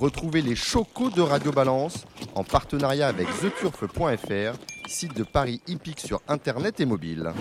[0.00, 6.20] Retrouvez les chocos de Radio Balance en partenariat avec theturf.fr, site de Paris hippique sur
[6.26, 7.32] internet et mobile.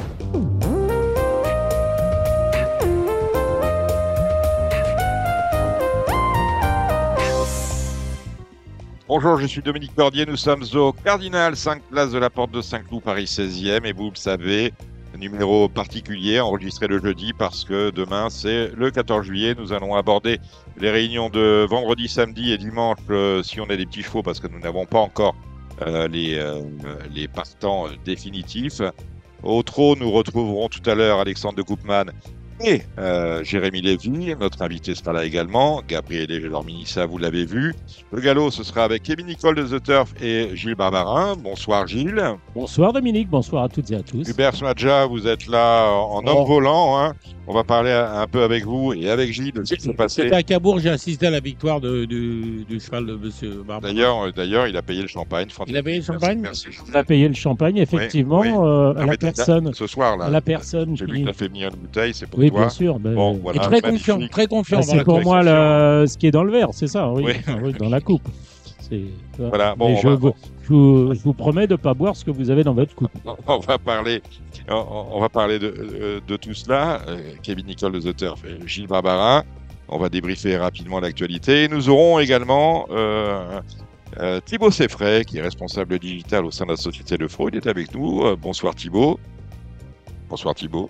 [9.08, 10.26] Bonjour, je suis Dominique Cordier.
[10.26, 13.86] Nous sommes au Cardinal 5 Place de la Porte de Saint-Cloud, Paris 16e.
[13.86, 14.74] Et vous le savez,
[15.18, 19.56] numéro particulier enregistré le jeudi parce que demain c'est le 14 juillet.
[19.58, 20.40] Nous allons aborder
[20.78, 24.40] les réunions de vendredi, samedi et dimanche euh, si on a des petits chevaux parce
[24.40, 25.36] que nous n'avons pas encore
[25.82, 26.62] euh, les, euh,
[27.34, 28.82] partants définitifs.
[29.44, 31.64] Au trot, nous retrouverons tout à l'heure Alexandre de
[32.62, 35.82] et euh, Jérémy Lévy, notre invité sera là également.
[35.88, 37.74] Gabriel Lorminissa, vous l'avez vu.
[38.12, 41.36] Le galop, ce sera avec Kevin Nicole de The Turf et Gilles Barbarin.
[41.36, 42.24] Bonsoir Gilles.
[42.56, 44.28] Bonsoir Dominique, bonsoir à toutes et à tous.
[44.30, 46.46] Hubert Smadja, vous êtes là en homme oh.
[46.46, 47.00] volant.
[47.00, 47.14] Hein.
[47.46, 50.32] On va parler un peu avec vous et avec Gilles de ce qui s'est passé.
[50.32, 53.64] à Cabourg, j'ai assisté à la victoire de, du cheval de M.
[53.68, 53.94] Barbarin.
[53.94, 55.48] D'ailleurs, euh, d'ailleurs, il a payé le champagne.
[55.68, 56.68] Il a payé le champagne Merci.
[56.88, 59.74] Il a payé le champagne, effectivement, euh, à la personne.
[59.74, 60.26] Ce soir, là.
[60.26, 60.96] À la personne.
[60.96, 63.00] J'ai vu que tu as fait venir une bouteille, c'est pour oui, bien sûr.
[63.00, 64.80] Ben, bon, voilà, et très confiant, très confiant.
[64.80, 67.26] Ah, c'est pour moi ce qui est dans le verre, c'est ça, oui,
[67.64, 67.74] oui.
[67.80, 68.28] dans la coupe.
[69.40, 72.30] Voilà, bon, je, vous, je, vous, je, vous, promets de ne pas boire ce que
[72.30, 73.10] vous avez dans votre coupe.
[73.48, 74.22] On va parler,
[74.70, 77.02] on, va parler de, de, tout cela.
[77.08, 78.36] Euh, Kevin Nicole de The
[78.68, 79.44] Gilles Barbarin.
[79.88, 81.68] On va débriefer rapidement l'actualité.
[81.68, 83.62] Nous aurons également euh,
[84.20, 87.68] euh, Thibaut Seffray, qui est responsable digital au sein de la société de Freud, est
[87.68, 88.24] avec nous.
[88.24, 89.20] Euh, bonsoir Thibaut.
[90.30, 90.90] Bonsoir Thibaut.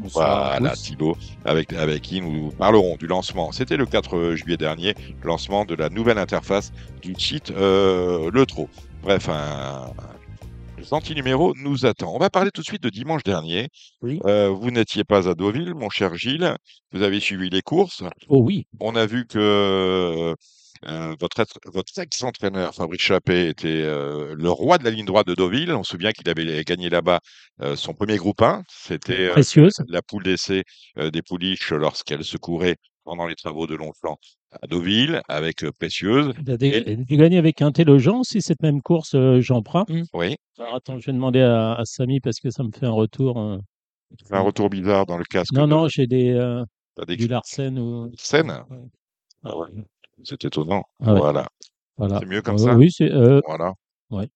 [0.00, 3.52] Voilà, Thibaut, avec, avec qui nous parlerons du lancement.
[3.52, 8.46] C'était le 4 juillet dernier, le lancement de la nouvelle interface du site euh, Le
[8.46, 8.68] Trot.
[9.02, 9.92] Bref, un,
[10.90, 12.14] anti-numéro nous attend.
[12.14, 13.68] On va parler tout de suite de dimanche dernier.
[14.02, 14.20] Oui.
[14.24, 16.56] Euh, vous n'étiez pas à Deauville, mon cher Gilles.
[16.92, 18.02] Vous avez suivi les courses.
[18.28, 18.66] Oh oui.
[18.80, 20.34] On a vu que
[20.86, 25.34] euh, votre, votre ex-entraîneur, Fabrice Chappé, était euh, le roi de la ligne droite de
[25.34, 25.72] Deauville.
[25.72, 27.20] On se souvient qu'il avait gagné là-bas
[27.62, 28.62] euh, son premier groupe 1.
[28.68, 29.30] C'était
[29.88, 30.64] la poule d'essai
[30.96, 34.18] des pouliches lorsqu'elle se courait pendant les travaux de Longchamp
[34.62, 36.32] à Deauville avec Précieuse.
[36.46, 39.84] Il a, gagné avec Intelligence aussi cette même course, Jean Prat.
[39.88, 40.02] Mmh.
[40.14, 40.36] Oui.
[40.58, 43.38] Alors, attends, je vais demander à, à, Samy parce que ça me fait un retour.
[43.38, 45.52] Un retour bizarre dans le casque.
[45.52, 46.62] Non, non, j'ai des,
[47.06, 48.10] des, du Larsen ou.
[48.10, 48.50] Larsen?
[48.70, 48.78] Ouais.
[49.44, 49.68] Ah ouais.
[50.24, 50.84] C'est étonnant.
[51.00, 51.48] Ah voilà.
[51.96, 52.18] voilà.
[52.20, 52.74] C'est mieux comme ça?
[52.74, 53.10] Oui, c'est.
[53.10, 53.40] Euh...
[53.46, 53.72] Voilà.
[54.10, 54.28] Ouais.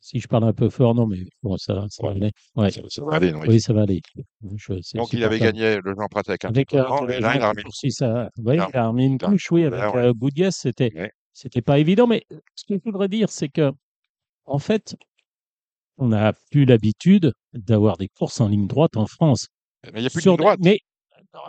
[0.00, 2.30] Si je parle un peu fort, non, mais bon, ça, ça va aller.
[2.56, 2.70] Ouais.
[2.70, 3.46] Ça, ça, va aller, oui.
[3.48, 3.60] oui.
[3.60, 4.02] ça va aller.
[4.56, 6.44] Je, Donc, il avait gagné le Jean Pratek.
[6.44, 6.82] Avec, euh,
[7.20, 12.06] là, il a remis une couche, oui, avec euh, c'était, c'était pas évident.
[12.06, 12.22] Mais
[12.54, 13.72] ce que je voudrais dire, c'est que,
[14.44, 14.94] en fait,
[15.96, 19.48] on n'a plus l'habitude d'avoir des courses en ligne droite en France.
[19.84, 20.60] Mais il n'y a plus de ligne droite.
[20.62, 20.80] Mais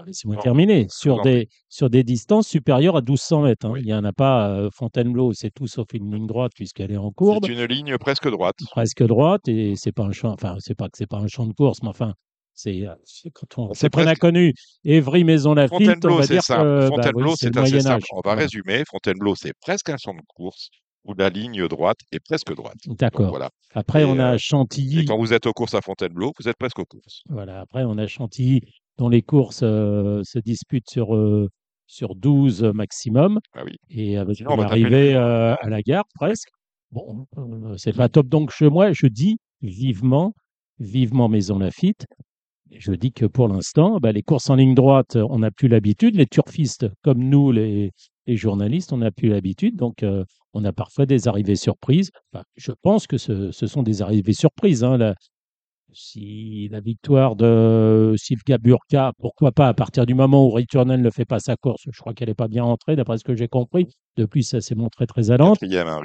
[0.06, 0.88] Laissez-moi terminer.
[0.90, 3.66] Sur des, sur des distances supérieures à 1200 mètres.
[3.66, 3.72] Hein.
[3.72, 3.82] Oui.
[3.82, 6.98] Il n'y en a pas euh, Fontainebleau, c'est tout sauf une ligne droite puisqu'elle est
[6.98, 7.46] en courbe.
[7.46, 8.56] C'est une ligne presque droite.
[8.72, 10.32] Presque droite et c'est pas un champ.
[10.32, 12.14] Enfin, c'est pas que c'est pas un champ de course, mais enfin,
[12.54, 12.86] c'est
[13.34, 14.20] quand on c'est presque...
[14.20, 14.54] connu
[14.84, 16.62] Évry Maison Lafitte, on va dire simple.
[16.64, 18.06] que Fontainebleau, bah, oui, c'est assez simple.
[18.12, 18.42] On va voilà.
[18.42, 18.84] résumer.
[18.90, 20.70] Fontainebleau, c'est presque un champ de course
[21.04, 22.78] où la ligne droite est presque droite.
[22.88, 23.30] D'accord.
[23.30, 23.50] Voilà.
[23.74, 25.02] Après, et on a Chantilly.
[25.02, 27.22] Et quand vous êtes aux courses à Fontainebleau, vous êtes presque aux courses.
[27.30, 27.62] Voilà.
[27.62, 28.62] Après, on a Chantilly
[28.98, 31.50] dont les courses euh, se disputent sur, euh,
[31.88, 33.40] sur 12 maximum.
[33.54, 33.78] Ah oui.
[33.90, 36.50] Et avec Sinon, l'arrivée euh, à la gare, presque.
[36.92, 37.26] Bon,
[37.78, 38.28] c'est pas top.
[38.28, 40.34] Donc, je, moi, je dis vivement,
[40.80, 42.06] vivement Maison Lafitte.
[42.72, 46.16] Je dis que pour l'instant, bah, les courses en ligne droite, on n'a plus l'habitude.
[46.16, 47.92] Les turfistes, comme nous, les,
[48.28, 49.76] les journalistes, on n'a plus l'habitude.
[49.76, 50.24] Donc, euh,
[50.54, 52.12] on a parfois des arrivées surprises.
[52.32, 54.84] Enfin, je pense que ce, ce, sont des arrivées surprises.
[54.84, 55.16] Hein, la,
[55.96, 61.10] si la victoire de Silvia Burka, pourquoi pas, à partir du moment où Returnal ne
[61.10, 63.48] fait pas sa course, je crois qu'elle n'est pas bien rentrée, d'après ce que j'ai
[63.48, 63.88] compris.
[64.18, 65.60] Depuis, ça s'est montré très allante.
[65.60, 66.02] Quatrième, hein.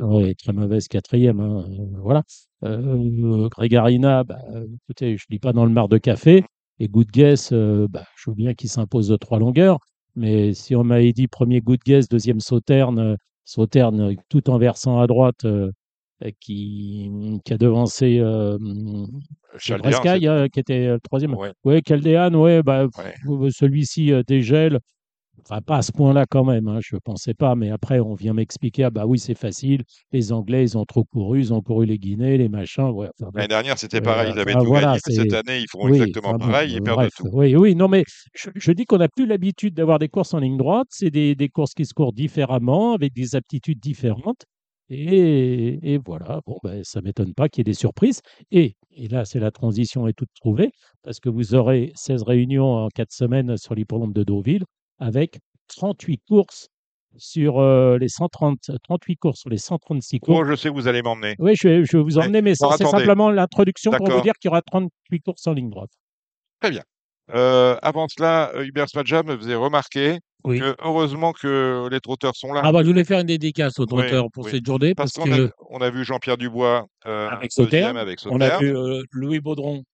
[0.00, 1.40] Oui, très mauvaise quatrième.
[1.40, 1.64] Hein,
[2.02, 2.22] voilà.
[2.64, 4.38] Euh, Grégarina, bah,
[4.82, 6.44] écoutez, je ne lis pas dans le mar de café.
[6.80, 9.78] Et Good Guess, euh, bah, je veux bien qu'il s'impose de trois longueurs.
[10.16, 15.06] Mais si on m'avait dit premier Good Guess, deuxième Sauterne, Sauterne tout en versant à
[15.06, 15.70] droite, euh,
[16.40, 17.10] qui,
[17.44, 18.56] qui, a devancé euh,
[19.70, 21.34] euh, qui était le troisième.
[21.34, 23.50] Oui, ouais, Caldéane, ouais, bah, ouais.
[23.50, 24.78] celui-ci euh, dégèle.
[25.40, 28.14] Enfin, pas à ce point-là quand même, hein, je ne pensais pas, mais après on
[28.14, 29.82] vient m'expliquer, ah bah oui c'est facile,
[30.12, 32.84] les Anglais ils ont trop couru, ils ont couru les Guinées, les machins.
[32.84, 35.66] Ouais, enfin, L'année dernière c'était pareil, ils avaient ah, tout voilà, gagné, cette année ils
[35.68, 37.28] feront oui, exactement enfin, pareil, bon, ils perdent tout.
[37.32, 40.38] Oui, oui, non mais je, je dis qu'on n'a plus l'habitude d'avoir des courses en
[40.38, 44.46] ligne droite, c'est des, des courses qui se courent différemment, avec des aptitudes différentes.
[44.90, 48.20] Et, et, voilà, bon, ben, ça ne m'étonne pas qu'il y ait des surprises.
[48.50, 50.70] Et, et là, c'est la transition est toute trouvée,
[51.02, 54.64] parce que vous aurez 16 réunions en 4 semaines sur l'hippodrome de Deauville,
[54.98, 55.38] avec
[55.68, 56.68] 38 courses
[57.16, 60.38] sur euh, les 130, 38 courses, sur les 136 courses.
[60.40, 61.36] Oh, je sais que vous allez m'emmener.
[61.38, 64.48] Oui, je vais, vous Mais- emmener, mais alors, c'est simplement l'introduction pour vous dire qu'il
[64.48, 65.90] y aura 38 courses en ligne droite.
[67.34, 70.60] Euh, avant cela, euh, Hubert Spadja me faisait remarquer Oui.
[70.60, 72.60] que heureusement que les trotteurs sont là.
[72.64, 74.50] Ah bah, je voulais faire une dédicace aux Oui, trotteurs pour oui.
[74.50, 78.40] cette journée parce parce, qu'on a, on a vu Jean-Pierre Dubois euh, Avec avec on
[78.40, 79.84] a vu euh, Louis Baudron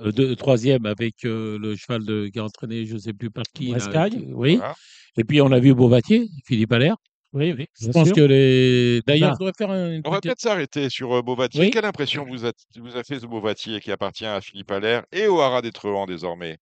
[0.00, 3.30] euh, de, troisième avec euh, le cheval de, qui a entraîné, je ne sais plus
[3.30, 3.74] par qui.
[3.74, 4.56] qui- oui.
[4.56, 4.74] Voilà.
[5.16, 6.94] Et puis on a vu Beauvatier, Philippe Allaire.
[7.32, 7.66] Oui, oui.
[7.78, 8.16] Je bien pense sûr.
[8.16, 9.02] que les.
[9.06, 11.60] D'ailleurs, je devrais faire un- une On va peut-être s'arrêter sur euh, Beauvatier.
[11.62, 11.70] Oui.
[11.70, 15.26] Quelle impression vous a, vous a fait ce Beauvatier qui appartient à Philippe Allaire et
[15.26, 16.56] au Haras des Truands désormais?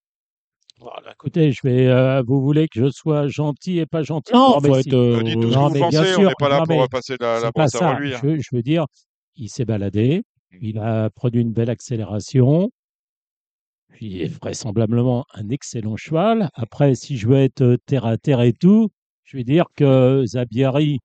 [0.78, 4.32] Voilà, écoutez, je vais, euh, vous voulez que je sois gentil et pas gentil?
[4.34, 4.88] Non, Bon, mais faut si.
[4.90, 4.94] être.
[4.94, 6.58] euh, Dites tout ce non, que mais vous bien pensez, on sûr, n'est pas là
[6.58, 7.94] non, pour mais euh, passer la, la C'est pas brosse à ça.
[7.94, 8.20] reluire.
[8.22, 8.84] Je, je veux dire,
[9.36, 10.22] il s'est baladé,
[10.60, 12.70] il a produit une belle accélération,
[13.88, 16.50] puis est vraisemblablement un excellent cheval.
[16.54, 18.90] Après, si je veux être euh, terre à terre et tout,
[19.24, 20.98] je vais dire que Zabiari,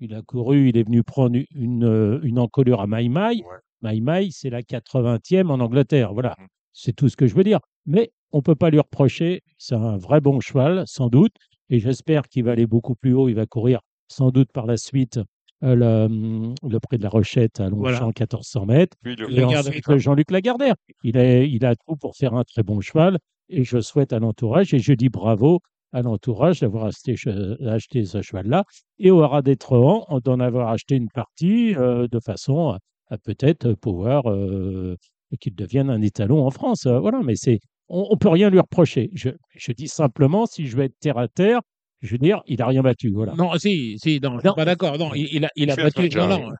[0.00, 3.42] il a couru, il est venu prendre une, euh, une encolure à Mai Mai.
[3.44, 3.58] Ouais.
[3.82, 6.12] Mai Mai, c'est la 80e en Angleterre.
[6.14, 6.46] Voilà, Mhm.
[6.72, 7.60] c'est tout ce que je veux dire.
[7.88, 11.32] Mais on ne peut pas lui reprocher, c'est un vrai bon cheval, sans doute,
[11.70, 13.28] et j'espère qu'il va aller beaucoup plus haut.
[13.28, 15.18] Il va courir sans doute par la suite
[15.64, 18.06] euh, le, hum, le prix de la Rochette à Longchamp, Voilà.
[18.06, 18.96] 1400 mètres.
[19.02, 20.74] Puis le- Et ensuite, Jean-Luc Lagardère.
[21.02, 23.18] Il a, il a tout pour faire un très bon cheval.
[23.48, 25.60] Et je souhaite à l'entourage, et je dis bravo
[25.92, 28.64] à l'entourage d'avoir acheté, che- acheté ce cheval-là,
[28.98, 33.72] et au Haras des d'en avoir acheté une partie euh, de façon à, à peut-être
[33.72, 34.96] pouvoir euh,
[35.40, 36.86] qu'il devienne un étalon en France.
[36.86, 37.58] Voilà, mais c'est,
[37.88, 39.10] on ne peut rien lui reprocher.
[39.14, 41.60] Je, je dis simplement, si je veux être terre à terre,
[42.00, 43.10] je veux dire, il n'a rien battu.
[43.10, 43.34] Voilà.
[43.34, 44.52] Non, si, si, non, je Non.
[44.52, 44.98] suis pas d'accord.
[44.98, 46.02] Non, il, il a, il a battu.
[46.06, 46.52] attention, Non, non,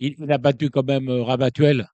[0.00, 1.86] il, il a battu quand même euh, Rabatuel,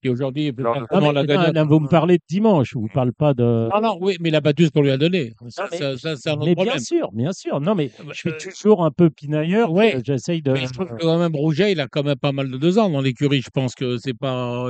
[0.00, 3.68] qui aujourd'hui la vous me parlez de dimanche, vous ne parlez pas de.
[3.74, 5.32] Non, non, oui, mais il a battu ce qu'on lui a donné.
[5.48, 6.76] Ça, mais- ça- ça, c'est un autre Mais problème.
[6.76, 7.60] bien sûr, bien sûr.
[7.60, 9.76] Non, mais je suis Euh, toujours un peu pinailleur.
[9.76, 10.52] euh, J'essaye de.
[10.52, 12.78] Mais je trouve que quand même Rouget, il a quand même pas mal de deux
[12.78, 13.42] ans dans l'écurie.
[13.42, 14.68] Je pense que c'est pas.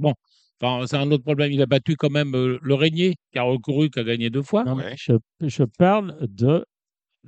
[0.00, 0.14] Bon,
[0.62, 1.52] enfin, c'est un autre problème.
[1.52, 4.42] Il a battu quand même euh, le Régnier, qui a recouru, qui a gagné deux
[4.42, 4.64] fois.
[4.64, 4.94] Non, mais Ouais.
[4.96, 5.12] je,
[5.42, 6.64] je parle de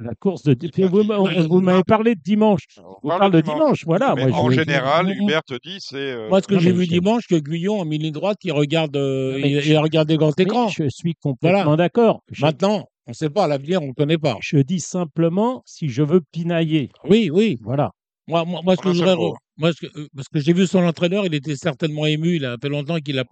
[0.00, 0.56] la course de.
[0.86, 2.62] Vous, pas- vous- vous m'avez parlé de dimanche.
[2.78, 3.58] On Vous parle parlez de dimanche.
[3.58, 3.84] dimanche.
[3.84, 4.14] Voilà.
[4.14, 5.96] Mais moi, en je- général, je- Hubert te dit c'est.
[5.96, 9.40] euh, Moi, ce que j'ai vu dimanche, que Guyon, en ligne droite, il regarde, euh,
[9.42, 10.68] il, je- il a regardé grand écran.
[10.68, 11.76] je suis complètement Voilà.
[11.76, 12.20] d'accord.
[12.30, 14.36] Je, Maintenant, on ne sait pas, à l'avenir, on ne connaît pas.
[14.40, 16.90] je dis simplement si je veux pinailler.
[17.08, 17.56] Oui, oui.
[17.64, 17.90] Voilà.
[18.28, 19.16] Moi, moi, moi, ce que je voudrais.
[19.58, 22.36] Moi, euh, parce que j'ai vu son entraîneur, il était certainement ému.
[22.36, 23.24] Il a fait longtemps qu'il a,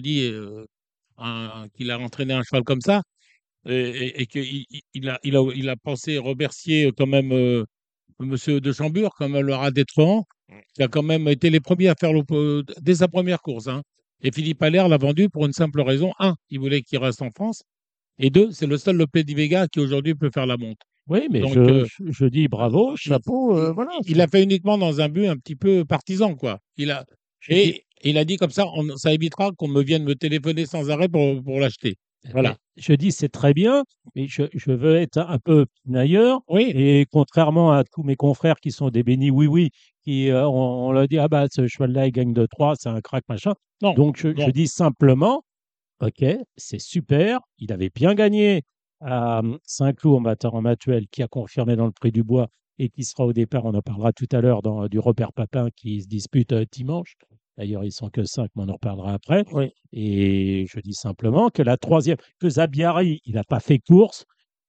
[0.00, 0.64] dit euh,
[1.76, 3.02] qu'il a entraîné un cheval comme ça.
[3.66, 7.64] Et, qu'il il, il a, pensé remercier quand même euh,
[8.20, 9.70] Monsieur de Chambure, quand même le rat
[10.48, 10.60] Mm.
[10.74, 12.22] qui a quand même été les premiers à faire le,
[12.80, 13.68] dès sa première course.
[13.68, 13.82] Hein.
[14.22, 16.12] Et Philippe Allaire l'a vendu pour une simple raison.
[16.18, 17.62] Un, il voulait qu'il reste en France.
[18.18, 20.78] Et deux, c'est le seul Lopé qui aujourd'hui peut faire la monte.
[21.06, 23.56] Oui, mais Donc, je, euh, je- dis bravo, chapeau.
[23.58, 23.90] euh, voilà.
[24.06, 26.60] Il l'a fait uniquement dans un but un petit peu partisan, quoi.
[26.76, 27.04] Il a,
[27.48, 30.90] et il a dit comme ça, on- ça évitera qu'on me vienne me téléphoner sans
[30.90, 31.96] arrêt pour, pour l'acheter.
[32.32, 32.50] Voilà.
[32.76, 33.84] mais Je dis c'est très bien,
[34.14, 36.40] mais je, je veux être un peu pinailleur.
[36.48, 39.68] Oui, Et contrairement à tous mes confrères qui sont des bénis oui-oui,
[40.04, 42.88] qui euh, on, on leur dit ah bah ce cheval-là il gagne de 3, c'est
[42.88, 43.52] un crack machin.
[43.82, 44.46] Non, Donc je, non.
[44.46, 45.42] je dis simplement,
[46.00, 46.24] ok,
[46.56, 48.62] c'est super, il avait bien gagné
[49.00, 52.48] à Saint-Cloud en battant Matuel qui a confirmé dans le prix du bois
[52.78, 55.68] et qui sera au départ, on en parlera tout à l'heure, dans du repère Papin
[55.76, 57.14] qui se dispute euh, dimanche.
[57.56, 59.44] D'ailleurs, ils sont que 5, mais on en reparlera après.
[59.52, 59.70] Oui.
[59.92, 64.24] Et je dis simplement que la troisième, que Zabiari, il n'a pas fait course,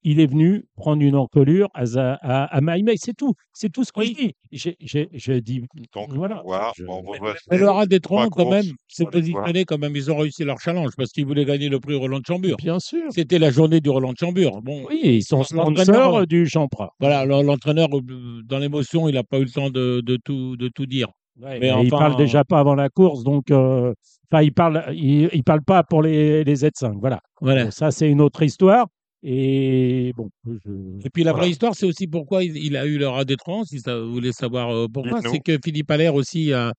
[0.08, 1.82] il est venu prendre une encolure à,
[2.22, 2.60] à,
[2.96, 3.34] c'est tout.
[3.52, 4.16] C'est tout ce que Oui.
[4.52, 4.76] je dis.
[5.12, 6.42] Je dis, Donc, voilà.
[6.44, 6.70] voilà.
[6.76, 7.18] Je- Bon, mais,
[7.50, 9.10] mais le rat des quand même, courses, s'est les voir.
[9.10, 9.96] positionné quand même.
[9.96, 12.56] Ils ont réussi leur challenge parce qu'ils voulaient gagner le prix Roland de Chambure.
[12.56, 13.02] Bien sûr.
[13.10, 14.62] C'était la journée du Roland de Chambure.
[14.62, 16.90] Bon, Oui, ils sont L'entraîneur, euh, du Jean Prat.
[17.00, 20.56] voilà, l'en- l'entraîneur, euh, dans l'émotion, il n'a pas eu le temps de, de tout,
[20.56, 21.08] de tout dire.
[21.40, 23.92] Ouais, mais mais il parle déjà pas avant la course, donc euh,
[24.30, 26.98] enfin il parle, il, il parle pas pour les, les Z5.
[26.98, 27.20] Voilà.
[27.42, 27.64] Voilà.
[27.64, 28.86] Bon, ça c'est une autre histoire.
[29.22, 31.44] Et bon, je- Et puis la Voilà.
[31.44, 33.98] vraie histoire, c'est aussi pourquoi il, il a eu le rat des trans, si ça,
[33.98, 35.20] vous voulez savoir euh, pourquoi.
[35.20, 35.32] Dites-nous.
[35.32, 36.72] C'est que Philippe Allaire aussi, a,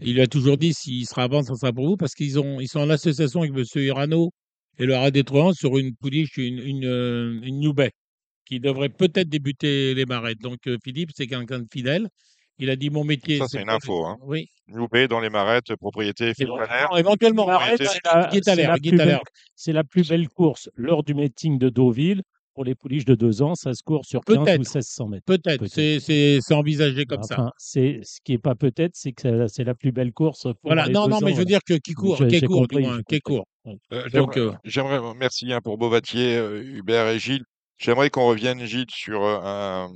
[0.00, 2.60] il lui a toujours dit s'il sera avant, ça sera pour vous, parce qu'ils ont,
[2.60, 3.64] ils sont en association avec M.
[3.82, 4.30] Irano
[4.78, 7.90] et le rat des Truands sur une pouliche, une, une, euh, une New Bay,
[8.46, 10.40] qui devrait peut-être débuter les marettes.
[10.40, 12.08] Donc euh, Philippe, c'est quelqu'un de fidèle.
[12.60, 13.38] Il a dit mon métier.
[13.38, 14.04] Ça, c'est une info.
[14.06, 14.18] Hein.
[14.22, 14.48] Oui.
[14.68, 16.32] Loupé dans les marettes, propriété.
[16.46, 17.48] Non, éventuellement.
[17.72, 22.22] Été- c'est la- plus belle- course lors du meeting de Deauville.
[22.54, 24.58] Pour les pouliches de deux ans, ça se court sur 15 ou Peut-être.
[24.58, 25.24] 1600 mètres.
[25.24, 25.66] Peut-être.
[25.68, 27.34] C'est, envisagé comme ça.
[27.34, 30.42] Enfin, c'est ce qui est pas peut-être, c'est que c'est- la plus belle course.
[30.42, 30.86] Pour Voilà.
[30.86, 32.66] les Non, deux non, mais je veux dire que qui court, qui court,
[33.08, 33.46] qui court.
[33.92, 37.44] Euh, Donc, j'aimerais- euh, merci hein, pour Beauvatier, euh, Hubert et Gilles.
[37.78, 39.90] J'aimerais qu'on revienne, Gilles, sur euh, un,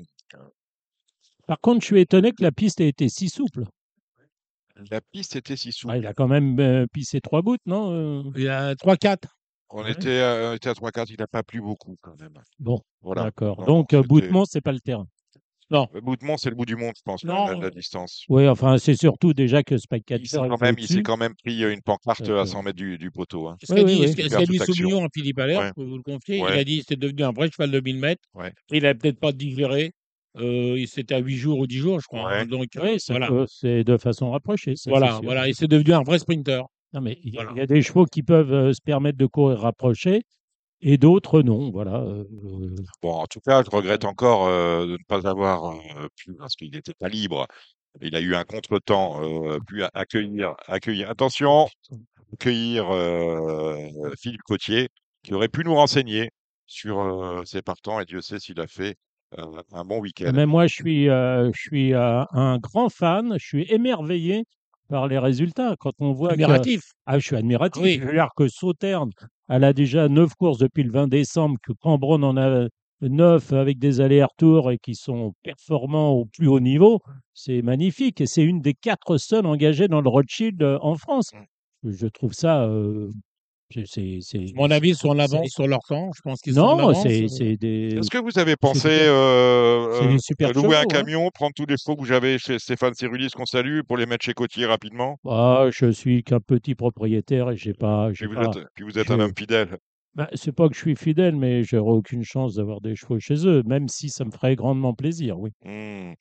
[1.46, 3.64] Par contre, je suis étonné que la piste ait été si souple.
[4.90, 5.92] La piste était si souple.
[5.94, 8.22] Ah, il a quand même euh, pissé trois gouttes, non euh?
[8.36, 9.18] Il y a 3-4.
[9.70, 9.92] On Ouais.
[9.92, 12.34] était, à- on était à 3-4, il n'a pas plu beaucoup quand même.
[12.58, 13.24] Bon, Voilà.
[13.24, 13.60] d'accord.
[13.60, 15.06] Non, Donc, euh, c'était- Boutemont, c'est pas le terrain.
[15.70, 17.46] Le bout de Mont, c'est le bout du monde, je pense, Non.
[17.48, 18.24] la, la distance.
[18.28, 21.64] Oui, enfin, c'est surtout déjà que Spike Il quand, même, il s'est quand même pris
[21.64, 22.40] euh, une pancarte D'accord.
[22.42, 23.48] à 100 mètres du, du poteau.
[23.48, 23.56] hein.
[23.64, 24.06] Ce Oui, qu'a oui, dit, oui.
[24.08, 24.64] ce ce dit protection.
[24.66, 25.68] Sauvignon à Philippe Allaire, Ouais.
[25.68, 26.50] je peux vous le confier, Ouais.
[26.54, 28.22] il a dit c'est devenu un vrai cheval de 1000 mètres.
[28.34, 28.52] Ouais.
[28.70, 29.92] Il n'avait peut-être pas digéré.
[30.37, 32.26] Euh, il- C'était à 8 jours ou 10 jours, je crois.
[32.26, 32.41] Ouais.
[32.41, 32.47] hein.
[32.47, 33.29] Donc, Oui, voilà.
[33.29, 34.75] peut- c'est de façon rapprochée.
[34.76, 35.23] ça, Voilà, sûr.
[35.23, 35.49] voilà.
[35.49, 36.62] Et c'est devenu un vrai sprinter.
[36.93, 37.50] Non, mais il y, a- Voilà.
[37.57, 40.23] il y a des chevaux qui peuvent euh, se permettre de courir rapproché
[40.81, 41.71] et d'autres non.
[41.71, 42.00] Voilà.
[42.03, 46.07] euh, euh, Bon, en tout cas, je regrette encore euh, de ne pas avoir euh,
[46.17, 47.47] pu, parce qu'il n'était pas libre.
[48.00, 51.69] Il a eu un contretemps, euh, pu a- accueillir, accueillir, attention,
[52.33, 53.88] accueillir euh,
[54.19, 54.88] Philippe Cotier,
[55.23, 56.31] qui aurait pu nous renseigner
[56.67, 58.97] sur euh, ses partants, et Dieu sait s'il a fait
[59.73, 60.31] un bon week-end.
[60.35, 63.35] Mais moi, je suis, euh, je suis euh, un grand fan.
[63.38, 64.45] Je suis émerveillé
[64.88, 65.76] par les résultats.
[65.79, 66.93] Quand on voit que- Admiratif.
[67.07, 67.83] Ah, je suis admiratif.
[67.83, 67.99] Oui.
[68.00, 69.11] Je veux dire que Sauterne,
[69.49, 72.69] elle a déjà neuf courses depuis le 20 décembre, que Cambron en a
[73.00, 77.00] neuf avec des allers-retours et qui sont performants au plus haut niveau.
[77.35, 78.21] C'est magnifique.
[78.21, 81.31] Et c'est une des quatre seules engagées dans le Rothschild euh, en France.
[81.83, 82.62] Je, je trouve ça.
[82.64, 83.11] euh,
[83.75, 86.11] c'est- c'est- c'est- Mon avis, ils sont en c'est- avance sur leur temps.
[86.16, 87.02] Je pense qu'ils sont en Non, avance.
[87.02, 87.97] c'est c'est des.
[87.99, 90.85] Est-ce que vous avez pensé super- euh, c'est euh, louer un hein.
[90.88, 94.25] camion, prendre tous les chevaux que j'avais chez Stéphane Cyrulis qu'on salue pour les mettre
[94.25, 95.19] chez Cotier rapidement?
[95.28, 98.11] Ah, je suis qu'un petit propriétaire et j'ai pas.
[98.12, 99.76] j'ai puis vous, pas- êtes, puis vous êtes je- un homme fidèle.
[100.16, 103.47] Ben, c'est pas que je suis fidèle, mais j'aurais aucune chance d'avoir des chevaux chez
[103.49, 105.50] eux, même si ça me ferait grandement plaisir, oui.
[105.64, 106.12] Hmm.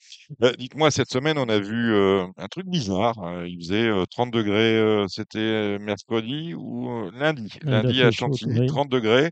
[0.41, 3.17] Euh, Dites-moi, cette semaine, on a vu euh, un truc bizarre.
[3.23, 7.49] euh, il faisait euh, 30 degrés, euh, c'était euh, mercredi ou euh, lundi?
[7.61, 8.65] Il Lundi à chaud, Chantilly, oui.
[8.65, 9.29] 30 degrés.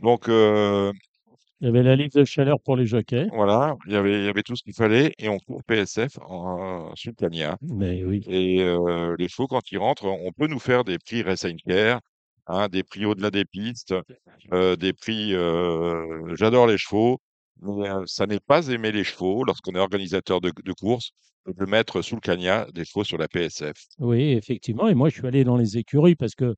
[0.00, 0.92] Donc euh,
[1.60, 4.24] Il y avait la livre de chaleur pour les jockeys, voilà, il y avait, il
[4.26, 7.56] y avait tout ce qu'il fallait et on court PSF en, le Cagna.
[7.62, 8.22] mais oui.
[8.28, 12.00] Et euh, les chevaux, quand ils rentrent, on peut nous faire des prix Race Care,
[12.46, 13.94] hein, des prix au-delà des pistes,
[14.52, 15.34] euh, des prix.
[15.34, 17.18] euh, J'adore les chevaux,
[17.62, 21.10] mais euh, ça n'est pas aimer les chevaux lorsqu'on est organisateur de, de courses
[21.46, 23.76] de mettre sous le Cagna des chevaux sur la PSF.
[23.98, 24.88] Oui, effectivement.
[24.88, 26.54] Et moi, je suis allé dans les écuries parce que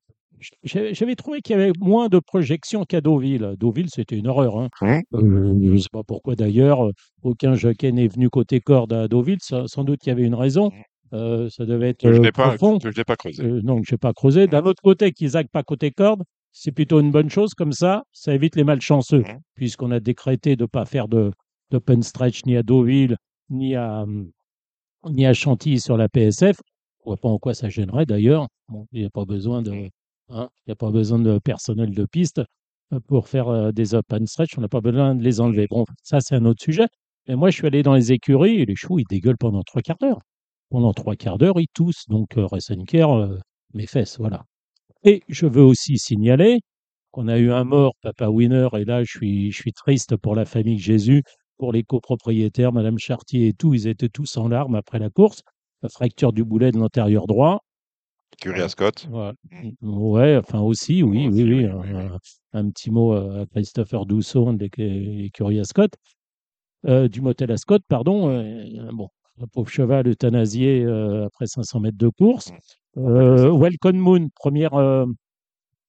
[0.63, 3.55] j'avais trouvé qu'il y avait moins de projections qu'à Deauville.
[3.59, 4.57] Deauville, c'était une horreur.
[4.59, 4.69] hein.
[4.81, 4.87] Mmh.
[5.15, 6.91] Euh, je ne sais pas pourquoi d'ailleurs, euh,
[7.23, 9.39] aucun jockey n'est venu côté corde à Deauville.
[9.41, 10.71] Ça- sans doute qu'il y avait une raison.
[11.13, 13.43] Euh, ça devait être Que je euh, n'ai pas, pas creusé.
[13.43, 14.47] Euh, non, je n'ai pas creusé.
[14.47, 17.53] D'un autre côté, qu'ils aillent pas côté corde, c'est plutôt une bonne chose.
[17.53, 19.39] Comme ça, ça évite les malchanceux, Mhm.
[19.55, 23.15] puisqu'on a décrété de ne pas faire d'open stretch ni à Deauville,
[23.49, 24.29] ni à, hum,
[25.09, 26.57] ni à Chantilly sur la PSF.
[26.99, 28.47] Je vois pas en quoi ça gênerait d'ailleurs.
[28.69, 29.71] Bon, il n'y a pas besoin de,
[30.29, 32.41] hein, il y a pas besoin de personnel de piste
[32.93, 34.57] euh, pour faire des open stretch.
[34.57, 35.67] On n'a pas besoin de les enlever.
[35.69, 36.87] Bon, ça c'est un autre sujet.
[37.29, 39.81] Mais moi, je suis allé dans les écuries et les chevaux, ils dégueulent pendant trois
[39.81, 40.19] quarts d'heure.
[40.69, 42.05] Pendant trois quarts d'heure, ils toussent.
[42.09, 42.47] Donc, euh,
[42.87, 43.37] Care, euh,
[43.73, 44.43] mes fesses, voilà.
[45.03, 46.59] Et je veux aussi signaler
[47.11, 50.35] qu'on a eu un mort, Papa Winner, et là, je suis, je suis triste pour
[50.35, 51.23] la famille Jésus,
[51.57, 53.73] pour les copropriétaires, Madame Chartier et tout.
[53.73, 55.41] Ils étaient tous en larmes après la course.
[55.81, 57.61] La fracture du boulet de l'antérieur droit.
[58.39, 59.07] Curie à Scott.
[59.09, 59.33] Voilà.
[59.81, 61.65] Ouais, enfin aussi, oui, Aussi, oui, oui.
[61.65, 62.17] oui, Un, oui, oui.
[62.53, 65.87] un petit mot à Christopher Doussault de l'écurie Ascot,
[66.85, 68.29] euh, du motel Ascot, pardon.
[68.29, 72.51] euh, bon, le pauvre cheval euthanasié euh, après 500 mètres de course.
[72.97, 75.05] Euh, Welcome Moon, première, euh,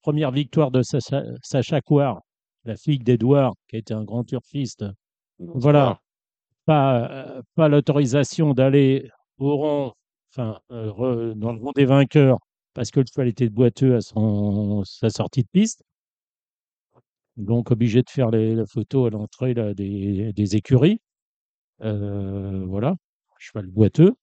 [0.02, 2.20] première victoire de Sacha, Sacha Couard,
[2.64, 4.84] la fille d'Edouard, qui a été un grand turfiste.
[5.38, 6.00] Voilà.
[6.66, 9.92] Pas, pas l'autorisation d'aller au rond,
[10.34, 12.38] enfin, re- dans le rond des vainqueurs,
[12.74, 15.82] parce que le cheval était boiteux à son, sa sortie de piste.
[17.38, 21.00] Donc, obligé de faire les, la photo à l'entrée des, des écuries.
[21.82, 22.96] Euh, voilà.
[23.38, 24.14] Cheval boiteux,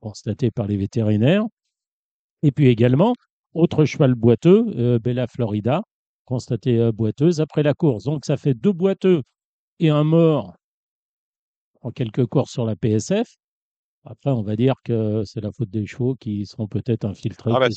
[0.00, 1.44] constaté par les vétérinaires.
[2.42, 3.14] Et puis également,
[3.54, 5.82] autre cheval boiteux, euh, Bella Florida,
[6.24, 8.04] constaté euh, boiteuse après la course.
[8.04, 9.22] Donc, ça fait deux boiteux
[9.80, 10.54] et un mort
[11.82, 13.26] en quelques courses sur la PSF.
[14.04, 17.50] Après, on va dire que c'est la faute des chevaux qui seront peut-être infiltrés.
[17.54, 17.68] Ah bah,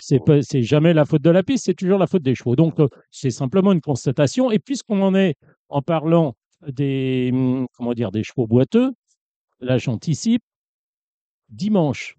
[0.00, 2.54] c'est c'est jamais la faute de la piste, c'est toujours la faute des chevaux.
[2.54, 4.50] Donc, euh, c'est simplement une constatation.
[4.50, 5.34] Et puisqu'on en est
[5.68, 6.34] en parlant
[6.66, 8.92] des, hum, comment dire, des chevaux boiteux,
[9.60, 10.42] là, j'anticipe.
[11.48, 12.16] Dimanche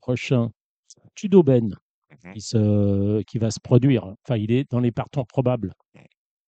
[0.00, 0.50] prochain,
[1.14, 1.76] Tudoben,
[2.24, 2.32] Mhm.
[2.32, 4.14] qui, se, qui va se produire.
[4.24, 5.72] Enfin, il est dans les partants probables.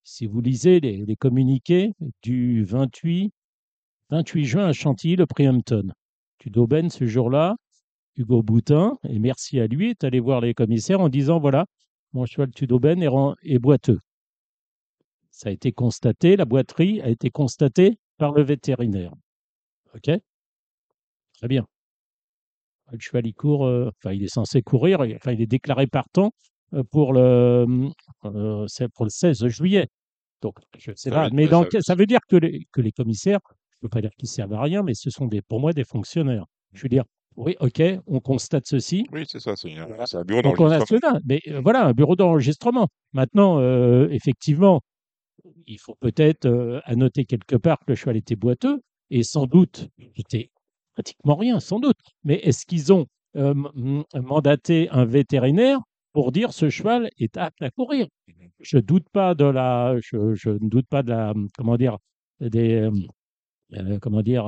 [0.05, 1.93] Si vous lisez les, les communiqués
[2.23, 3.33] du 28,
[4.11, 5.93] 28 juin à Chantilly, le Prehampton,
[6.39, 7.55] Tudoben, ce jour-là,
[8.17, 11.67] Hugo Boutin, et merci à lui, est allé voir les commissaires en disant voilà,
[12.13, 13.09] mon cheval Tudoben est,
[13.45, 14.01] est boiteux.
[15.31, 19.13] Ça a été constaté, la boiterie a été constatée par le vétérinaire.
[19.95, 20.11] OK.
[21.39, 21.67] Très bien.
[22.93, 25.87] Le cheval, il court, euh, enfin, il est censé courir, et- enfin, il est déclaré
[25.87, 26.31] partant
[26.91, 27.67] pour le,
[28.25, 29.89] euh, c'est pour le 16 juillet.
[30.43, 31.25] Donc, je sais Ça pas.
[31.25, 33.39] veut- Mais dans ça- veut dire que les, que les commissaires,
[33.71, 35.73] je ne veux pas dire qu'ils servent à rien, mais ce sont des, pour moi
[35.73, 36.45] des fonctionnaires.
[36.73, 37.05] Je veux dire,
[37.37, 39.07] oui, OK, on constate ceci.
[39.13, 41.19] Oui, c'est ça, c'est un bureau d'enregistrement.
[41.25, 42.89] Mais euh, voilà, un bureau d'enregistrement.
[43.13, 44.81] Maintenant, euh, effectivement,
[45.67, 49.89] il faut peut-être euh, annoter quelque part que le cheval était boiteux et sans doute,
[50.17, 50.51] c'était
[50.95, 51.99] pratiquement rien, sans doute.
[52.25, 53.55] Mais est-ce qu'ils ont euh,
[54.15, 55.81] mandaté un vétérinaire
[56.13, 58.07] pour dire ce cheval est apte à courir?
[58.61, 61.99] Je doute pas de la, je, ne doute pas de la, comment dire,
[62.41, 62.91] des, euh,
[63.75, 64.47] euh, comment dire,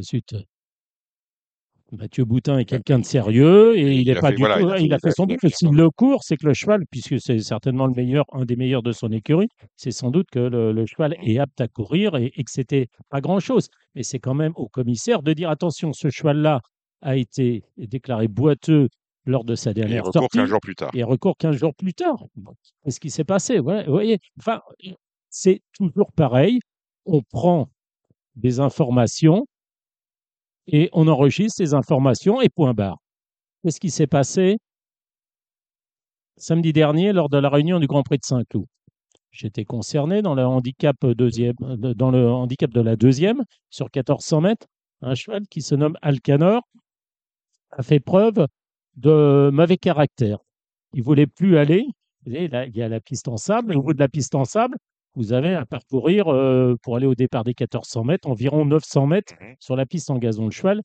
[0.00, 0.34] zut.
[1.92, 4.40] Mathieu Boutin est quelqu'un de sérieux et Et il il n'est a pas fait- du
[4.40, 4.62] voilà, tout.
[4.62, 7.20] il a Il a fait- son que s'il le court, c'est que le cheval, puisque
[7.20, 10.72] c'est certainement le meilleur, un des meilleurs de son écurie, c'est sans doute que le,
[10.72, 13.68] le cheval est apte à courir et, et que c'était pas grand-chose.
[13.94, 16.60] Mais c'est quand même au commissaire de dire attention, ce cheval-là
[17.02, 18.88] a été déclaré boiteux
[19.24, 20.90] lors de sa Et il dernière recourt sortie 15 jours plus tard.
[20.94, 22.24] et recourt 15 jours plus tard.
[22.84, 23.58] Qu'est-ce qui s'est passé?
[23.60, 24.60] Voilà, Vous voyez, enfin,
[25.30, 26.58] c'est toujours pareil.
[27.04, 27.68] On prend
[28.34, 29.46] des informations
[30.68, 32.98] et on enregistre ces informations et point barre.
[33.62, 34.58] Qu'est-ce qui s'est passé
[36.36, 38.66] samedi dernier lors de la réunion du Grand Prix de Saint-Cloud
[39.30, 44.66] J'étais concerné dans le handicap deuxième, de la deuxième sur 1400 mètres.
[45.02, 46.62] Un cheval qui se nomme Alcanor
[47.70, 48.46] a fait preuve
[48.96, 50.38] de mauvais caractère.
[50.94, 51.84] Il voulait plus aller.
[52.24, 53.76] Il y a la piste en sable.
[53.76, 54.76] Au bout de la piste en sable,
[55.16, 59.34] vous avez à parcourir euh, pour aller au départ des 1400 mètres, environ 900 mètres
[59.40, 59.56] Mhm.
[59.58, 60.44] sur la piste en gazon.
[60.44, 60.82] Le cheval,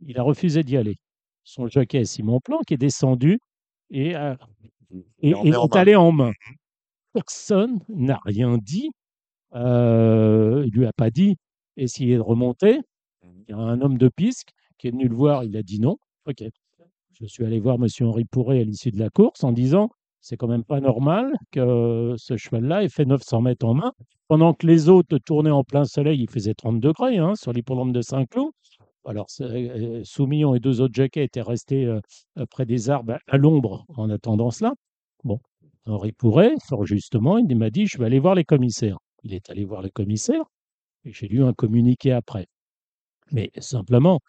[0.00, 0.96] il a refusé d'y aller.
[1.44, 3.38] Son jockey Simon Planck est descendu
[3.90, 4.36] et, a-
[5.20, 6.32] et, Et est allé en main.
[7.12, 8.90] Personne n'a rien dit.
[9.54, 11.36] Euh, il lui a pas dit
[11.76, 12.80] essayez de remonter.
[13.22, 15.44] Il y a un homme de pisque qui est venu le voir.
[15.44, 15.96] Il a dit non.
[16.26, 16.42] Ok.
[17.12, 19.90] Je suis allé voir Monsieur Henri Pourret à l'issue de la course en disant
[20.24, 23.92] c'est quand même pas normal que ce cheval-là ait fait 900 mètres en main
[24.26, 26.18] pendant que les autres tournaient en plein soleil.
[26.22, 28.50] Il faisait 30 degrés hein, sur l'hippodrome de Saint-Cloud.
[29.04, 32.00] Alors, c'est- euh, Soumillon et deux autres jockeys étaient restés euh,
[32.38, 34.72] euh, près des arbres à l'ombre en attendant cela.
[35.24, 35.40] Bon,
[35.84, 38.96] Henri Pourret, fort justement, il m'a dit je vais aller voir les commissaires.
[39.24, 40.44] Il est allé voir les commissaires
[41.04, 42.46] et j'ai lu un communiqué après.
[43.32, 44.20] Mais simplement,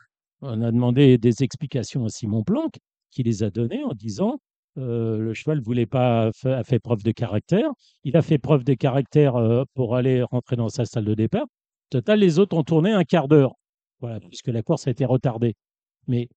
[0.41, 2.73] on a demandé des explications à Simon Planck,
[3.11, 4.39] qui les a données en disant
[4.77, 7.69] euh, le cheval voulait pas a fait preuve de caractère.
[8.03, 11.45] Il a fait preuve de caractère euh, pour aller rentrer dans sa salle de départ.
[11.89, 13.53] Total, les autres ont tourné un quart d'heure,
[13.99, 15.53] voilà, puisque la course a été retardée.
[16.07, 16.27] Mais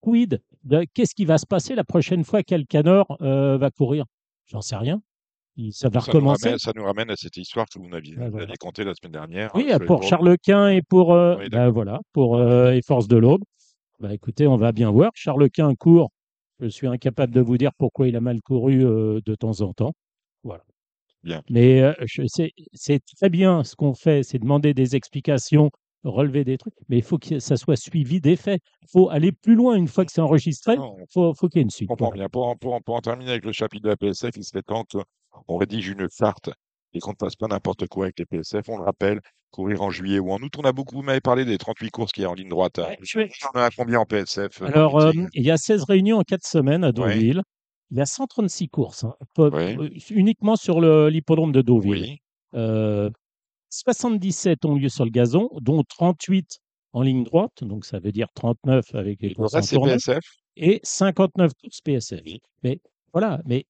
[0.00, 0.40] quid
[0.94, 4.04] qu'est-ce qui va se passer la prochaine fois qu'Alcanor euh, va courir?
[4.46, 5.00] J'en sais rien.
[5.56, 6.44] Il- Ça va Ça nous, recommencer.
[6.46, 8.44] ramène, ça nous ramène à cette histoire que vous m'aviez Ouais, vous voilà.
[8.44, 9.50] aviez contée la semaine dernière.
[9.54, 10.02] Oui, les pour.
[10.04, 11.72] Charles Quint et pour, euh, Oui, bah d'accord.
[11.74, 13.42] voilà, pour euh, et Force de l'Aube.
[13.98, 15.10] Bah écoutez, on va bien voir.
[15.14, 16.10] Charles Quint court.
[16.60, 19.72] Je suis incapable de vous dire pourquoi il a mal couru euh, de temps en
[19.72, 19.92] temps.
[20.42, 20.64] Voilà.
[21.22, 21.42] Bien.
[21.50, 21.92] Mais euh,
[22.74, 25.70] c'est très bien ce qu'on fait, c'est demander des explications,
[26.04, 28.62] relever des trucs, mais il faut que ça soit suivi des faits.
[28.82, 30.74] Il faut aller plus loin une fois que c'est enregistré.
[30.76, 31.88] Il faut, faut qu'il y ait une suite.
[31.88, 32.22] comprends voilà.
[32.22, 32.28] bien.
[32.28, 34.62] Pour, en- pour, en- pour en terminer avec le chapitre de la PSF, il serait
[34.62, 36.50] temps qu'on rédige une charte
[36.94, 38.68] et qu'on ne fasse pas n'importe quoi avec les PSF.
[38.68, 39.20] On le rappelle,
[39.50, 40.52] courir en juillet ou en août.
[40.58, 42.78] On a beaucoup, vous m'avez parlé des 38 courses qu'il y a en ligne droite.
[42.78, 45.56] Ouais, je vais- On en a combien en PSF euh, Alors, euh, il y a
[45.56, 47.42] 16 réunions en 4 semaines à Deauville.
[47.90, 49.76] Il y a 136 courses, hein, Ouais.
[49.78, 52.02] euh, uniquement sur l'hippodrome de Deauville.
[52.02, 52.18] Oui.
[52.54, 53.08] Euh,
[53.70, 56.58] 77 ont lieu sur le gazon, dont 38
[56.92, 60.24] en ligne droite, donc ça veut dire 39 avec les Le courses en tournée, PSF.
[60.56, 62.20] et 59 courses PSF.
[62.24, 62.40] Oui.
[62.62, 62.80] Mais
[63.12, 63.66] voilà, mais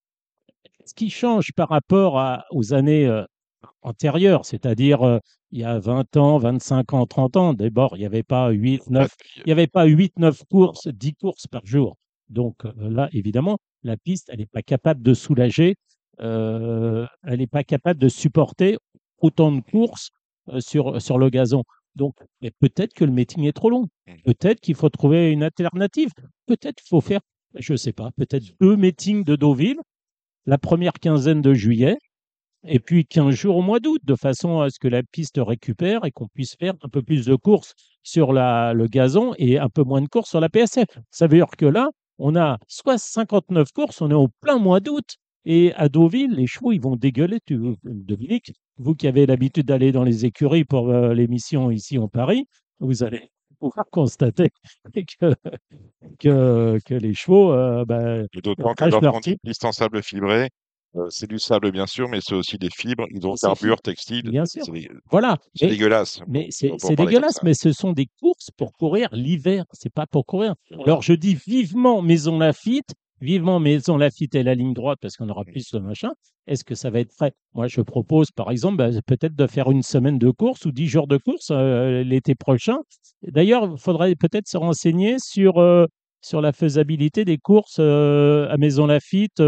[0.89, 3.25] ce qui change par rapport à- aux années euh,
[3.83, 5.19] antérieures, c'est-à-dire euh,
[5.53, 8.89] il y a 20 ans, 25 ans, 30 ans, d'abord, il n'y avait pas 8,
[8.91, 11.97] 9, il n'y avait pas 8, 9 courses, 10 courses par jour.
[12.29, 15.77] Donc euh, là, évidemment, la piste, elle n'est pas capable de soulager,
[16.21, 18.79] euh, elle n'est pas capable de supporter
[19.19, 20.11] autant de courses
[20.61, 21.65] sur, sur le gazon.
[21.97, 23.89] Donc, mais peut-être que le meeting est trop long.
[24.07, 24.15] Mm.
[24.25, 26.11] Peut-être qu'il faut trouver une alternative.
[26.47, 27.21] Peut-être qu'il faut faire,
[27.55, 29.81] je ne sais pas, peut-être deux meetings de Deauville,
[30.49, 31.99] la première quinzaine de juillet,
[32.67, 36.07] et puis 15 jours au mois d'août, de façon à ce que la piste récupère
[36.07, 39.69] et qu'on puisse faire un peu plus de courses sur la, le gazon et un
[39.69, 40.87] peu moins de courses sur la PSF.
[41.11, 44.81] Ça veut dire que là, on a soit 59 courses, on est au plein mois
[44.81, 47.41] d'août, et à Deauville, les chevaux, ils vont dégueuler.
[47.45, 52.09] Tu, Dominique, vous qui avez l'habitude d'aller dans les écuries pour euh, l'émission ici en
[52.09, 52.47] Paris,
[52.81, 54.51] vous allez pouvoir constater
[54.95, 55.35] que,
[56.19, 60.49] que, que les chevaux, euh, ben, Et D'autant que leur fibré,
[60.97, 64.31] Euh, c'est du sable, bien sûr, mais c'est aussi des fibres, hydrocarbures, textiles.
[64.31, 64.65] Bien sûr.
[65.11, 65.37] Voilà.
[65.55, 66.23] c'est dégueulasse.
[66.27, 69.65] mais c'est dégueulasse, mais ce sont des courses pour courir l'hiver.
[69.73, 70.55] C'est pas pour courir.
[70.87, 75.29] Alors je dis vivement Maison Lafitte, vivement Maison Lafitte et la ligne droite parce qu'on
[75.29, 76.11] aura plus de machin.
[76.47, 79.71] Est-ce que ça va être prêt Moi, je propose, par exemple, bah, peut-être de faire
[79.71, 82.79] une semaine de course ou dix jours de course euh, l'été prochain.
[83.23, 85.87] D'ailleurs, il faudrait peut-être se renseigner sur, euh,
[86.23, 89.43] sur la faisabilité des courses euh, à Maison Lafitte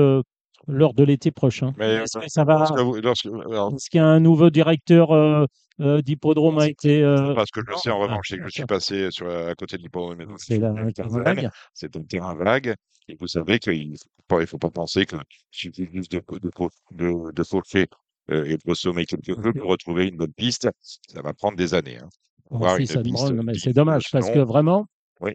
[0.66, 1.72] lors de l'été prochain.
[1.80, 5.46] Est-ce que ça va Est-ce qu'il y a un nouveau directeur
[5.80, 8.44] euh, euh, d'hippodrome a été euh, parce que je sais, en ah, revanche, c'est que
[8.44, 11.22] je suis passé sur, à côté de l'hippodrome c'est la Tarzan.
[11.22, 11.50] vague.
[11.74, 12.74] C'est un terrain vague.
[13.08, 13.96] Et vous savez qu'il ne
[14.28, 15.18] faut faut pas penser qu'il
[15.50, 16.50] suffit juste de, de,
[16.92, 17.88] de, de faucher
[18.30, 20.68] euh, et de consommer quelque peu pour retrouver une bonne piste.
[20.82, 21.98] Ça va prendre des années.
[21.98, 22.08] Hein.
[22.84, 23.16] Si, digne
[23.54, 24.86] c'est dommage ce parce que vraiment,
[25.20, 25.32] Oui,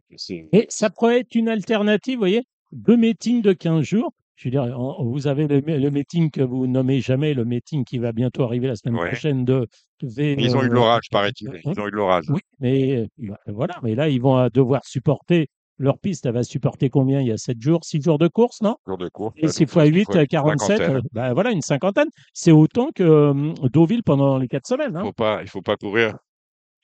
[0.51, 4.11] et ça pourrait être une alternative, vous voyez, deux meetings de 15 jours.
[4.35, 7.85] Je veux dire, en- vous avez le, le meeting que vous nommez jamais, le meeting
[7.85, 9.07] qui va bientôt arriver la semaine Ouais.
[9.07, 9.67] prochaine de,
[10.01, 10.35] de V.
[10.37, 11.49] Ils ont eu de euh, l'orage, paraît-il.
[11.49, 12.25] euh, Ils ont eu de l'orage.
[12.29, 16.25] Oui, mais euh, bah, voilà, mais là, ils vont euh, devoir supporter leur piste.
[16.25, 18.75] Elle va supporter combien Il y a 7 jours, 6 jours de course, non?
[18.85, 19.33] Jour de course.
[19.37, 20.95] Et euh, 6 donc, fois il 8, faut une 47, cinquantaine.
[20.97, 22.07] euh, bah voilà, une cinquantaine.
[22.33, 24.91] C'est autant que euh, Deauville pendant les 4 semaines.
[24.93, 25.03] Il Hein.
[25.03, 26.17] faut pas, il faut pas courir.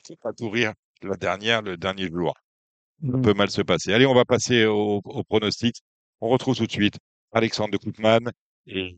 [0.10, 0.72] Il faut pas courir
[1.04, 2.34] la dernière, le dernier jour.
[3.04, 3.22] Ça Mm.
[3.24, 3.92] peut mal se passer.
[3.94, 5.76] Allez, on va passer au, au pronostic.
[6.22, 6.96] On retrouve tout de suite
[7.34, 8.32] Alexandre de Koutman
[8.68, 8.98] et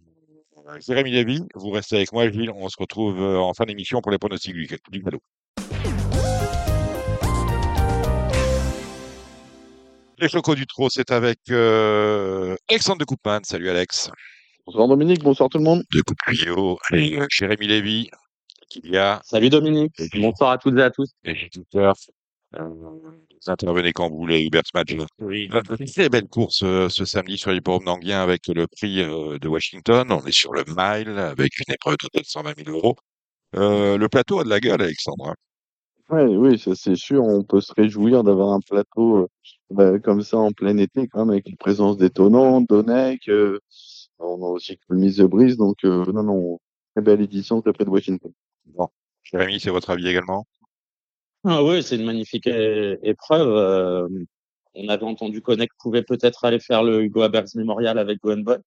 [0.86, 1.42] Jérémy Lévy.
[1.56, 2.52] Vous restez avec moi, Gilles.
[2.56, 5.22] On se retrouve euh, en fin d'émission pour les pronostics du, du galop.
[10.20, 13.44] Les chocos du trot, c'est avec euh, Alexandre de Koutman.
[13.44, 14.10] Salut Alex.
[14.66, 15.84] Bonsoir Dominique, bonsoir tout le monde.
[15.94, 16.78] De Couprio.
[16.94, 18.10] Et euh, Jérémy Lévy.
[18.70, 19.94] Qu'il y a Salut Dominique.
[20.00, 21.10] Et- Bonsoir à toutes et à tous.
[21.26, 21.36] et
[22.60, 24.96] vous intervenez quand vous voulez, Hubert Smadge.
[25.20, 25.50] Oui.
[25.94, 30.12] Très belle course euh, ce samedi sur l'hippodrome d'Anguien avec le prix euh, de Washington.
[30.12, 32.96] On est sur le mile avec une épreuve de 220 000 euros.
[33.56, 35.30] Euh, le plateau a de la gueule, Alexandre.
[35.30, 35.36] hein.
[36.10, 39.28] Ouais, oui, ça c'est sûr, on peut se réjouir d'avoir un plateau euh,
[39.70, 43.28] bah, comme ça en plein été, quand même, avec une présence d'étonnants, d'Onek.
[43.30, 43.60] euh,
[44.20, 46.60] on a aussi le mise de brise, donc euh, non, non,
[46.94, 48.32] très belle édition de près de Washington.
[48.66, 48.90] Bon.
[49.24, 50.46] Jérémy, c'est votre avis également?
[51.46, 53.48] Ah oui, c'est une magnifique é- épreuve.
[53.50, 54.08] Euh,
[54.76, 58.60] on avait entendu qu'Onek pouvait peut-être aller faire le Hugo Abergs Memorial avec Goenbon.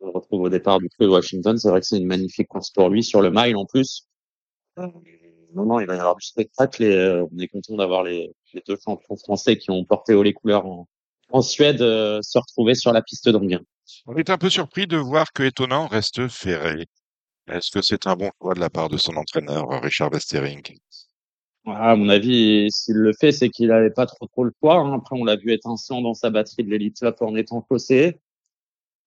[0.00, 1.56] On le retrouve au départ du prix de Washington.
[1.56, 4.06] C'est vrai que c'est une magnifique course pour lui sur le mile en plus.
[4.78, 4.88] Euh,
[5.54, 8.34] Non, non, il va y avoir du spectacle et euh, on est content d'avoir les,
[8.52, 10.88] les deux champions français qui ont porté haut les couleurs en,
[11.30, 13.60] en Suède euh, se retrouver sur la piste d'Anguin.
[14.06, 16.86] On est un peu surpris de voir que Étonnant reste ferré.
[17.48, 20.62] Est-ce que c'est un bon choix de la part de son entraîneur, Richard Westering?
[21.66, 24.76] À mon avis, s'il le fait, c'est qu'il avait pas trop trop le choix.
[24.78, 24.94] hein.
[24.94, 28.18] Après, on l'a vu étincelant dans sa batterie de l'Elite Cup en étant faussé.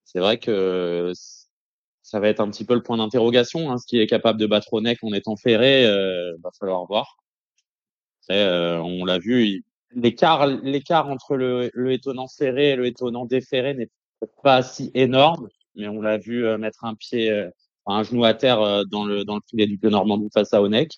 [0.04, 1.12] C'est vrai que
[2.02, 3.70] ça va être un petit peu le point d'interrogation.
[3.70, 3.78] Hein.
[3.78, 7.16] Ce qui est capable de battre Onek en étant ferré, euh, va falloir voir.
[8.30, 9.62] Euh, on l'a vu, il-
[9.94, 10.42] l'écart,
[11.08, 13.88] entre le, le étonnant ferré et le étonnant déferré n'est
[14.42, 17.30] pas si énorme, mais on l'a vu euh, mettre un pied,
[17.86, 20.90] un genou à terre dans le dans le filet du Normandie face à Onek.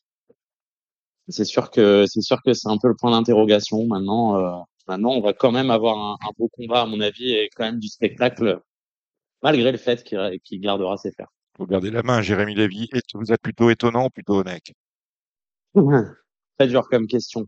[1.28, 3.86] C'est sûr que c'est sûr que c'est un peu le point d'interrogation.
[3.86, 7.32] Maintenant, euh, maintenant, on va quand même avoir un, un beau combat à mon avis
[7.32, 8.60] et quand même du spectacle,
[9.42, 11.28] malgré le fait qu'il qu'il gardera ses fers.
[11.58, 12.88] Vous gardez la main, Jérémy Lévy.
[12.94, 14.72] Et vous êtes plutôt étonnant ou plutôt honnête?
[16.58, 17.46] Très dur comme question.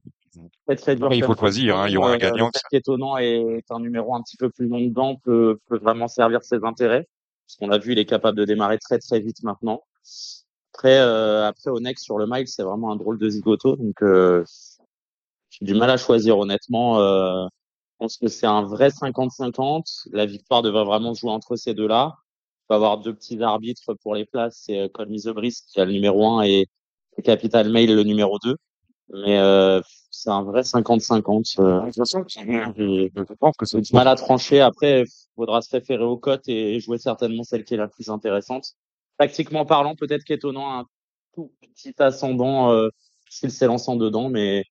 [0.66, 1.12] Très très dur.
[1.12, 2.14] Il faut choisir, hein, il y aura un.
[2.14, 2.46] Euh, gagnant.
[2.46, 6.06] Le fait qu'étonnant est un numéro un petit peu plus long dedans peut, peut vraiment
[6.06, 7.08] servir ses intérêts.
[7.46, 9.82] Parce qu'on l'a vu, il est capable de démarrer très très vite maintenant.
[10.72, 13.76] Après, euh, après Onex sur le mile, c'est vraiment un drôle de zigoto.
[13.76, 14.44] Donc, euh,
[15.50, 17.00] j'ai du mal à choisir honnêtement.
[17.00, 20.08] Euh, je pense que c'est un vrai 50-50.
[20.12, 22.14] La victoire devrait vraiment se jouer entre ces deux-là.
[22.70, 24.62] Il y avoir deux petits arbitres pour les places.
[24.64, 26.68] C'est euh, Colm Isobris qui a le numéro 1 et
[27.24, 28.56] Capital Mail le numéro 2.
[29.12, 29.80] Mais euh,
[30.10, 31.60] c'est un vrai 50-50.
[31.60, 34.60] Euh, De toute façon, j'ai je pense que c'est du mal à trancher.
[34.60, 38.08] Après, il faudra se référer aux cotes et jouer certainement celle qui est la plus
[38.08, 38.74] intéressante.
[39.20, 40.86] Tactiquement parlant, peut-être qu'étonnant un
[41.34, 42.88] tout petit ascendant euh,
[43.28, 44.64] s'il s'élançant dedans, mais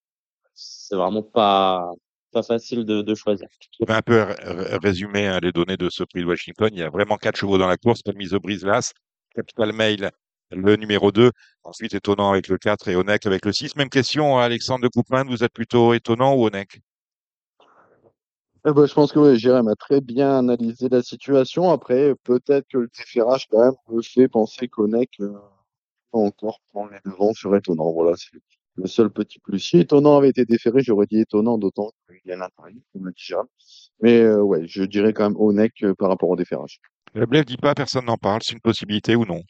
[0.55, 1.91] c'est vraiment pas
[2.31, 3.47] pas facile de, choisir.
[3.79, 4.25] Je vais un peu
[4.81, 6.69] résumer hein, les données de ce prix de Washington.
[6.73, 8.01] Il y a vraiment quatre chevaux dans la course.
[8.15, 8.93] Mise au brise-las,
[9.35, 10.09] Capital Mail,
[10.49, 11.31] le numéro 2.
[11.63, 13.75] Ensuite, étonnant avec le 4 et Onek avec le 6.
[13.75, 15.25] Même question à Alexandre de Coupman.
[15.25, 16.81] Vous êtes plutôt étonnant ou Onek
[18.67, 21.71] Eh ben, je pense que ouais, Jérém a très bien analysé la situation.
[21.71, 25.33] Après, peut-être que le déferrage, quand même, me fait penser qu'Onek euh,
[26.11, 27.91] encore prendre les devants sur étonnant.
[27.93, 28.37] Voilà, c'est
[28.75, 29.59] le seul petit plus.
[29.59, 33.11] Si étonnant avait été déféré, j'aurais dit étonnant, d'autant qu'il y a l'intérêt, comme l'a
[33.11, 33.47] dit Jérém.
[34.01, 36.81] Mais euh, ouais, je dirais quand même Onek euh, par rapport au déferrage.
[37.13, 38.41] Le Blef dit pas, personne n'en parle.
[38.43, 39.41] C'est une possibilité ou non?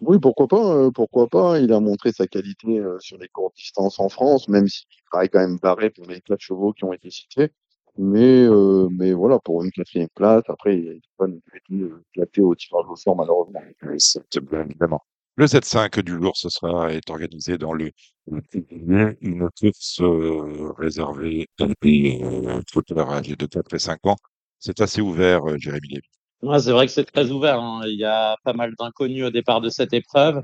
[0.00, 1.60] Oui, pourquoi pas, euh, pourquoi pas.
[1.60, 5.28] Il a montré sa qualité euh, sur les courtes distances en France, même s'il paraît
[5.28, 7.50] quand même barré pour les quatre chevaux qui ont été cités.
[7.98, 12.40] Mais, euh, mais voilà, pour une quatrième place, après, il n'a pas non plus éclaté
[12.40, 13.60] au tirage au sort, malheureusement.
[13.82, 15.02] Oui, c'est bien évidemment.
[15.36, 17.90] Le Z5 du jour, ce sera est organisé dans le,
[18.30, 24.16] le une course euh, réservée euh, trotteurs âgés de 4 et 5 ans.
[24.58, 26.08] C'est assez ouvert, euh, Jérémy Lévy.
[26.42, 27.60] Ouais, c'est vrai que c'est très ouvert.
[27.60, 27.80] hein.
[27.86, 30.42] Il y a pas mal d'inconnus au départ de cette épreuve.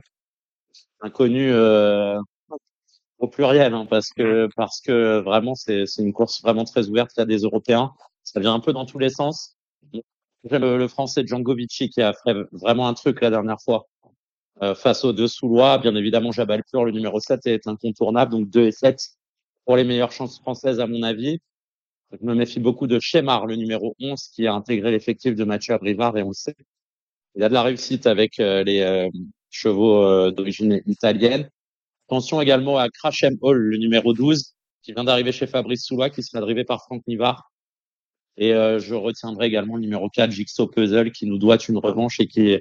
[1.01, 2.19] Inconnus euh,
[3.19, 7.13] au pluriel, hein, parce que parce que vraiment c'est c'est une course vraiment très ouverte.
[7.17, 7.93] Il y a des Européens.
[8.25, 9.57] Ça vient un peu dans tous les sens.
[10.45, 13.87] J'aime le, le Français Djangovici qui a fait vraiment un truc la dernière fois
[14.63, 15.79] euh, face aux deux Soulois.
[15.79, 18.33] Bien évidemment, Jabalpur, le numéro 7, est incontournable.
[18.33, 19.01] Donc 2 et 7
[19.65, 21.41] pour les meilleures chances françaises, à mon avis.
[22.13, 25.75] Je me méfie beaucoup de Chemar, le numéro 11, qui a intégré l'effectif de Mathieu
[25.75, 26.57] Abrivard, et on le sait.
[27.35, 29.11] Il a de la réussite avec euh, les euh,
[29.51, 31.51] chevaux euh, d'origine italienne.
[32.09, 36.23] Attention également à Crashem Hall, le numéro 12, qui vient d'arriver chez Fabrice Soulois, qui
[36.23, 37.53] sera drivé par Franck Nivard.
[38.39, 42.19] Et euh, je retiendrai également le numéro 4, Jigsaw Puzzle, qui nous doit une revanche
[42.19, 42.57] et qui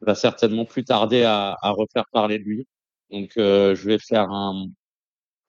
[0.00, 2.68] va certainement plus tarder à, à refaire parler de lui.
[3.10, 4.68] Donc euh, je vais faire un...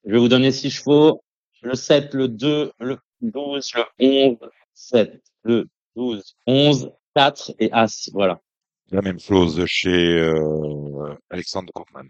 [0.05, 1.21] Je vais vous donner six chevaux.
[1.61, 4.37] Le 7, le 2, le 12, le 11,
[4.73, 8.09] 7, le 12, 11, 4 et As.
[8.11, 8.41] Voilà.
[8.89, 12.07] La même chose chez euh, Alexandre Kaufmann.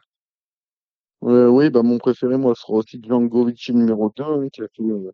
[1.25, 4.83] Euh, oui, bah, mon préféré, moi, sera aussi Djangovic numéro 2, hein, qui a fait
[4.83, 5.11] euh,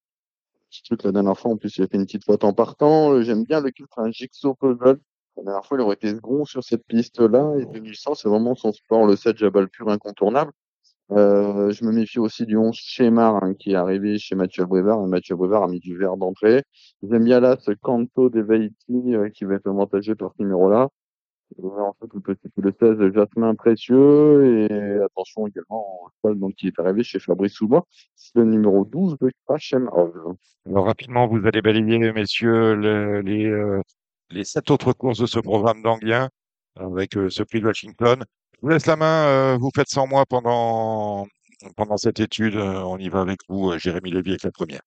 [0.69, 1.51] petit truc la dernière fois.
[1.51, 3.13] En plus, il a fait une petite faute en partant.
[3.13, 4.99] Euh, J'aime bien le 4, un Jigsaw Puzzle.
[5.37, 7.53] La dernière fois, il aurait été second sur cette piste-là.
[7.59, 9.05] Et 2100, c'est vraiment son sport.
[9.07, 10.51] Le 7, Jabal pur incontournable.
[11.11, 15.05] Euh, je me méfie aussi du 11 Chemar, hein, qui est arrivé chez Mathieu Brevard.
[15.07, 16.63] Mathieu Brevard a mis du vert d'entrée.
[17.03, 20.89] J'aime bien là ce Canto de Veiti, euh, qui va être avantagé par ce numéro-là.
[21.59, 26.79] Euh, ensuite, le petit le 16, Jasmin Précieux, et attention également, Paul, donc, qui est
[26.79, 27.85] arrivé chez Fabrice Soubois,
[28.15, 30.35] c'est le numéro 12 de Hall.
[30.65, 33.81] Alors rapidement, vous allez balayer, messieurs, le- les, euh,
[34.29, 36.29] les sept autres courses de ce programme d'Anguien
[36.79, 38.23] avec euh, ce prix de Washington.
[38.53, 41.27] Je vous laisse la main, euh, vous faites sans moi pendant,
[41.75, 42.55] pendant cette étude.
[42.55, 44.81] Euh, on y va avec vous, euh, Jérémy Lévy, avec la première.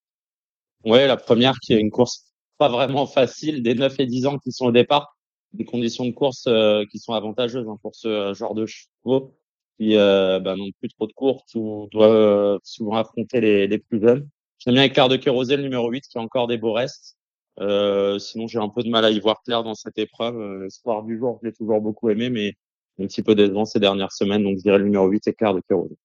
[0.84, 2.24] Ouais, la première qui est une course
[2.56, 5.13] pas vraiment facile, des 9 et 10 ans qui sont au départ,
[5.54, 9.34] des conditions de course euh, qui sont avantageuses hein, pour ce euh, genre de chevaux
[9.78, 14.00] qui euh, bah, n'ont plus trop de courses ou doivent souvent affronter les, les plus
[14.00, 14.28] jeunes.
[14.58, 17.16] J'aime bien Éclair de Kérosé, le numéro 8, qui a encore des beaux restes.
[17.60, 20.36] Euh, sinon, j'ai un peu de mal à y voir clair dans cette épreuve.
[20.36, 22.54] Euh, L'espoir du jour, je l'ai toujours beaucoup aimé, mais
[22.98, 24.42] un petit peu décevant ces dernières semaines.
[24.42, 25.96] Donc, je dirais le numéro 8, Éclair de Kérosé.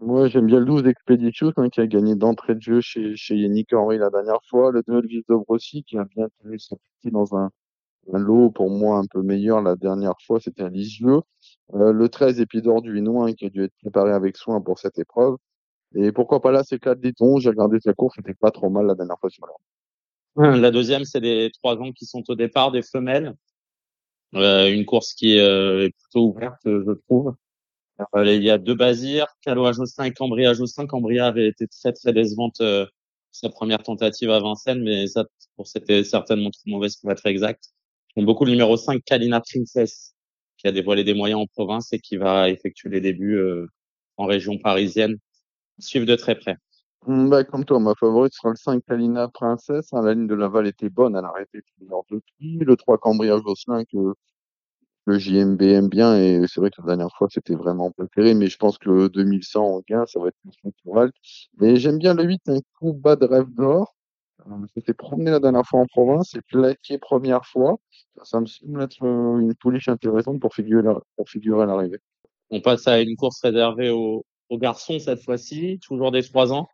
[0.00, 3.36] Moi, j'aime bien le 12 Expeditious, hein, qui a gagné d'entrée de jeu chez, chez
[3.36, 4.70] Yannick Henry la dernière fois.
[4.70, 7.50] Le 2 Elvis Dobrossi, qui a bien tenu sa partie dans un,
[8.12, 11.20] un lot, pour moi, un peu meilleur la dernière fois, c'était un Lisieux.
[11.74, 14.98] Euh, le 13 Épidore du Hinois, qui a dû être préparé avec soin pour cette
[14.98, 15.36] épreuve.
[15.94, 17.38] Et pourquoi pas là, c'est 4 Détons.
[17.38, 20.56] J'ai regardé sa course, c'était pas trop mal la dernière fois sur l'heure.
[20.56, 23.34] La deuxième, c'est des trois ans qui sont au départ, des femelles.
[24.34, 27.34] Euh, une course qui euh, est plutôt ouverte, je trouve.
[28.14, 30.86] Euh, il y a deux Basirs, Caloa Josselin et Cambria Josselin.
[30.86, 32.86] Cambria avait été très très décevante euh,
[33.32, 35.24] sa première tentative à Vincennes, mais ça,
[35.56, 37.70] pour c'était certainement trop mauvaise pour être exact.
[38.16, 40.14] J'aime beaucoup le numéro 5, Kalina Princess,
[40.56, 43.66] qui a dévoilé des moyens en province et qui va effectuer les débuts euh,
[44.16, 45.16] en région parisienne.
[45.78, 46.56] Suivre de très près.
[47.06, 49.92] Hum, Bah, comme toi, ma favorite sera le 5 Kalina Princesse.
[49.92, 52.58] hein, la ligne de Laval était bonne, elle a arrêté plusieurs de qui.
[52.58, 54.14] Le 3 Cambria Josselin que
[55.06, 58.48] le JMB aime bien et c'est vrai que la dernière fois c'était vraiment préféré, mais
[58.48, 61.12] je pense que le 2100 en gain, ça va être plus naturel.
[61.60, 63.94] Mais j'aime bien le 8, un coup bas de rêve d'or.
[64.46, 67.78] Euh, C'était promené la dernière fois en province et plaqué première fois.
[68.24, 72.00] Ça, me semble être euh, une pouliche intéressante pour figurer, pour figurer à l'arrivée.
[72.50, 76.68] On passe à une course réservée aux, garçons cette fois-ci, toujours des trois ans.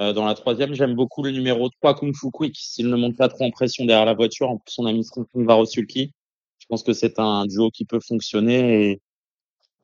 [0.00, 3.16] Euh, dans la troisième, j'aime beaucoup le numéro 3, Kung Fu Quick, s'il ne monte
[3.16, 4.50] pas trop en pression derrière la voiture.
[4.50, 6.12] En plus, on a mis Stephen Varosulki.
[6.58, 9.02] Je pense que c'est un duo qui peut fonctionner et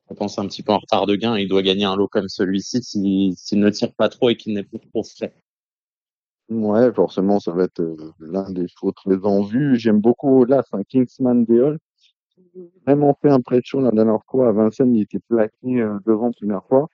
[0.09, 1.37] je pense un petit peu en retard de gain.
[1.37, 4.63] Il doit gagner un lot comme celui-ci s'il ne tire pas trop et qu'il n'est
[4.63, 5.33] plus trop frais.
[6.49, 9.77] Ouais, forcément, ça va être euh, l'un des chevaux très en vue.
[9.77, 11.77] J'aime beaucoup là, c'est un Kingsman Deol.
[12.85, 16.87] Vraiment fait impression la dernière fois à Vincennes, il était plaqué euh, devant première fois.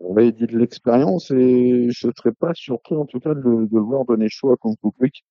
[0.00, 3.78] On va dit de l'expérience et je serais pas surpris en tout cas de, de
[3.78, 5.24] voir donner chaud à.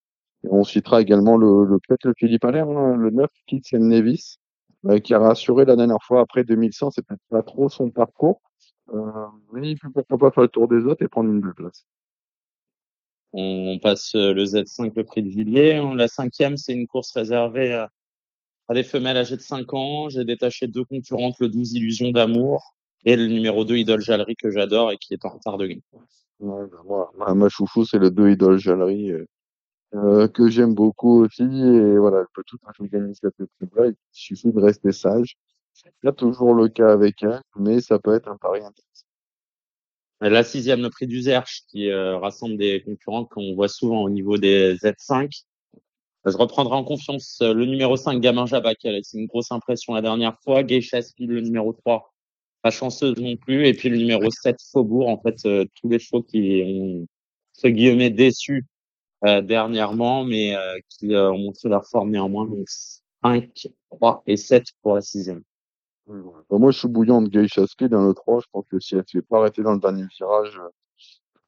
[0.44, 4.38] Et on citera également le, le peut-être le Philippe Allaire, hein, le 9, Kitsen Nevis,
[4.88, 8.42] euh, qui a rassuré la dernière fois après 2100, c'est peut-être pas trop son parcours.
[8.94, 11.56] Euh, mais il peut pourquoi pas faire le tour des autres et prendre une belle
[11.56, 11.86] place.
[13.38, 15.82] On passe le Z5, le prix de Villiers.
[15.96, 17.90] La cinquième, c'est une course réservée à,
[18.74, 20.08] des femelles âgées de 5 ans.
[20.08, 24.52] J'ai détaché deux concurrentes, le 12 Illusion d'amour et le numéro 2 Idole Jalerie que
[24.52, 25.80] j'adore et qui est en retard de gain.
[26.40, 29.26] Bah, ma chouchou, c'est le 2 Idole Jalerie, euh,
[29.96, 31.44] euh, que j'aime beaucoup aussi.
[31.44, 33.90] Et voilà, elle peut tout à fait gagner cette épreuve-là.
[33.90, 35.36] Il suffit de rester sage.
[35.74, 39.05] C'est pas toujours le cas avec elle, mais ça peut être un pari intéressant.
[40.22, 44.10] La sixième, le prix du Zerche, qui euh, rassemble des concurrents qu'on voit souvent au
[44.10, 45.44] niveau des Z5.
[46.26, 49.52] Je reprendrai en confiance euh, le numéro 5, Gamin Jabba, qui a laissé une grosse
[49.52, 50.64] impression la dernière fois.
[50.64, 52.14] Geisha Speed, le numéro 3,
[52.62, 53.68] pas chanceuse non plus.
[53.68, 55.10] Et puis le numéro 7, Faubourg.
[55.10, 57.08] En fait, euh, tous les chevaux qui ont,
[57.54, 58.66] ce guillemets, déçus
[59.26, 62.46] euh, dernièrement, mais euh, qui euh, ont montré leur forme néanmoins.
[62.46, 62.68] Donc
[63.24, 65.42] 5, 3 et 7 pour la sixième.
[66.08, 68.42] Bah, moi, je suis bouillant de Speed dans le 3.
[68.42, 70.70] Je pense que si elle ne s'est pas arrêtée dans le dernier virage, euh,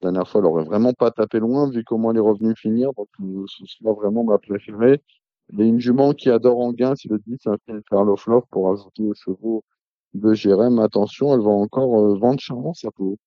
[0.02, 2.91] la dernière fois, elle aurait vraiment pas tapé loin, vu comment elle est revenue finir.
[2.93, 5.02] Donc, euh, ce sera vraiment ma préférée.
[5.54, 8.10] Il y a une jument qui adore Anguin, c'est le 10, c'est un film Karl
[8.10, 9.63] of Love pour ajouter aux chevaux
[10.13, 10.80] de Jérém.
[10.80, 13.17] Attention, elle va encore euh, vendre charmant sa peau.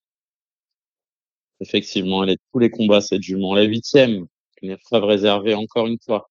[1.60, 3.54] Effectivement, elle est tous les combats, cette jument.
[3.54, 4.26] La huitième,
[4.62, 6.29] une épreuve réservée encore une fois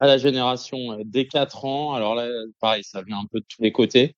[0.00, 1.94] à la génération euh, des 4 ans.
[1.94, 2.28] Alors là,
[2.60, 4.16] pareil, ça vient un peu de tous les côtés.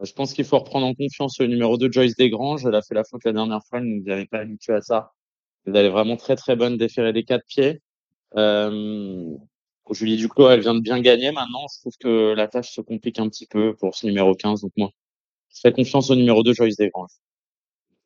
[0.00, 2.64] Euh, Je pense qu'il faut reprendre en confiance le numéro 2, Joyce Desgranges.
[2.66, 5.12] Elle a fait la faute la dernière fois, elle ne nous pas habitué à ça.
[5.66, 7.82] Elle est vraiment très très bonne déférée des quatre pieds.
[8.36, 9.36] Euh,
[9.90, 11.66] Julie Duclos, elle vient de bien gagner maintenant.
[11.72, 14.62] Je trouve que la tâche se complique un petit peu pour ce numéro 15.
[14.62, 14.90] Donc moi,
[15.54, 17.10] je fais confiance au numéro 2, Joyce Desgranges.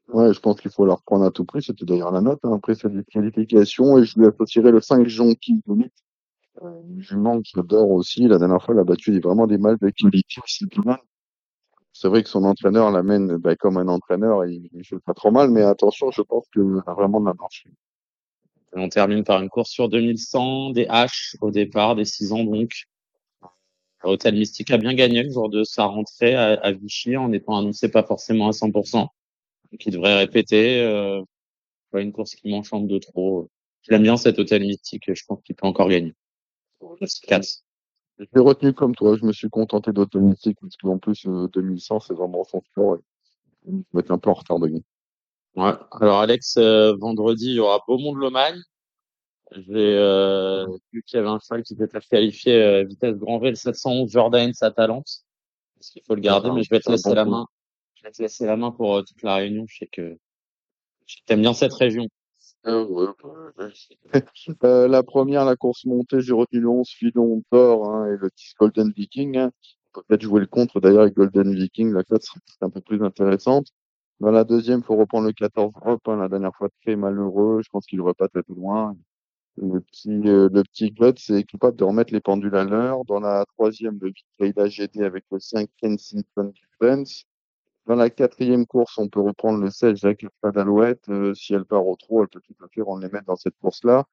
[0.08, 1.62] Ouais, je pense qu'il faut la reprendre à tout prix.
[1.62, 3.98] C'était d'ailleurs la note hein, après cette disqualification.
[3.98, 5.92] Et je lui ai retiré le 5 Jonky Limite.
[6.62, 8.26] Euh, jument que aussi.
[8.28, 10.40] La dernière fois, elle a battu vraiment des mâles de qualité.
[10.44, 10.66] aussi.
[11.92, 14.44] C'est vrai que son entraîneur l'amène bah, comme un entraîneur.
[14.46, 17.34] Il ne fait pas trop mal, mais attention, je pense qu'elle a vraiment de la
[17.34, 17.66] marche.
[18.72, 22.84] On termine par une course sur 2100, des H au départ, des 6 ans donc.
[24.02, 27.90] Hôtel Mystique a bien gagné le jour de sa rentrée à, Vichy en étant annoncé
[27.90, 29.08] pas forcément à 100%.
[29.72, 30.80] Donc il devrait répéter.
[30.82, 31.22] Euh,
[31.94, 33.50] une course qui m'enchante de trop.
[33.82, 36.14] Je l'aime bien cet Hôtel Mystique je pense qu'il peut encore gagner.
[37.26, 37.46] 4.
[38.18, 39.16] Je l'ai retenu comme toi.
[39.16, 42.96] Je me suis contenté d'automatique parce qu'en plus, euh, 2100, c'est vraiment son sport.
[42.96, 44.80] Et je vais être un peu en retard de gain.
[45.56, 45.72] Ouais.
[46.00, 48.60] Alors Alex, euh, vendredi, il y aura Beaumont-de-Lomagne.
[49.52, 53.50] J'ai euh, vu qu'il y avait un cheval qui était qualifié euh, vitesse grand V,
[53.50, 55.08] le 711 Jordan Satalante.
[55.80, 57.30] Est-ce qu'il faut le garder, Ah, mais je vais te laisser bon la coup.
[57.30, 57.46] main.
[57.94, 59.64] Je vais te laisser la main pour euh, toute la réunion.
[59.68, 60.16] Je sais que
[61.06, 62.06] je sais que t'aimes bien cette région.
[62.66, 63.08] Euh, ouais,
[63.58, 63.72] ouais.
[64.64, 68.30] Euh, la première, la course montée, j'ai retenu le 11 Filon d'or hein, et le
[68.36, 69.36] 10 Golden Viking.
[69.38, 69.50] Hein.
[69.94, 71.92] On peut peut-être jouer le contre d'ailleurs avec Golden Viking.
[71.92, 73.68] La cote serait un peu plus intéressante.
[74.20, 76.00] Dans la deuxième, faut reprendre le 14 Hop.
[76.08, 77.62] Hein, la dernière fois, très malheureux.
[77.64, 78.94] Je pense qu'il aurait pas très loin.
[79.56, 83.04] Le petit, euh, le petit Glut, c'est capable de remettre les pendules à l'heure.
[83.06, 87.24] Dans la troisième, le Victoria GD avec le 5 Kensington Defense.
[87.90, 91.08] Dans la quatrième course, on peut reprendre le 16 Jacques d'Alouette.
[91.08, 93.34] Euh, si elle part au trot, elle peut tout à fait rendre les mettre dans
[93.34, 94.04] cette course-là.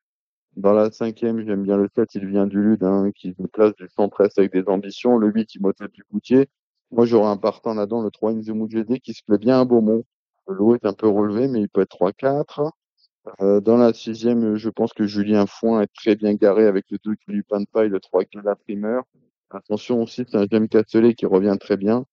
[0.56, 3.76] Dans la cinquième, j'aime bien le 7, il vient du Lude, hein, qui se place
[3.76, 5.20] du 113 avec des ambitions.
[5.20, 6.48] Le 8, Imhotep du Coutier.
[6.90, 10.04] Moi, j'aurais un partant là-dedans, le 3 Inzumou GD, qui se plaît bien à Beaumont.
[10.48, 12.72] Le lot est un peu relevé, mais il peut être 3-4.
[13.42, 16.98] Euh, dans la sixième, je pense que Julien Foin est très bien garé avec le
[16.98, 19.04] 2 du pain de paille, le 3 qui la primeur.
[19.52, 22.06] Attention aussi, c'est un James Cattelet qui revient très bien.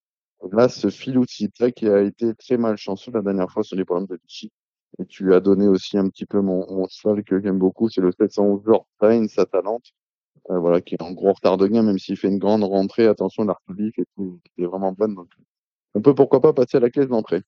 [0.53, 4.19] Là, ce Filoucita qui a été très malchanceux la dernière fois sur les problèmes de
[4.23, 4.51] Vichy.
[4.99, 8.01] Et tu as donné aussi un petit peu mon, mon cheval que j'aime beaucoup, c'est
[8.01, 9.93] le 711 Jordan, sa talente.
[10.51, 13.07] Euh, voilà, qui est en gros retard de gain, même s'il fait une grande rentrée.
[13.07, 15.15] Attention, l'artillerie et tout, qui est vraiment bonne.
[15.15, 15.29] Donc,
[15.95, 17.41] on peut pourquoi pas passer à la caisse d'entrée.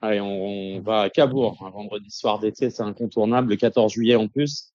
[0.00, 4.16] Allez, on, on va à Cabourg, un vendredi soir d'été, c'est incontournable, le 14 juillet
[4.16, 4.72] en plus.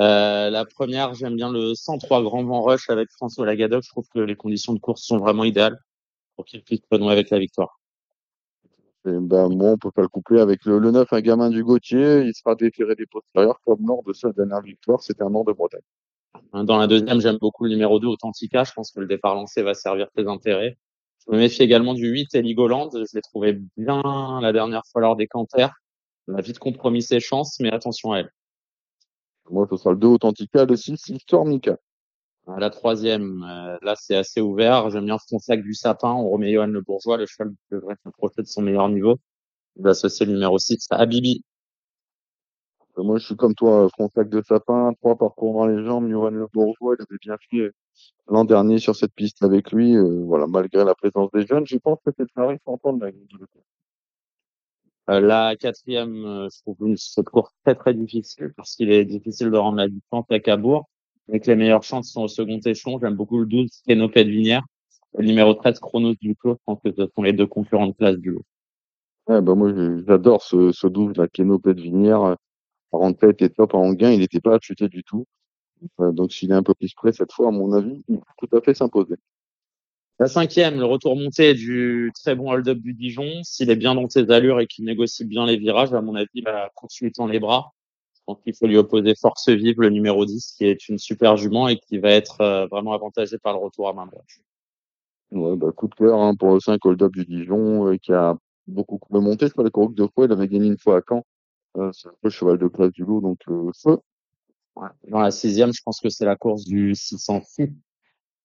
[0.00, 3.82] Euh, la première, j'aime bien le 103 Grand Vent Rush avec François Lagadoc.
[3.84, 5.78] Je trouve que les conditions de course sont vraiment idéales
[6.36, 7.80] pour qu'il puisse renouer avec la victoire.
[9.04, 11.64] Et ben, moi, on peut pas le coupler avec le, le 9, un gamin du
[11.64, 12.20] Gauthier.
[12.20, 15.02] Il sera déféré des postérieurs comme lors de sa dernière victoire.
[15.02, 15.80] C'était un Nord de Bretagne.
[16.52, 18.62] Dans la deuxième, j'aime beaucoup le numéro 2, Authentica.
[18.64, 20.78] Je pense que le départ lancé va servir tes intérêts.
[21.26, 22.90] Je me méfie également du 8, Heligoland.
[22.92, 24.02] Je l'ai trouvé bien
[24.40, 25.72] la dernière fois lors des canters.
[26.28, 28.30] Elle a vite compromis ses chances, mais attention à elle.
[29.50, 31.76] Moi, ce sera le 2 Authentica, le 6 Stormica.
[32.46, 34.90] À La troisième, euh, là, c'est assez ouvert.
[34.90, 36.12] J'aime bien Fronsac du Sapin.
[36.12, 37.16] On remet Johan Le Bourgeois.
[37.16, 39.18] Le cheval devrait s'approcher de son meilleur niveau.
[39.76, 41.44] Il va associer le numéro 6 à Bibi.
[42.98, 46.30] Euh, Moi, je suis comme toi, Fronsac de Sapin, trois parcours dans les jambes, Johan
[46.30, 47.72] Le Bourgeois, il avait bien fait euh,
[48.28, 51.76] l'an dernier sur cette piste avec lui, euh, voilà, malgré la présence des jeunes, je
[51.78, 53.46] pense que c'est le pari s'entendre de la
[55.10, 59.04] Euh, la quatrième, euh, je trouve une, cette course très très difficile parce qu'il est
[59.04, 60.88] difficile de rendre la distance à Cabourg.
[61.32, 62.98] Donc les meilleures chances sont au second échelon.
[63.00, 64.62] J'aime beaucoup le 12, Kenopet Vinière.
[65.16, 66.54] Le numéro 13, Chronos du Clos.
[66.54, 68.44] Je pense que ce sont les deux concurrents de place du lot.
[69.28, 69.72] Ouais, bah moi
[70.06, 72.36] j'adore ce, ce 12, la Kenopet Vinière.
[72.90, 75.24] En tête et top en gain, il n'était pas chuté du tout.
[76.00, 78.46] Euh, donc s'il est un peu plus près cette fois, à mon avis, il peut
[78.46, 79.14] tout à fait s'imposer.
[80.18, 83.42] La cinquième, le retour monté du très bon hold-up du Dijon.
[83.42, 86.28] S'il est bien dans ses allures et qu'il négocie bien les virages, à mon avis,
[86.34, 87.72] il va continuer dans les bras.
[88.26, 91.68] Pense qu'il faut lui opposer Force Vive, le numéro 10, qui est une super jument
[91.68, 94.26] et qui va être euh, vraiment avantagé par le retour à main droite.
[95.32, 98.36] Ouais, bah, coup de cœur hein, pour le 5 hold-up du Dijon, euh, qui a
[98.66, 99.46] beaucoup remonté.
[99.46, 101.24] Je crois les couronnes deux fois, il avait gagné une fois à Caen.
[101.78, 103.98] Euh, c'est un peu le cheval de classe du lot, donc euh, feu.
[104.76, 104.88] Ouais.
[105.08, 107.70] Dans la sixième, je pense que c'est la course du 606.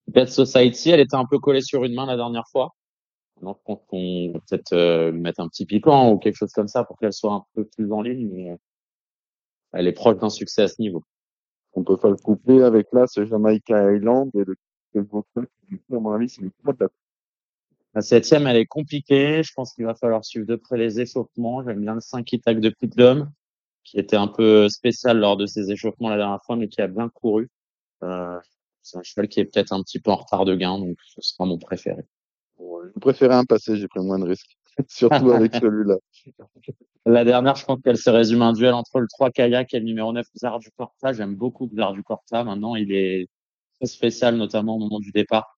[0.07, 2.73] Bad Society, elle était un peu collée sur une main la dernière fois.
[3.41, 6.97] Donc, qu'on va peut-être euh, mettre un petit piquant ou quelque chose comme ça pour
[6.97, 8.29] qu'elle soit un peu plus en ligne.
[8.31, 8.55] Mais euh,
[9.73, 11.03] elle est proche d'un succès à ce niveau.
[11.73, 14.55] On peut faire le couplet avec là, ce Jamaica Island et le
[14.95, 16.51] à mon avis, c'est le
[17.93, 19.41] la septième, elle est compliquée.
[19.41, 21.63] Je pense qu'il va falloir suivre de près les échauffements.
[21.63, 23.31] J'aime bien le 5 Itac de Prud'homme,
[23.83, 26.87] qui était un peu spécial lors de ses échauffements la dernière fois, mais qui a
[26.87, 27.49] bien couru.
[28.03, 28.39] Euh,
[28.83, 31.21] c'est un cheval qui est peut-être un petit peu en retard de gain, donc ce
[31.21, 32.03] sera mon préféré.
[32.57, 34.56] Ouais, Je préférais un passé, j'ai pris moins de risques.
[34.87, 35.95] Surtout avec celui-là.
[37.05, 39.79] La dernière, je pense qu'elle se résume à un duel entre le 3 Kayak et
[39.79, 41.13] le numéro 9 Xar du Corta.
[41.13, 42.43] J'aime beaucoup Xar du Corta.
[42.43, 43.27] Maintenant, il est
[43.79, 45.57] très spécial, notamment au moment du départ.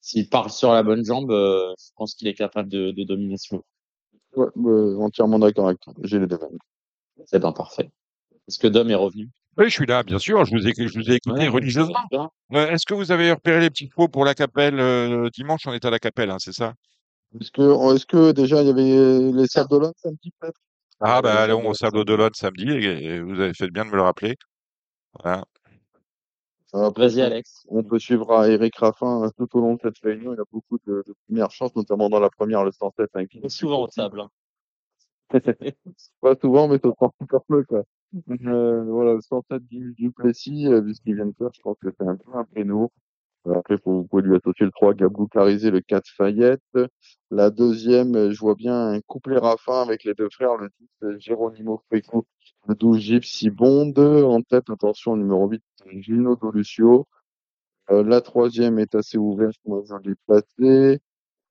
[0.00, 3.64] S'il part sur la bonne jambe, euh, je pense qu'il est capable de, de domination.
[4.36, 5.94] Ouais, euh, entièrement d'accord avec toi.
[6.02, 6.38] J'ai les deux.
[7.24, 7.90] C'est bien parfait.
[8.46, 9.30] Est-ce que Dom est revenu?
[9.56, 10.44] Oui, je suis là, bien sûr.
[10.44, 11.94] Je vous ai, je vous ai écouté Ouais, religieusement.
[12.12, 15.66] Euh, Est-ce que vous avez repéré les petits pots pour la capelle euh, dimanche?
[15.66, 16.74] On est à la capelle, hein, c'est ça?
[17.40, 20.60] Est-ce que, est-ce que déjà il y avait les sables d'Olonne samedi peut-être?
[21.00, 22.70] Ah, bah allons Sables au Sable d'Olonne samedi.
[22.70, 24.36] Et, et vous avez fait bien de me le rappeler.
[25.22, 25.44] Voilà.
[26.74, 27.66] Euh, Vas-y, Alex.
[27.68, 30.34] On peut suivre à Eric Raffin hein, tout au long de cette réunion.
[30.34, 33.10] Il a beaucoup de, de premières chances, notamment dans la première, le 107.
[33.14, 34.20] Avec Il est souvent au sable.
[34.20, 34.30] hein.
[36.20, 37.82] Pas souvent, mais ça se porte super peu, quoi.
[38.30, 41.60] Euh, voilà, le 107 du, du Plessis, euh, vu ce qu'il vient de faire, je
[41.62, 42.90] pense que c'est un peu un péno.
[43.52, 46.62] Après, vous pouvez lui associer le 3 Gablou Carizé, le 4 Fayette.
[47.30, 51.16] La deuxième, je vois bien un couplet Raffin avec les deux frères, le 10 euh,
[51.18, 52.26] Geronimo Freco,
[52.68, 53.94] le 12 Gypsy Bond.
[53.96, 55.62] En tête, attention, numéro 8,
[56.00, 57.06] Gino Dolucio.
[57.90, 61.00] Euh, la troisième est assez ouverte, moi je l'ai placée.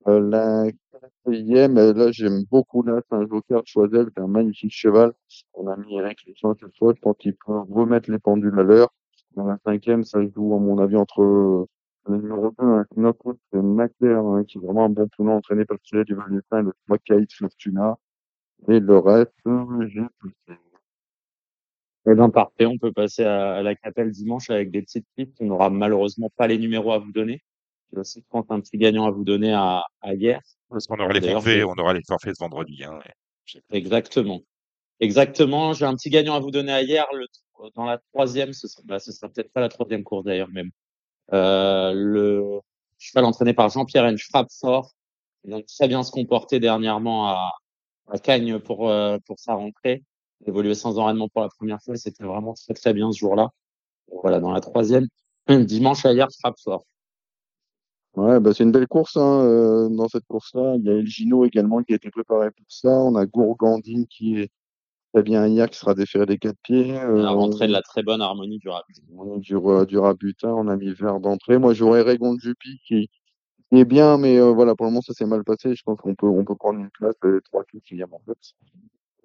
[0.07, 4.27] Euh, la quatrième, euh, là j'aime beaucoup là, c'est un joker de Choisel, c'est un
[4.27, 5.13] magnifique cheval.
[5.53, 8.63] On a mis Eric Léchon cette fois, je pense qu'il peut remettre les pendules à
[8.63, 8.93] l'heure.
[9.35, 11.67] Dans la cinquième, ça joue à mon avis entre
[12.07, 15.65] le numéro 2, un Knockout, c'est Macaire, hein, qui est vraiment un bon poulain entraîné
[15.65, 17.97] par le du Valentin, le 3 Kate Fortuna.
[18.67, 20.59] Et le reste, euh, j'ai poussé.
[22.05, 22.65] Eh ben, parfait.
[22.65, 25.37] On peut passer à, à la capelle dimanche avec des petites pistes.
[25.39, 27.41] On n'aura malheureusement pas les numéros à vous donner.
[27.91, 30.41] J'ai aussi, je pense, un petit gagnant à vous donner à, à hier.
[30.69, 32.83] Parce qu'on aura les forfaits, on aura les forfaits ce vendredi.
[32.83, 32.99] Hein.
[33.71, 34.41] Exactement.
[34.99, 35.73] Exactement.
[35.73, 37.05] J'ai un petit gagnant à vous donner à hier.
[37.13, 37.25] Le,
[37.75, 40.71] dans la troisième, ce sera, bah, ce sera peut-être pas la troisième course d'ailleurs même.
[41.31, 42.59] Euh, le
[42.97, 44.17] cheval entraîné par Jean-Pierre N.
[44.17, 44.91] frappe fort.
[45.45, 47.51] Il a très bien se comporter dernièrement à,
[48.09, 50.03] à Cagnes pour, euh, pour sa rentrée.
[50.45, 51.95] Évoluer sans enraînement pour la première fois.
[51.95, 53.49] C'était vraiment très, très bien ce jour-là.
[54.21, 55.07] Voilà, dans la troisième.
[55.47, 56.85] Dimanche à hier, frappe fort.
[58.15, 60.75] Ouais, bah c'est une belle course hein, euh, dans cette course-là.
[60.75, 62.89] Il y a El Gino également qui a été préparé pour ça.
[62.89, 64.51] On a Gourgandine qui est
[65.13, 66.97] très bien hier, qui sera déféré des quatre pieds.
[66.97, 68.81] Euh, La rentrée de la très bonne harmonie du a
[69.37, 69.55] du,
[69.87, 71.59] du rabutin, on a mis vert d'entrée.
[71.59, 73.09] Moi, j'aurais Régon Juppy qui,
[73.69, 75.75] qui est bien, mais euh, voilà, pour le moment, ça s'est mal passé.
[75.75, 78.37] Je pense qu'on peut, on peut prendre une place, euh, trois quatrièmes en fait.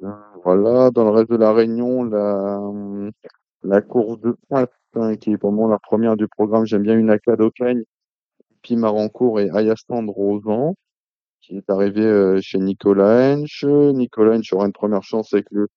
[0.05, 0.12] Euh,
[0.45, 2.61] voilà, dans le reste de la Réunion, la,
[3.62, 6.66] la course de passe, hein, qui est pour moment la première du programme.
[6.66, 7.82] J'aime bien une Acade Aucagne,
[8.62, 10.74] Pimarancourt et Ayastand Rosan,
[11.41, 13.64] qui est arrivé euh, chez Nicolas Hench.
[13.64, 15.68] Nicolas Hench aura une première chance avec le,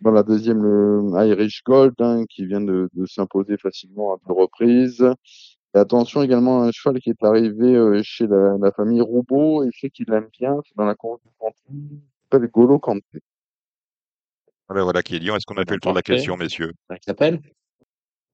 [0.00, 4.34] dans la deuxième, le Irish Gold, hein, qui vient de, de s'imposer facilement à deux
[4.34, 5.04] reprises.
[5.74, 9.64] Et attention également à un cheval qui est arrivé euh, chez la, la famille Roubaud,
[9.64, 12.00] et je sais qu'il l'aime bien, c'est dans la course du Canton, il
[12.30, 13.20] s'appelle Golo Kanté.
[14.68, 15.28] Ah ben voilà qui est dit.
[15.28, 16.72] Est-ce qu'on a fait le tour de la question, messieurs?
[16.88, 17.40] La Capelle.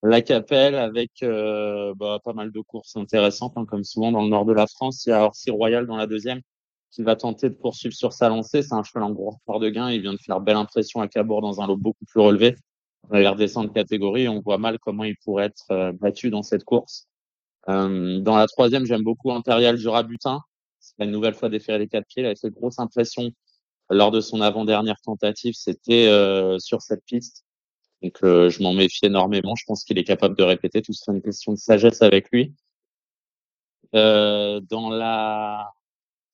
[0.03, 4.29] La Capelle avec euh, bah, pas mal de courses intéressantes, hein, comme souvent dans le
[4.29, 5.05] nord de la France.
[5.07, 6.41] Il y a Orsi Royal dans la deuxième
[6.91, 8.63] qui va tenter de poursuivre sur sa lancée.
[8.63, 9.91] C'est un cheval en gros retard de gain.
[9.91, 12.57] Il vient de faire belle impression à Cabourg dans un lot beaucoup plus relevé.
[13.09, 14.29] On va redescendre de catégorie.
[14.29, 17.07] On voit mal comment il pourrait être euh, battu dans cette course.
[17.69, 20.41] Euh, dans la troisième, j'aime beaucoup Impérial du Rabutin.
[20.81, 22.23] C'est une nouvelle fois déféré les quatre pieds.
[22.23, 23.31] Il a fait grosse impression
[23.91, 27.45] lors de son avant-dernière tentative, c'était euh, sur cette piste.
[28.03, 29.55] Donc je m'en méfie énormément.
[29.57, 30.81] Je pense qu'il est capable de répéter.
[30.81, 32.55] Tout sera une question de sagesse avec lui.
[33.93, 35.71] dans la,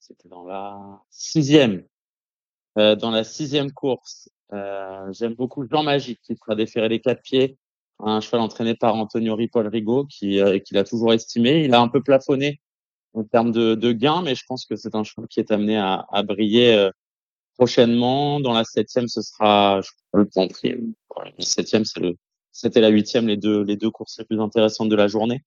[0.06, 1.84] c'était dans la sixième,
[2.76, 7.58] dans la sixième course, j'aime beaucoup Jean Magique qui sera déféré les quatre pieds
[7.98, 11.64] un cheval entraîné par Antonio Ripoll Rigo qui, euh, qui l'a toujours estimé.
[11.64, 12.60] Il a un peu plafonné
[13.14, 15.76] en termes de, de gains, mais je pense que c'est un cheval qui est amené
[15.76, 16.90] à, à briller euh,
[17.56, 18.40] prochainement.
[18.40, 20.24] Dans la septième, ce sera je crois,
[20.62, 20.94] le.
[21.38, 22.16] Le septième, c'est le,
[22.52, 25.42] c'était la huitième, les deux, les deux courses les plus intéressantes de la journée.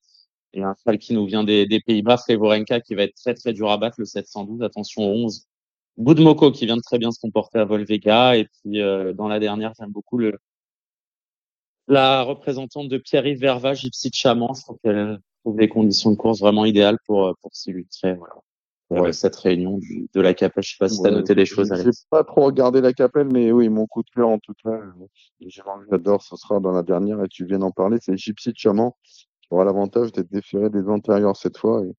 [0.53, 3.53] Et un cheval qui nous vient des, des Pays-Bas, Flevorenka, qui va être très très
[3.53, 4.63] dur à battre, le 712.
[4.63, 5.45] Attention au 11.
[5.97, 8.35] Boudmoko qui vient de très bien se comporter à Volvega.
[8.37, 10.39] Et puis euh, dans la dernière, j'aime beaucoup le,
[11.87, 14.49] la représentante de Pierre-Yves Verva, Gypsy de Chaman.
[14.55, 18.13] Je trouve qu'elle trouve les conditions de course vraiment idéales pour, euh, pour s'illustrer.
[18.15, 18.33] Voilà.
[18.87, 19.13] Pour Ouais.
[19.13, 20.63] cette réunion du, de la Capelle.
[20.63, 22.91] Je sais pas si tu as Ouais, noté des choses, J'ai pas trop regardé la
[22.91, 24.91] capelle, mais oui, mon coup de cœur en tout cas, euh,
[25.91, 28.89] j'adore, ce sera dans la dernière et tu viens d'en parler, c'est Gypsy de Chaman
[29.51, 31.83] aura l'avantage d'être déféré des antérieurs cette fois.
[31.83, 31.93] Et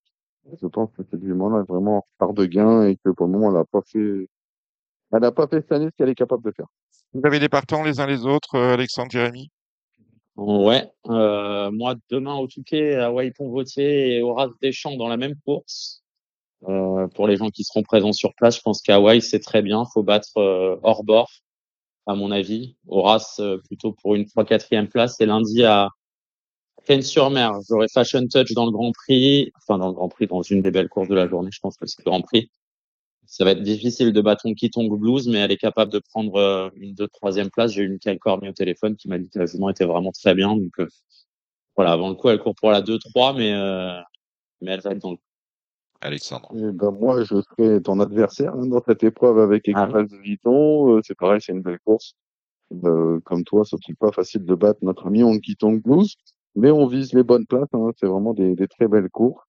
[0.61, 3.32] je pense que cette jument-là est vraiment en retard de gain et que pour le
[3.32, 4.28] moment, elle a pas fait,
[5.12, 6.66] elle a pas fait cette année ce qu'elle est capable de faire.
[7.12, 9.51] Vous avez des partants les uns les autres, euh, Alexandre, Jérémy?
[10.36, 16.03] Ouais, euh, moi demain au Touquet, à Hawaï-Pont-Vautier et Horace Deschamps dans la même course.
[16.68, 19.84] Euh, pour les gens qui seront présents sur place, je pense qu'Hawaï c'est très bien,
[19.92, 21.30] faut battre euh, hors bord,
[22.07, 22.76] à mon avis.
[22.86, 25.88] Horace euh, plutôt pour une 3-4e place et lundi à
[26.91, 30.62] Cannes-sur-Mer, j'aurai Fashion Touch dans le Grand Prix, enfin dans le Grand Prix, dans une
[30.62, 32.51] des belles courses de la journée, je pense que c'est le Grand Prix.
[33.26, 36.34] Ça va être difficile de battre Honky Tonk Blues, mais elle est capable de prendre
[36.34, 37.72] euh, une deux, troisième place.
[37.72, 40.34] J'ai eu une Cormier au téléphone qui m'a dit que la jument était vraiment très
[40.34, 40.57] bien.
[40.57, 40.88] Donc euh,
[41.76, 44.01] voilà, avant le coup, elle court pour la 2-3, mais, euh,
[44.61, 45.18] mais elle va être dans le
[46.01, 46.49] Alexandre.
[46.57, 50.97] Et ben moi, je serai ton adversaire hein, dans cette épreuve avec Ah Express Vuitton.
[50.97, 52.14] Euh, c'est pareil, c'est une belle course.
[52.84, 56.16] Euh, comme toi, ce n'est pas facile de battre notre ami Honky Tonk Blues,
[56.57, 57.68] mais on vise les bonnes places.
[57.72, 59.44] Hein, c'est vraiment des, des très belles courses.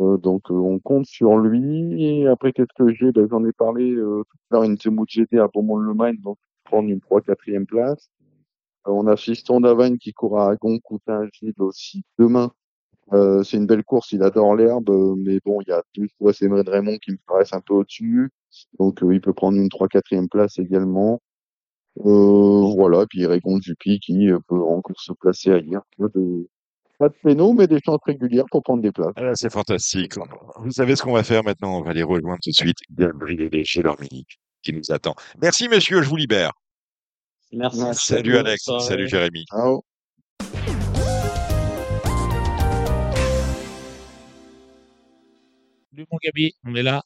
[0.00, 2.02] Euh, donc euh, on compte sur lui.
[2.04, 3.12] Et après, qu'est-ce que j'ai?
[3.12, 7.00] Ben, J'en ai parlé euh, tout à l'heure, une GT à Beaumont-le-Maine, donc prendre une
[7.00, 8.10] 3-4e place.
[8.86, 12.52] Euh, on a Fiston Davagne qui court à Agon, Coutin-Gilles aussi demain.
[13.12, 16.32] Euh, c'est une belle course, il adore l'herbe, mais bon, il y a plus fois
[16.32, 18.30] de Raymond qui me paraissent un peu au-dessus.
[18.78, 21.20] Donc euh, il peut prendre une 3-4e place également.
[22.04, 25.82] Euh, voilà, puis Régon Juppy qui euh, peut encore se placer ailleurs.
[25.98, 26.48] Pas de,
[26.98, 29.14] pas de pénaux, mais des chances régulières pour prendre des places.
[29.16, 30.12] Ah, c'est fantastique.
[30.58, 31.78] Vous savez ce qu'on va faire maintenant?
[31.78, 32.78] On va les rejoindre tout de suite.
[32.90, 34.26] Gabriel chez Lormini
[34.62, 35.14] qui nous attend.
[35.40, 36.52] Merci, monsieur, je vous libère.
[37.52, 37.80] Merci.
[37.92, 39.44] Salut Alex, salut Jérémy.
[39.46, 39.82] Ciao.
[45.92, 47.02] Salut mon Gabi, on est là.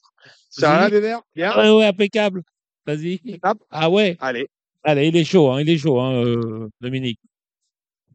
[0.49, 1.01] Ça va,
[1.35, 1.57] Bien?
[1.57, 2.43] Ouais, ouais, impeccable.
[2.87, 3.21] Vas-y.
[3.45, 3.59] Hop.
[3.71, 4.17] Ah ouais.
[4.21, 4.49] Allez.
[4.83, 7.21] Allez, il est chaud, hein, il est chaud, hein, euh, Dominique.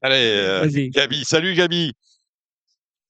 [0.01, 0.89] Allez, euh, Vas-y.
[0.89, 1.93] Gabi, salut Gabi.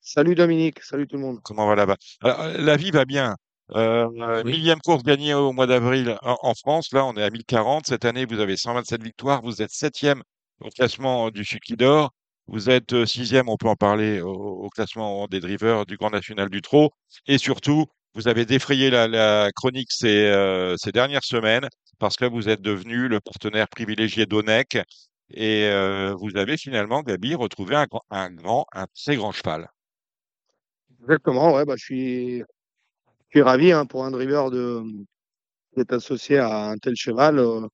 [0.01, 1.39] Salut Dominique, salut tout le monde.
[1.43, 1.95] Comment va là-bas?
[2.25, 3.35] Euh, La vie va bien.
[3.71, 4.07] Euh,
[4.43, 4.51] Oui.
[4.51, 6.91] Millième course gagnée au mois d'avril en, en France.
[6.93, 7.87] Là, on est à 1040.
[7.87, 9.41] Cette année, vous avez 127 victoires.
[9.41, 10.21] Vous êtes septième
[10.59, 12.11] au classement du Sulky d'Or.
[12.47, 16.49] Vous êtes sixième, on peut en parler, au, au classement des drivers du Grand National
[16.49, 16.91] du Trot.
[17.25, 21.67] Et surtout, vous avez défrayé la, la chronique ces, euh, ces dernières semaines
[21.99, 24.77] parce que vous êtes devenu le partenaire privilégié d'Onec.
[25.31, 29.67] Et euh, vous avez finalement, Gabi, retrouvé un, grand- un grand, un très grand cheval.
[31.01, 32.43] Exactement, ouais, bah, je suis, je
[33.31, 34.83] suis ravi hein, pour un driver de
[35.77, 37.39] d'être associé à un tel cheval.
[37.39, 37.67] euh,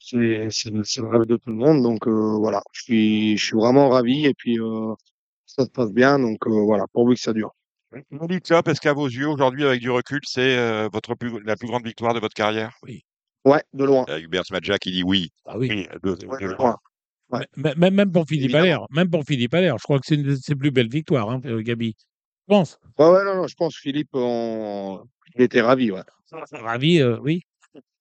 [0.00, 3.56] c'est c'est le rêve de tout le monde, donc euh, voilà, je suis, je suis
[3.56, 4.94] vraiment ravi et puis euh,
[5.46, 7.52] ça se passe bien, donc euh, voilà, pourvu que ça dure.
[8.28, 11.56] Dites ça parce qu'à vos yeux, aujourd'hui, avec du recul, c'est euh, votre plus, la
[11.56, 12.72] plus grande victoire de votre carrière?
[13.44, 14.04] Ouais, de loin.
[14.08, 15.30] Euh, Hubert Smadja qui dit oui.
[15.44, 15.68] Ah oui.
[15.70, 16.76] Oui, de- Ouais, de loin.
[17.30, 17.46] Ouais.
[17.56, 18.54] Même, même pour Philippe.
[18.54, 21.30] Allaire, même pour Philippe Allaire, je crois que c'est une de ses plus belles victoires,
[21.30, 21.94] hein, euh, Gabi.
[21.98, 22.78] Je pense.
[22.98, 25.02] Ouais, ouais, non, non, je pense que Philippe, on...
[25.34, 26.02] il était ravi, ouais.
[26.52, 27.42] Ravi, euh, oui.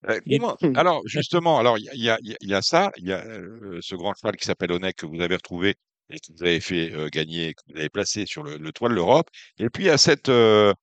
[0.09, 3.13] Euh, comment- Alors, justement, alors il y a, il y y a- ça, il y
[3.13, 5.75] a euh, ce grand cheval qui s'appelle Onek que vous avez retrouvé
[6.09, 8.89] et que vous avez fait euh, gagner, que vous avez placé sur le, le toit
[8.89, 9.29] de l'Europe.
[9.59, 10.73] Et puis, il y a cette, euh,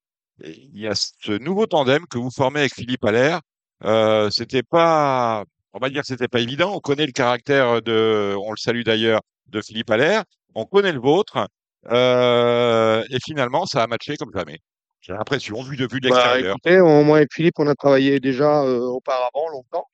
[0.42, 3.40] il y a ce nouveau tandem que vous formez avec Philippe Allaire.
[3.84, 6.72] Euh, c'était pas, on va dire que c'était pas évident.
[6.74, 10.24] On connaît le caractère de, on le salue d'ailleurs, de Philippe Allaire.
[10.54, 11.46] On connaît le vôtre.
[11.90, 14.58] Euh, et finalement, ça a matché comme jamais.
[15.00, 16.84] J'ai l'impression, vu de vue de Bah, l'extérieur.
[16.86, 19.86] on- moi et Philippe, on a travaillé déjà euh, auparavant, longtemps.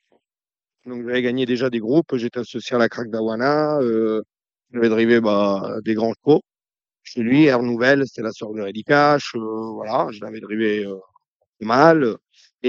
[0.84, 2.16] Donc, j'avais gagné déjà des groupes.
[2.16, 3.78] J'étais associé à la Crack d'Awana.
[3.80, 4.22] Euh,
[4.72, 6.42] j'avais drivé bah, des grands chevaux.
[7.04, 9.34] Chez lui, Air Nouvelle, c'était la sœur de Reddy Cash.
[9.36, 9.38] Euh,
[9.74, 10.96] voilà, je l'avais drivé euh,
[11.60, 12.16] mal.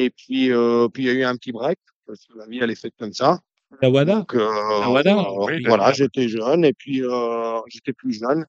[0.05, 2.59] Et puis, euh, puis il y a eu un petit break, parce que la vie,
[2.61, 3.39] elle est faite comme ça.
[3.81, 7.93] La WADA Donc, euh, La WADA euh, Oui, voilà, j'étais jeune et puis euh, j'étais
[7.93, 8.45] plus jeune.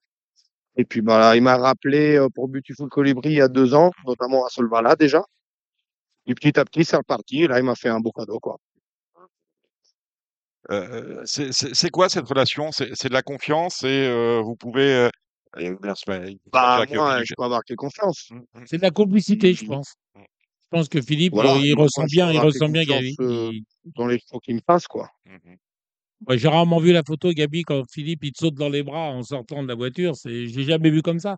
[0.77, 3.91] Et puis, bah, il m'a rappelé euh, pour Beautiful Colibri il y a deux ans,
[4.05, 5.23] notamment à Solvala déjà.
[6.27, 7.43] Et petit à petit, c'est reparti.
[7.43, 8.57] Et là, il m'a fait un beau cadeau, quoi.
[10.71, 12.71] Euh, c'est quoi cette relation?
[12.71, 13.83] C'est de la confiance?
[13.83, 14.93] Et euh, vous pouvez.
[14.93, 15.09] euh,
[16.51, 18.27] Bah, Jacques moi, je peux avoir que confiance.
[18.29, 18.63] Mm, mm.
[18.67, 19.67] C'est de la complicité, je Mm.
[19.67, 19.95] pense.
[20.71, 23.15] Je pense que Philippe, Voilà, euh, il ressent bien, il ressent bien Gabi.
[23.21, 23.51] euh,
[23.95, 25.09] dans les choses qu'il me passe, quoi.
[25.25, 25.57] Mhm.
[26.37, 29.23] J'ai rarement vu la photo, Gabi, quand Philippe il te saute dans les bras en
[29.23, 30.13] sortant de la voiture.
[30.25, 31.37] J'ai jamais vu comme ça.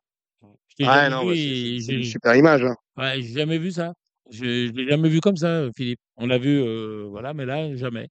[0.80, 1.36] Jamais non, ouais,
[1.80, 2.64] c'est- une super image.
[2.64, 2.76] hein.
[2.98, 3.94] ouais, j'ai jamais vu ça.
[4.32, 6.00] Je, je l'ai jamais vu comme ça, Philippe.
[6.18, 8.08] On l'a vu, euh, voilà, mais là, jamais.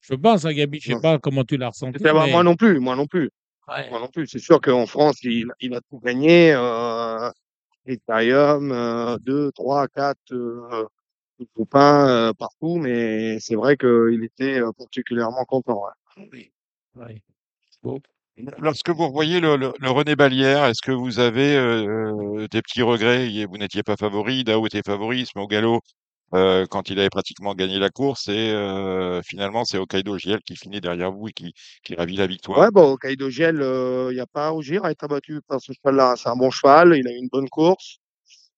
[0.00, 1.00] Je pense, hein, Gabi, je sais Non.
[1.00, 3.30] pas comment tu l'as ressenti, mais Moi non plus, moi non plus.
[3.68, 3.88] ouais.
[3.90, 4.26] Moi non plus.
[4.26, 6.52] C'est sûr qu'en France, il, il a tout gagné.
[6.52, 7.30] Euh,
[7.86, 10.86] Ethereum, euh, 2, 3, 4 euh,
[11.54, 15.82] copains euh, partout, mais c'est vrai qu'il était euh, particulièrement content.
[15.84, 16.50] ouais.
[17.84, 18.02] ouais.
[18.58, 22.82] Lorsque vous revoyez le, le- le René Balière, est-ce que vous avez euh, des petits
[22.82, 23.32] regrets?
[23.32, 25.26] Et Vous n'étiez pas favori, Dao était favori, il
[26.34, 30.56] euh, quand il avait pratiquement gagné la course et euh, finalement c'est Hokkaido GL qui
[30.56, 31.54] finit derrière vous et qui,
[31.84, 32.58] qui ravit la victoire.
[32.58, 35.60] Ouais, bon, au Kaido Giel, il n'y a pas à rougir à être abattu par
[35.60, 36.14] ce cheval-là.
[36.16, 37.98] C'est un bon cheval, il a eu une bonne course.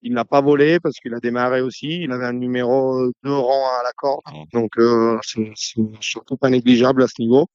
[0.02, 2.02] Il n'a pas volé parce qu'il a démarré aussi.
[2.02, 4.22] Il avait un numéro 2 rang à la corde.
[4.32, 4.44] Mhm.
[4.52, 7.46] Donc, euh, c'est c'est surtout pas négligeable à ce niveau.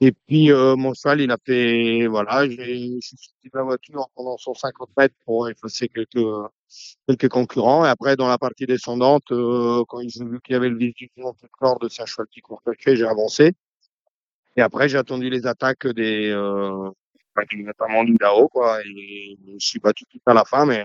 [0.00, 4.36] Et puis, euh, mon cheval, il a fait, voilà, j'ai sorti de la voiture pendant
[4.36, 6.24] 150 mètres pour effacer quelques,
[7.08, 7.84] quelques concurrents.
[7.84, 11.08] Et après, dans la partie descendante, euh, quand j'ai vu qu'il y avait le visage
[11.42, 13.54] de corde, c'est un cheval qui court j'ai avancé.
[14.56, 16.90] Et après, j'ai attendu les attaques des, euh,
[17.34, 18.80] bah, du- notamment du Dao, quoi.
[18.84, 20.84] Et je suis battu tout à la fin, mais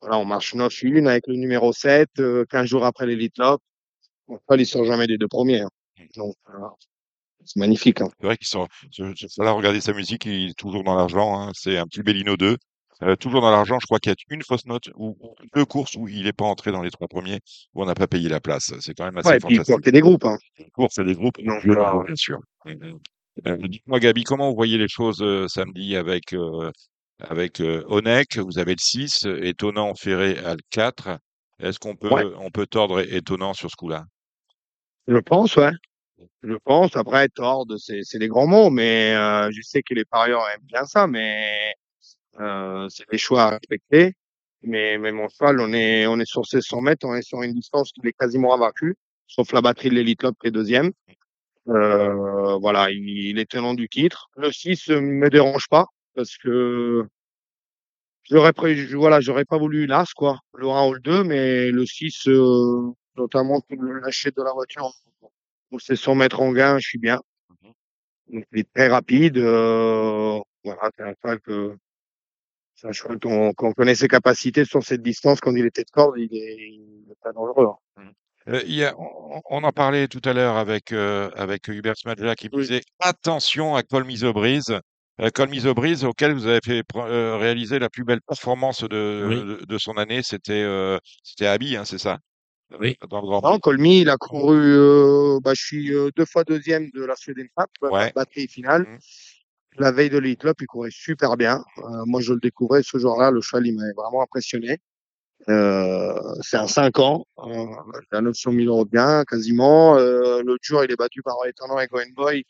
[0.00, 3.60] voilà, on marche 9-1 avec le numéro 7, euh, 15 jours après l'Elite Lop.
[4.28, 5.62] Mon cheval, il sort jamais des deux premiers.
[5.62, 5.70] hein.
[6.16, 6.68] Donc, euh,
[7.44, 8.00] c'est magnifique.
[8.00, 8.08] Hein.
[8.20, 8.66] C'est vrai qu'ils sont.
[9.38, 11.38] Là, regardez sa musique, il est toujours dans l'argent.
[11.40, 11.50] hein.
[11.54, 12.56] C'est un petit Bellino 2.
[13.02, 15.16] Euh, toujours dans l'argent, je crois qu'il y a une fausse note ou
[15.54, 17.40] deux courses où il n'est pas entré dans les trois premiers,
[17.74, 18.72] où on n'a pas payé la place.
[18.80, 19.74] C'est quand même assez Ouais, et puis il fantastique.
[19.74, 20.24] portait des groupes.
[20.24, 20.38] Hein.
[20.58, 22.38] Une course et des groupes, Donc, violents, euh, bien sûr.
[22.64, 22.98] Mhm.
[23.48, 26.70] Euh, Dites-moi, Gabi, comment vous voyez les choses euh, samedi avec, euh,
[27.18, 31.18] avec Onek Vous avez le 6, euh, étonnant Ferré à le 4.
[31.58, 34.04] Est-ce qu'on peut, Ouais, on peut tordre étonnant sur ce coup-là?
[35.08, 35.72] Je pense, ouais.
[36.42, 36.96] Je pense.
[36.96, 40.84] Après, Tord, c'est des grands mots, mais euh, je sais que les parieurs aiment bien
[40.84, 41.74] ça, mais
[42.40, 44.14] euh, c'est des choix à respecter.
[44.62, 47.42] Mais, mais mon cheval, on est, on est sur ces 100 mètres, on est sur
[47.42, 48.96] une distance qui est quasiment invaincue,
[49.26, 50.92] sauf la batterie de l'Elite Lop qui est deuxième.
[51.68, 54.28] Euh, voilà, il, il est tenant du titre.
[54.36, 57.06] Le 6 ne me dérange pas parce que
[58.24, 58.52] j'aurais
[58.94, 62.92] voilà, j'aurais pas voulu l'As, quoi, le 1 ou le 2, mais le 6, euh,
[63.16, 64.92] notamment pour le lâcher de la voiture,
[65.70, 67.20] pour ces 100 mètres en gain, je suis bien.
[68.32, 69.36] Donc, il est très rapide.
[69.38, 71.76] Euh, voilà, c'est un cheval que,
[72.74, 75.40] c'est un cheval qu'on connaît ses capacités sur cette distance.
[75.40, 77.66] Quand il était de corde, il est, il est pas dangereux.
[77.96, 78.02] hein.
[78.48, 81.96] Euh, il y a- on, on en parlait tout à l'heure avec, euh, avec Hubert
[81.96, 84.78] Smadja qui disait attention à Col Misobrise.
[85.20, 89.36] Euh, Col Misobrise, auquel vous avez fait réaliser la plus belle performance de, Oui.
[89.36, 90.66] de, de son année, c'était
[91.22, 92.18] c'était à Abi, hein, c'est ça?
[92.80, 92.96] Oui.
[93.10, 93.58] Non.
[93.58, 97.48] Colmy, il a couru, euh, bah, je suis euh, deux fois deuxième de la Sweden
[97.56, 98.12] Cup, la Ouais.
[98.14, 98.82] batterie finale.
[98.82, 98.98] Mhm.
[99.78, 101.64] La veille de Club, il courait super bien.
[101.78, 103.30] Euh, moi, je le découvrais ce jour-là.
[103.32, 104.78] Le cheval, il m'avait vraiment impressionné.
[105.48, 107.26] Euh, c'est un 5 ans.
[107.38, 107.66] Euh,
[108.12, 109.96] à 900 000 euros de gain, quasiment.
[109.96, 112.44] Euh, L'autre jour, il est battu par Eternal et Cohen Boy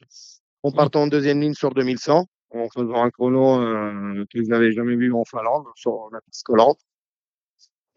[0.62, 4.72] en partant en deuxième ligne sur 2100, en faisant un chrono euh, que je n'avais
[4.72, 6.78] jamais vu en Finlande, sur la piste collante.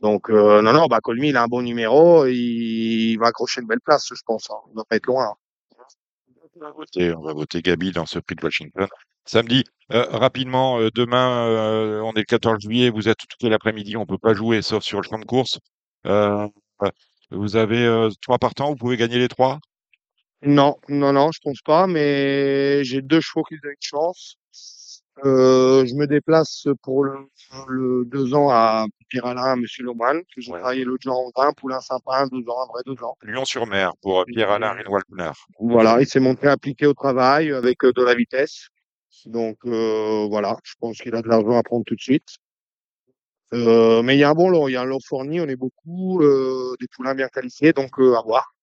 [0.01, 2.25] Donc, euh, non, non, bah, Colmy, il a un bon numéro.
[2.25, 4.49] Il, il va accrocher une belle place, je pense.
[4.51, 4.59] Hein.
[4.71, 5.35] Il va pas être loin.
[6.55, 8.87] On va voter, on va voter Gabi dans ce prix de Washington.
[9.25, 13.95] Samedi, euh, rapidement, euh, demain, euh, on est le 14 juillet, vous êtes tout l'après-midi,
[13.97, 15.59] on peut pas jouer sauf sur le champ de course.
[16.05, 16.47] Euh,
[17.29, 19.59] vous avez euh, trois partants, vous pouvez gagner les trois?
[20.41, 24.37] Non, non, non, je pense pas, mais j'ai deux chevaux qui ont une chance.
[25.25, 27.27] Euh, je me déplace pour le,
[27.67, 30.59] le deux ans à Pierre-Alain, à Monsieur Lebrun, que j'ai Ouais.
[30.59, 33.17] travaillé l'autre jour en vin, Poulain Saint-Pin, deux ans, un vrai deux ans.
[33.23, 35.35] Lyon-sur-Mer pour euh, Pierre-Alain Renoir-Lunard.
[35.59, 38.67] Voilà, il s'est montré appliqué au travail avec euh, de la vitesse.
[39.25, 42.27] Donc euh, voilà, je pense qu'il a de l'argent à prendre tout de suite.
[43.53, 45.47] Euh, mais il y a un bon lot, il y a un lot fourni, on
[45.47, 48.53] est beaucoup, euh, des poulains bien qualifiés, donc euh, à voir.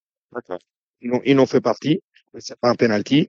[1.00, 2.00] Ils en, ils en fait partie,
[2.32, 3.28] mais c'est pas un penalty.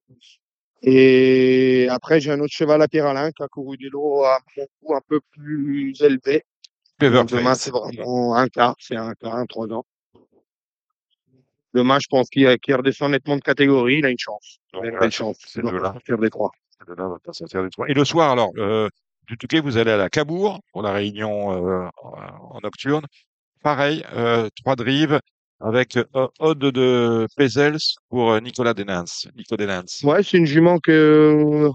[0.82, 4.66] Et après, j'ai un autre cheval à Pierre-Alain qui a couru des lots à mon
[4.80, 6.44] coup un peu plus élevé.
[7.00, 9.86] Demain, c'est vraiment un quart, c'est un quart, un trois ans.
[11.74, 13.98] demain, je pense qu'il redescend nettement de catégorie.
[13.98, 14.60] Il a une chance.
[14.74, 15.38] Il a une belle chance.
[15.46, 15.92] c'est de là.
[15.94, 16.52] sortir des trois.
[16.88, 17.90] De là, va sortir des trois.
[17.90, 18.88] Et le soir, alors, euh,
[19.28, 23.06] du Touquet, vous allez à la Cabourg pour la réunion euh, en, en nocturne.
[23.64, 25.20] Pareil, euh, trois drives
[25.60, 27.78] avec euh, Ode de Pezels
[28.10, 29.28] pour euh, Nicolas Denens.
[29.36, 30.04] Nico Denens.
[30.04, 31.70] Ouais, c'est une jument que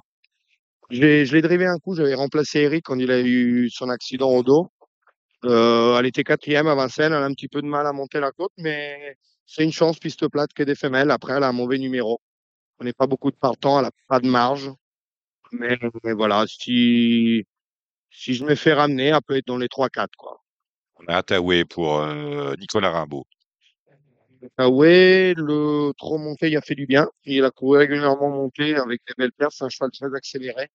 [0.90, 1.94] j'ai, je l'ai drivé un coup.
[1.94, 4.70] J'avais remplacé Eric quand il a eu son accident au dos.
[5.44, 7.12] Euh, elle était quatrième à Vincennes.
[7.12, 9.16] Elle a un petit peu de mal à monter la côte, mais
[9.46, 11.10] c'est une chance piste plate que des femelles.
[11.10, 12.20] Après, elle a un mauvais numéro.
[12.78, 13.80] On n'est pas beaucoup de partants.
[13.80, 14.70] Elle a pas de marge.
[15.52, 17.44] Mais, mais voilà, si,
[18.10, 20.40] si je me fais ramener, elle peut être dans les 3-4, quoi.
[20.96, 23.24] On a Ataoué pour euh, Nicolas Rimbaud.
[24.56, 27.08] Kawe, le trop monté, il a fait du bien.
[27.24, 29.52] Il a couru régulièrement monté avec des belles pertes.
[29.54, 30.68] C'est un cheval très accéléré,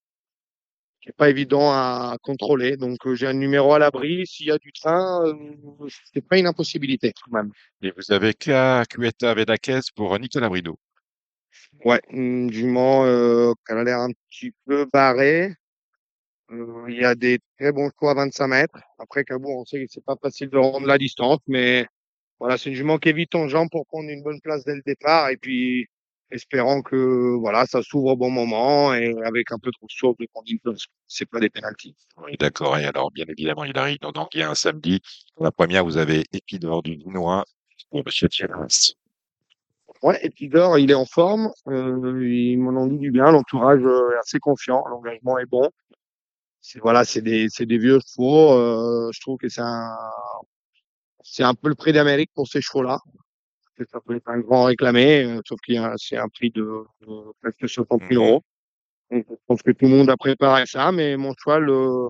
[1.01, 2.78] qui est pas évident à contrôler.
[2.78, 4.26] Donc, euh, j'ai un numéro à l'abri.
[4.28, 7.51] S'il y a du train, euh, c'est pas une impossibilité, quand même.
[7.82, 10.78] Et vous avez Cueta Vedakes pour Nicolas Brideau.
[11.84, 15.53] Ouais, une jument, euh, qu'elle a l'air un petit peu barrée.
[16.51, 18.80] Euh, il y a des très bons choix à 25 mètres.
[18.99, 21.88] Après, Cabourg, on sait que c'est pas facile de rendre la distance, mais
[22.40, 24.76] voilà, c'est une jument qui est vite en jambes pour prendre une bonne place dès
[24.76, 25.30] le départ.
[25.30, 25.88] Et puis,
[26.32, 30.28] espérant que, voilà, ça s'ouvre au bon moment et avec un peu de ressources de
[30.34, 30.64] conduite,
[31.08, 31.96] c'est pas des pénalties.
[32.24, 32.78] Oui, d'accord.
[32.78, 35.02] Et alors, bien évidemment, il arrive dans Danguien un samedi.
[35.36, 37.46] Pour la première, vous avez Épidore du Vinois
[37.90, 38.54] pour Monsieur Thierry.
[40.02, 41.52] Ouais, Tidor, il est en forme.
[41.68, 43.32] Euh, il m'en en dit du bien.
[43.32, 44.84] L'entourage euh, est assez confiant.
[44.88, 45.70] L'engagement est bon.
[46.62, 48.52] C'est voilà, c'est des c'est des vieux chevaux.
[48.54, 49.96] Euh, je trouve que c'est un
[51.28, 53.00] c'est un peu le prix d'Amérique pour ces chevaux-là.
[53.92, 56.64] Ça peut être un grand réclamé, euh, sauf qu'il y a c'est un prix de,
[57.02, 58.44] de presque 60 000 euros.
[59.12, 62.08] Donc, je pense que tout le monde a préparé ça, mais mon cheval, euh,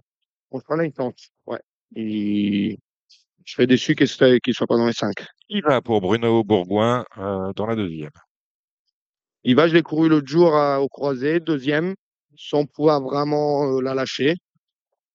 [0.52, 1.18] mon cheval a une tente.
[1.48, 1.60] Ouais.
[1.96, 2.78] Et
[3.46, 5.16] je serais déçu qu'il soit, soit pas dans les cinq.
[5.50, 8.12] Il va pour Bruno Bourgoin euh, dans la deuxième.
[9.44, 11.96] Il va, je l'ai couru l'autre jour à- au croisé, deuxième,
[12.38, 14.36] sans pouvoir vraiment euh, la lâcher.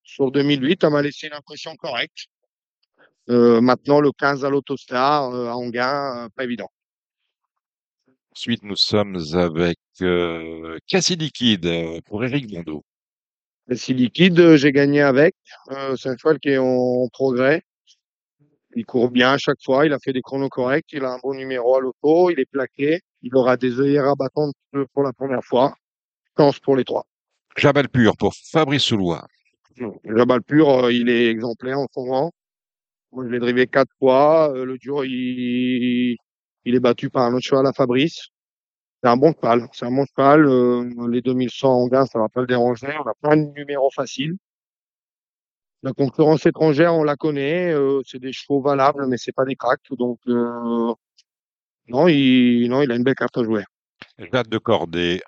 [0.02, 2.26] Sur 2008, elle m'a laissé une impression correcte.
[3.28, 6.68] Euh, maintenant, le 15 à l'Autostar, euh, à Anguin, euh, pas évident.
[8.32, 12.84] Ensuite, nous sommes avec euh, Cassie Liquide pour Eric Bondo.
[13.72, 15.36] Si liquide, j'ai gagné avec.
[15.70, 17.62] Euh, c'est un cheval qui est en, en progrès.
[18.74, 19.86] Il court bien à chaque fois.
[19.86, 20.86] Il a fait des chronos corrects.
[20.92, 22.30] Il a un bon numéro à l'auto.
[22.30, 23.00] Il est plaqué.
[23.22, 24.54] Il aura des œillères abattantes
[24.92, 25.74] pour la première fois.
[26.36, 27.06] Chance pour les trois.
[27.56, 29.26] Jabal Pur pour Fabrice Soulois.
[30.04, 32.32] Jabal Pur, euh, il est exemplaire en ce moment.
[33.12, 34.52] Moi, je l'ai drivé quatre fois.
[34.54, 36.16] Euh, le jour, il,
[36.64, 38.28] il est battu par un autre cheval à Fabrice.
[39.02, 39.66] C'est un bon cheval.
[39.72, 40.46] C'est un bon cheval.
[40.46, 42.88] Euh, les 2100 en gain, ça va pas le déranger.
[43.04, 44.36] On a plein de numéros faciles.
[45.82, 47.72] La concurrence étrangère, on la connaît.
[47.72, 49.80] Euh, c'est des chevaux valables, mais c'est pas des cracks.
[49.92, 50.92] Donc, euh,
[51.88, 53.64] non, il, non, il a une belle carte à jouer.
[54.18, 55.22] Jade de Cordée.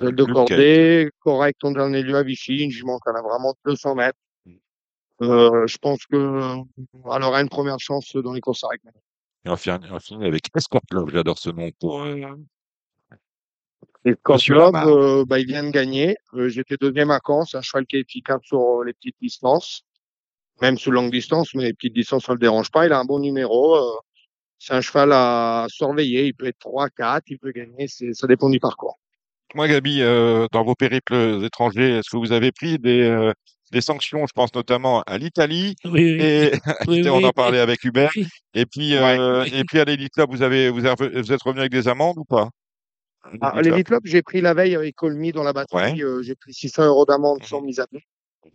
[0.00, 2.64] Celle de cordée, correct en dernier lieu à Vichy.
[2.64, 4.18] Une jument qu'elle a vraiment 200 mètres.
[5.22, 6.54] Euh, je pense que
[7.14, 8.90] elle aura une première chance dans les courses à règles.
[9.44, 11.10] Et on finit, on finit avec Escort Love.
[11.12, 12.36] J'adore ce nom pour euh, Lamar.
[14.88, 16.16] euh, bah, il vient de gagner.
[16.34, 17.44] Euh, J'étais deuxième à Caen.
[17.44, 19.82] C'est un cheval qui est efficace sur euh, les petites distances,
[20.62, 22.86] même sur longue distance, mais les petites distances, ça le dérange pas.
[22.86, 23.76] Il a un bon numéro.
[23.76, 23.90] euh,
[24.60, 26.26] c'est un cheval à surveiller.
[26.26, 27.86] Il peut être 3, 4, il peut gagner.
[27.88, 28.98] C'est, ça dépend du parcours.
[29.54, 33.32] Moi, Gabi, euh, dans vos périples étrangers, est-ce que vous avez pris des, euh,
[33.72, 35.76] des sanctions Je pense notamment à l'Italie.
[35.84, 36.18] Oui, oui.
[36.20, 36.52] Et
[36.86, 38.10] Oui, on en parlait avec Hubert.
[38.16, 38.26] Oui.
[38.54, 41.60] Et puis, euh, et puis à l'Elite Club, vous avez, vous avez, vous êtes revenu
[41.60, 42.48] avec des amendes ou pas?
[43.40, 46.02] Ah, l'Elite Club, j'ai pris la veille avec Colmy dans la batterie.
[46.02, 48.02] euh, j'ai pris 600 euros d'amende sans mise à pied.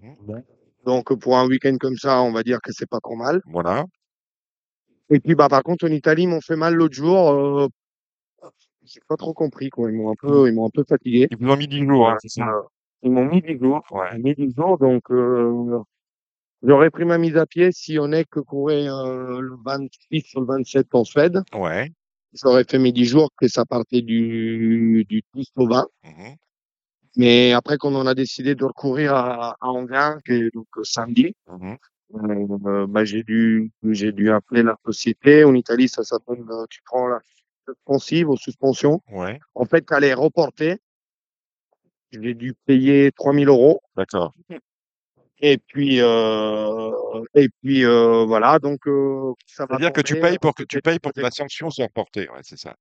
[0.02, 0.44] Mhm.
[0.86, 3.42] Donc, euh, pour un week-end comme ça, on va dire que c'est pas trop mal.
[3.46, 3.86] Voilà.
[5.10, 7.32] Et puis, bah, par contre, en Italie, ils m'ont fait mal l'autre jour.
[7.32, 7.68] Euh,
[8.86, 9.90] j'ai pas trop compris, quoi.
[9.92, 11.28] Ils m'ont un peu, ils m'ont un peu fatigué.
[11.32, 12.48] Ils vous ont mis 10 jours, hein, c'est ça?
[12.48, 12.62] Euh,
[13.04, 13.84] Ils m'ont mis 10 jours.
[13.92, 14.18] Ouais.
[14.18, 15.80] Mis 10 jours, donc, euh,
[16.64, 20.42] j'aurais pris ma mise à pied si on est que courait, euh, le 26 sur
[20.42, 21.42] le 27 en Suède.
[21.54, 21.92] Ouais.
[22.34, 25.86] J'aurais fait mes 10 jours que ça partait du, du 10 au 20.
[26.04, 26.36] Mhm.
[27.16, 30.84] Mais après, quand on a décidé de recourir à, à Anguin, qui est donc euh,
[30.84, 31.78] samedi, Mhm.
[32.66, 35.44] euh, bah, j'ai dû, j'ai dû appeler la société.
[35.44, 37.20] En Italie, ça s'appelle, euh, tu prends la
[37.68, 39.02] suspensive aux suspensions.
[39.12, 39.40] Ouais.
[39.56, 40.78] En fait, elle est reportée.
[42.22, 43.82] J'ai dû payer 3000 euros.
[43.96, 44.34] D'accord.
[45.40, 46.92] Et puis, euh,
[47.36, 48.60] et puis, euh, voilà.
[48.60, 51.32] Donc, euh, ça va C'est-à-dire que tu payes pour que, tu payes pour que la
[51.32, 52.30] sanction soit reportée.
[52.30, 52.76] Ouais, c'est ça.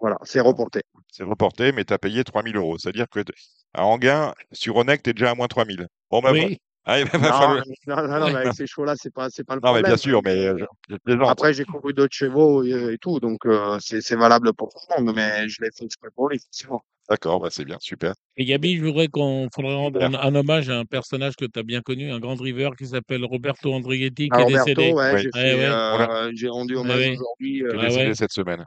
[0.00, 0.82] Voilà, c'est reporté.
[1.10, 2.76] C'est reporté, mais tu as payé 3000 euros.
[2.78, 3.32] C'est-à-dire que t-
[3.72, 5.86] à Anguin, sur Onec, tu es déjà à moins 3000.
[6.10, 6.58] Bon, bah, Oui.
[6.88, 9.54] Ah, va Non, falloir- non, non, non, mais avec ces chevaux-là, c'est pas, c'est pas
[9.56, 9.90] le Non, mais problème.
[9.92, 10.56] bien sûr, mais euh,
[10.88, 11.12] je.
[11.24, 14.78] Après, j'ai couru d'autres chevaux et, et tout, donc euh, c'est c'est valable pour tout
[14.96, 16.82] le monde, mais je l'ai fait exprès pour lui, forcément.
[17.08, 18.14] D'accord, bah, c'est bien, super.
[18.36, 21.58] Et Gabi, je voudrais qu'on faudrait rendre un, un hommage à un personnage que tu
[21.58, 24.92] as bien connu, un grand driver qui s'appelle Roberto Andrighetti, qui À est Roberto, décédé.
[24.92, 25.20] ouais, Oui.
[25.22, 26.08] j'ai Ouais, fait, ouais.
[26.10, 28.64] euh, j'ai rendu hommage aujourd'hui Qui est euh, Ouais, décédé cette semaine.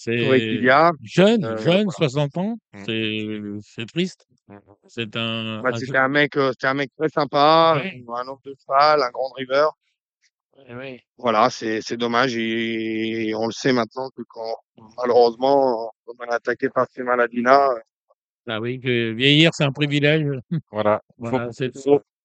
[0.00, 0.16] C'est
[1.02, 1.90] jeune, Euh, jeune, voilà.
[1.90, 2.56] 60 ans.
[2.72, 2.82] Mm.
[2.86, 4.28] C'est c'est triste.
[4.86, 8.38] C'est un, Bah, un c'était un mec, euh, c'était un mec très sympa, un homme
[8.44, 9.72] de cheval, un grand driver.
[10.70, 11.02] Ouais.
[11.16, 14.54] Voilà, c'est c'est dommage et on le sait maintenant que quand
[14.96, 17.70] malheureusement on est attaqué par ces maladies-là,
[18.46, 20.26] Ah oui, que vieillir, c'est un privilège.
[20.70, 21.02] Voilà.
[21.18, 21.50] Faut, Voilà,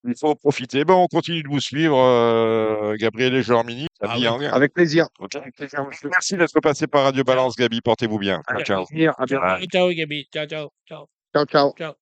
[0.06, 0.84] il faut- faut profiter.
[0.86, 3.88] Bon, on continue de vous suivre, euh, Gabriel et Germini.
[4.02, 4.28] Ah oui.
[4.28, 4.40] hein.
[4.52, 5.08] avec plaisir.
[5.20, 5.36] Ok.
[5.36, 6.10] Avec plaisir, monsieur.
[6.10, 7.80] Merci d'être passé par Radio Balance, Gabi.
[7.82, 8.42] Portez-vous bien.
[8.48, 8.86] Ciao, Avec ciao.
[8.86, 9.14] plaisir.
[9.18, 9.46] À bientôt.
[9.46, 9.66] Ouais.
[9.72, 10.28] Ciao, Gabi.
[10.34, 11.74] Ciao, ciao, ciao, Ciao, ciao.
[11.78, 11.94] ciao.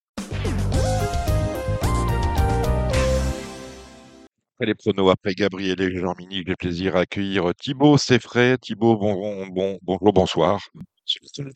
[4.55, 8.57] Après les pronos, après Gabriel et Germini, j'ai le plaisir à accueillir Thibaut Seffray.
[8.59, 10.59] Thibaut, bon, bon, bon, bonjour, bonsoir.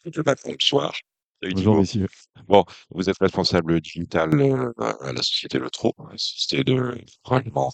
[0.04, 0.94] Bonsoir.
[1.46, 2.08] Salut, Bonjour messieurs.
[2.90, 7.72] Vous êtes responsable digital euh, à la société Le Trot, la société de vraiment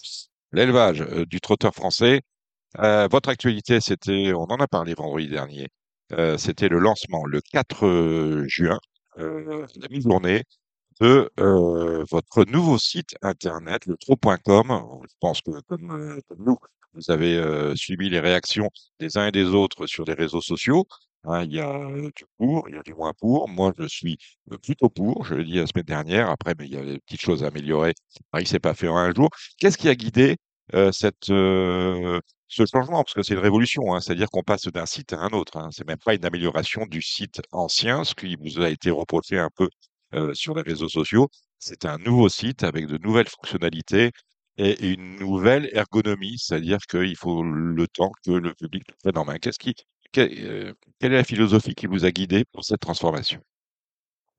[0.52, 2.20] l'élevage euh, du trotteur français.
[2.80, 5.68] Euh, votre actualité, c'était, on en a parlé vendredi dernier,
[6.12, 8.78] euh, c'était le lancement le 4 euh, juin,
[9.18, 10.44] euh, la mi-journée,
[11.00, 15.00] de euh, votre nouveau site internet, le trot.com.
[15.08, 16.58] Je pense que comme, euh, comme nous,
[16.94, 18.68] vous avez euh, suivi les réactions
[19.00, 20.86] des uns et des autres sur les réseaux sociaux.
[21.24, 23.48] Hein, il y a du pour, il y a du moins pour.
[23.48, 24.18] Moi, je suis
[24.62, 25.24] plutôt pour.
[25.24, 26.30] Je l'ai dit la semaine dernière.
[26.30, 27.94] Après, mais il y a des petites choses à améliorer.
[28.30, 29.28] Paris, c'est pas fait en un jour.
[29.58, 30.36] Qu'est-ce qui a guidé
[30.72, 33.04] ce changement?
[33.04, 33.94] Parce que c'est une révolution.
[33.94, 35.56] Hein, C'est-à-dire qu'on passe d'un site à un autre.
[35.58, 35.68] Hein.
[35.70, 39.50] C'est même pas une amélioration du site ancien, ce qui vous a été reproché un
[39.54, 39.68] peu
[40.34, 41.28] sur les réseaux sociaux.
[41.58, 44.10] C'est un nouveau site avec de nouvelles fonctionnalités
[44.58, 49.24] et une nouvelle ergonomie, c'est-à-dire qu'il faut le temps que le public le prenne en
[49.24, 49.38] main.
[49.38, 49.74] Qu'est-ce qui,
[50.18, 53.40] euh, quelle est la philosophie qui vous a guidé pour cette transformation?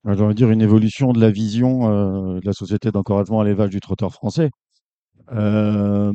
[0.07, 3.41] Euh, J'ai envie de dire une évolution de la vision euh, de la société d'encouragement
[3.41, 4.49] à l'élevage du trotteur français.
[5.31, 6.11] Euh,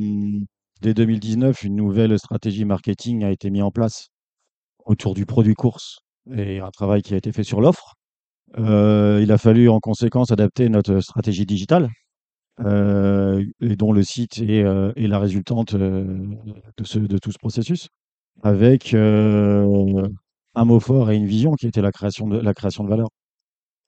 [0.81, 4.09] dès 2019, une nouvelle stratégie marketing a été mise en place
[4.85, 5.99] autour du produit course
[6.35, 7.95] et un travail qui a été fait sur l'offre.
[8.57, 11.89] Euh, il a fallu en conséquence adapter notre stratégie digitale
[12.59, 16.03] et dont le site est, euh, la résultante euh,
[16.77, 17.89] de, tout ce processus
[18.43, 20.07] avec euh,
[20.55, 23.09] un mot fort et une vision qui était la création de, la création de valeur.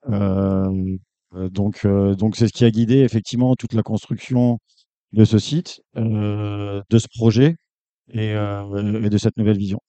[0.09, 0.97] Euh,
[1.36, 4.59] euh, donc, euh, c'est ce qui a guidé effectivement toute la construction
[5.13, 7.55] de ce site, euh, de ce projet
[8.09, 9.80] et, euh, et de cette nouvelle vision.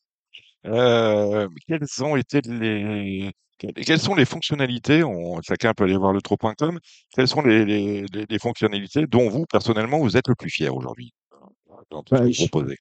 [0.66, 6.20] Euh, quelles ont été les quelles sont les fonctionnalités on, Chacun peut aller voir le
[6.20, 6.80] trot.com.
[7.14, 10.74] Quelles sont les, les, les- les fonctionnalités dont vous personnellement vous êtes le plus fier
[10.74, 11.12] aujourd'hui
[11.90, 12.76] dans tout ce Bah, que je- vous proposez?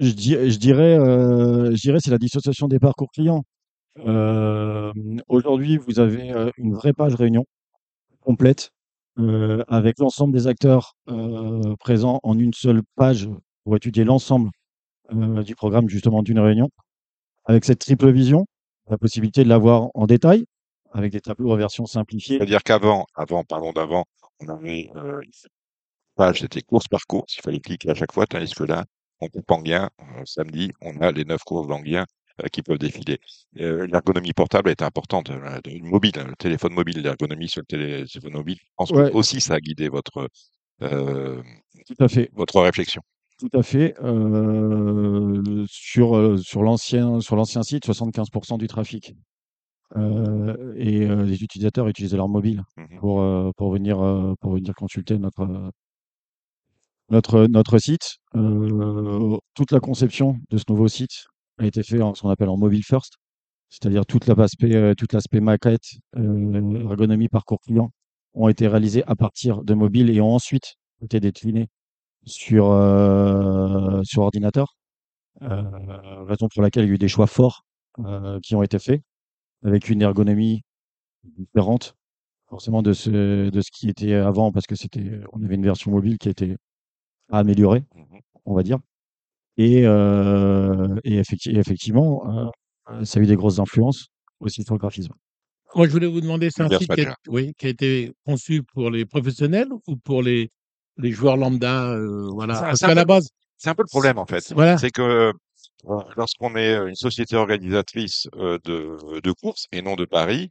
[0.00, 3.44] Je, dirais, euh, je dirais c'est la dissociation des parcours clients.
[4.06, 4.92] Euh,
[5.28, 7.44] aujourd'hui, vous avez une vraie page réunion
[8.20, 8.70] complète
[9.18, 10.94] euh, avec l'ensemble des acteurs
[11.80, 13.28] présents en une seule page
[13.64, 14.50] pour étudier l'ensemble
[15.14, 16.68] euh, du programme justement d'une réunion.
[17.46, 18.46] Avec cette triple vision,
[18.90, 20.44] la possibilité de l'avoir en détail,
[20.92, 22.36] avec des tableaux en version simplifiée.
[22.38, 24.04] C'est-à-dire qu'avant, avant, parlons d'avant,
[24.40, 25.30] on avait euh, une
[26.14, 28.84] page, c'était course par course, il fallait cliquer à chaque fois, tandis que là,
[29.20, 32.04] on coupe en gain, euh, samedi, on a les neuf courses d'Anguien
[32.42, 33.18] euh, qui peuvent défiler.
[33.54, 35.30] L'ergonomie portable est importante,
[35.82, 38.58] mobile, le téléphone mobile, l'ergonomie sur le télé- téléphone mobile.
[38.60, 39.10] Je pense Ouais.
[39.10, 40.28] que aussi ça a guidé votre,
[40.80, 42.30] Tout à fait.
[42.34, 43.02] votre réflexion.
[43.38, 43.94] Tout à fait.
[44.02, 49.14] Euh, sur euh, sur l'ancien sur l'ancien site, 75% du trafic
[49.96, 52.98] euh, et euh, les utilisateurs utilisaient leur mobile Mhm.
[53.00, 53.98] pour pour venir
[54.40, 55.72] pour venir consulter notre
[57.10, 58.18] notre notre site.
[59.54, 61.26] Toute la conception de ce nouveau site
[61.58, 63.14] a été fait en ce qu'on appelle en mobile first,
[63.70, 65.86] c'est-à-dire toute l'aspect toute l'aspect maquette,
[66.16, 67.90] ergonomie, parcours client
[68.34, 71.68] ont été réalisés à partir de mobile et ont ensuite été déclinés
[72.24, 74.74] sur, euh, sur ordinateur.
[75.42, 75.62] Euh,
[76.24, 77.62] raison pour laquelle il y a eu des choix forts
[78.00, 79.02] euh, qui ont été faits,
[79.64, 80.62] avec une ergonomie
[81.24, 81.94] différente
[82.48, 85.90] forcément de ce, de ce qui était avant, parce que c'était, on avait une version
[85.90, 86.56] mobile qui était
[87.30, 88.20] améliorée, Mhm.
[88.46, 88.78] on va dire.
[89.58, 92.50] Et, euh, et effecti- effectivement,
[92.90, 94.06] euh, ça a eu des grosses influences
[94.40, 95.12] aussi sur le graphisme.
[95.74, 97.14] Moi, je voulais vous demander, c'est un site qui a, Badger.
[97.28, 100.50] oui, qui a été conçu pour les professionnels ou pour les,
[100.98, 102.54] les joueurs lambda euh, voilà.
[102.54, 104.52] Ça- Parce qu'à la base, C'est un peu le problème en fait.
[104.54, 104.78] Voilà.
[104.78, 105.32] C'est que euh,
[106.16, 110.50] lorsqu'on est une société organisatrice euh, de, de courses et non de paris,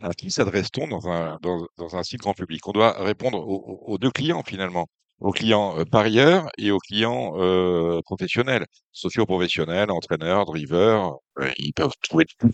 [0.00, 2.66] À qui s'adresse-t-on dans un, dans, dans un site grand public?
[2.68, 4.86] On doit répondre aux, deux clients finalement,
[5.20, 11.12] aux clients euh, parieurs et aux clients euh, professionnels, socio-professionnels, entraîneurs, drivers.
[11.40, 12.48] Euh, ils peuvent trouver tout,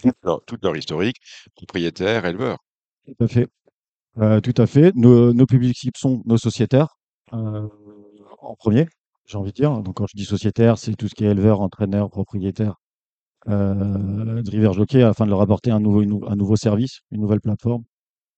[0.47, 1.16] tout leur, historique,
[1.55, 2.59] propriétaires, éleveurs.
[3.07, 3.47] Tout à fait.
[4.18, 4.93] Euh, tout à fait.
[4.97, 6.89] Nos, nos publics sont nos sociétaires,
[7.32, 7.68] euh,
[8.40, 8.86] en premier,
[9.26, 9.82] j'ai envie de dire.
[9.82, 12.74] Donc, quand je dis sociétaire, c'est tout ce qui est éleveur, entraîneur, propriétaire,
[13.48, 17.84] euh, driver jockey, afin de leur apporter un nouveau, un nouveau service, une nouvelle plateforme,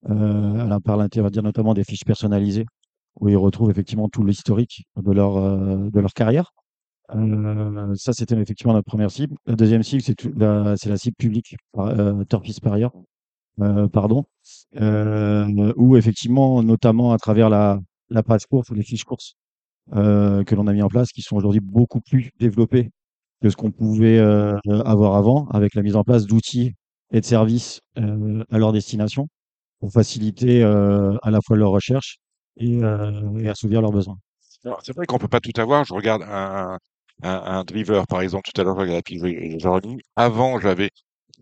[0.08, 2.66] euh, par l'intermédiaire notamment des fiches personnalisées,
[3.20, 6.52] où ils retrouvent effectivement tout l'historique de leur, euh, de leur carrière.
[7.14, 9.34] Euh, ça, c'était effectivement notre première cible.
[9.46, 12.92] La deuxième cible, c'est la, la cible publique, euh, Turf Parieur,
[13.92, 14.24] pardon,
[14.80, 17.80] euh, où effectivement, notamment à travers la,
[18.10, 19.34] la passe course ou les fiches courses
[19.96, 22.90] euh, que l'on a mis en place, qui sont aujourd'hui beaucoup plus développées
[23.42, 26.74] que ce qu'on pouvait euh, avoir avant, avec la mise en place d'outils
[27.12, 29.26] et de services euh, à leur destination
[29.80, 32.18] pour faciliter à la fois leur recherche
[32.58, 32.84] et,
[33.48, 34.18] assouvir leurs besoins.
[34.82, 35.84] C'est vrai qu'on peut pas tout avoir.
[35.84, 36.22] Je regarde
[37.22, 39.96] un, driver, par exemple, tout à l'heure, je regardais la.
[40.16, 40.90] Avant, j'avais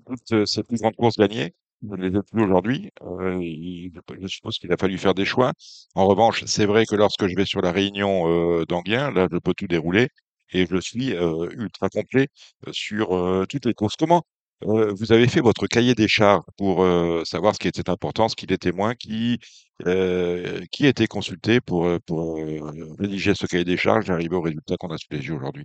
[0.07, 1.53] toutes ces plus grandes courses gagnées.
[1.83, 2.91] Ne les ai plus aujourd'hui.
[3.03, 3.41] Euh,
[4.21, 5.53] je suppose qu'il a fallu faire des choix.
[5.95, 8.29] En revanche, c'est vrai que lorsque je vais sur la réunion
[8.61, 10.09] euh, d'Anguien, là, je peux tout dérouler
[10.53, 12.29] et je suis euh, ultra complet
[12.73, 13.11] sur
[13.49, 13.95] toutes les courses.
[13.97, 14.23] Comment
[14.63, 16.85] vous avez fait votre cahier des charges pour
[17.25, 19.39] savoir ce qui était important, ce qui l'était moins, qui
[19.85, 22.39] qui a été consulté pour, pour
[22.99, 24.09] rédiger ce cahier des charges?
[24.11, 25.65] Et arriver au résultat qu'on a sous les yeux aujourd'hui?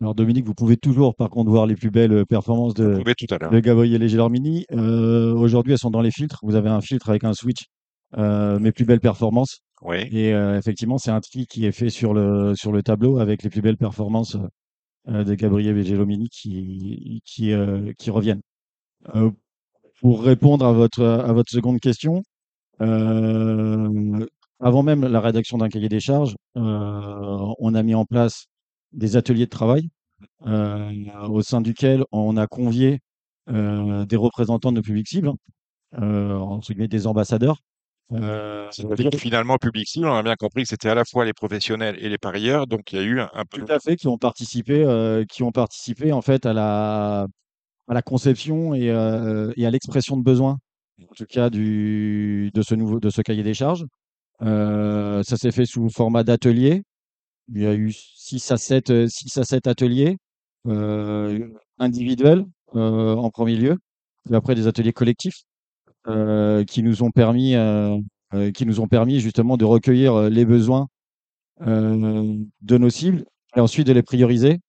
[0.00, 4.02] Alors Dominique, vous pouvez toujours par contre voir les plus belles performances Vous de, Gabriel
[4.02, 4.66] et Mini.
[4.72, 6.40] Euh, aujourd'hui, elles sont dans les filtres.
[6.42, 7.66] Vous avez un filtre avec un switch,
[8.18, 9.60] euh, mes plus belles performances.
[9.82, 9.98] Oui.
[10.10, 13.42] Et euh, effectivement, c'est un tri qui est fait sur le, sur le tableau avec
[13.42, 14.36] les plus belles performances
[15.08, 18.42] euh, de Gabriel et Gelomini qui, qui, euh, qui reviennent.
[19.14, 19.30] Euh,
[20.00, 22.22] pour répondre à votre, à votre seconde question,
[22.80, 24.26] euh,
[24.60, 28.46] avant même la rédaction d'un cahier des charges, euh, on a mis en place
[28.94, 29.88] des ateliers de travail
[30.46, 30.90] euh,
[31.28, 33.00] au sein duquel on a convié
[33.50, 35.32] euh, des représentants de nos publics cibles,
[36.00, 37.58] euh, entre guillemets des ambassadeurs.
[38.12, 38.68] Euh,
[39.10, 41.96] que finalement, public cible, on a bien compris que c'était à la fois les professionnels
[41.98, 43.60] et les parieurs, donc il y a eu un, un peu.
[43.64, 47.26] Tout à fait, qui ont participé, euh, qui ont participé en fait à la,
[47.88, 50.58] à la conception et, euh, et à l'expression de besoins,
[51.02, 53.86] en tout cas du, de ce nouveau, de ce cahier des charges.
[54.40, 56.82] Ça s'est fait sous format d'atelier.
[57.52, 60.16] Il y a eu 6 à 7, 6 à 7 ateliers
[60.66, 63.78] euh, individuels euh, en premier lieu,
[64.30, 65.42] et après des ateliers collectifs
[66.08, 67.98] euh, qui nous ont permis, euh,
[68.34, 70.88] euh, qui nous ont permis justement de recueillir euh, les besoins
[71.62, 73.24] euh, de nos cibles
[73.56, 74.60] et ensuite de les prioriser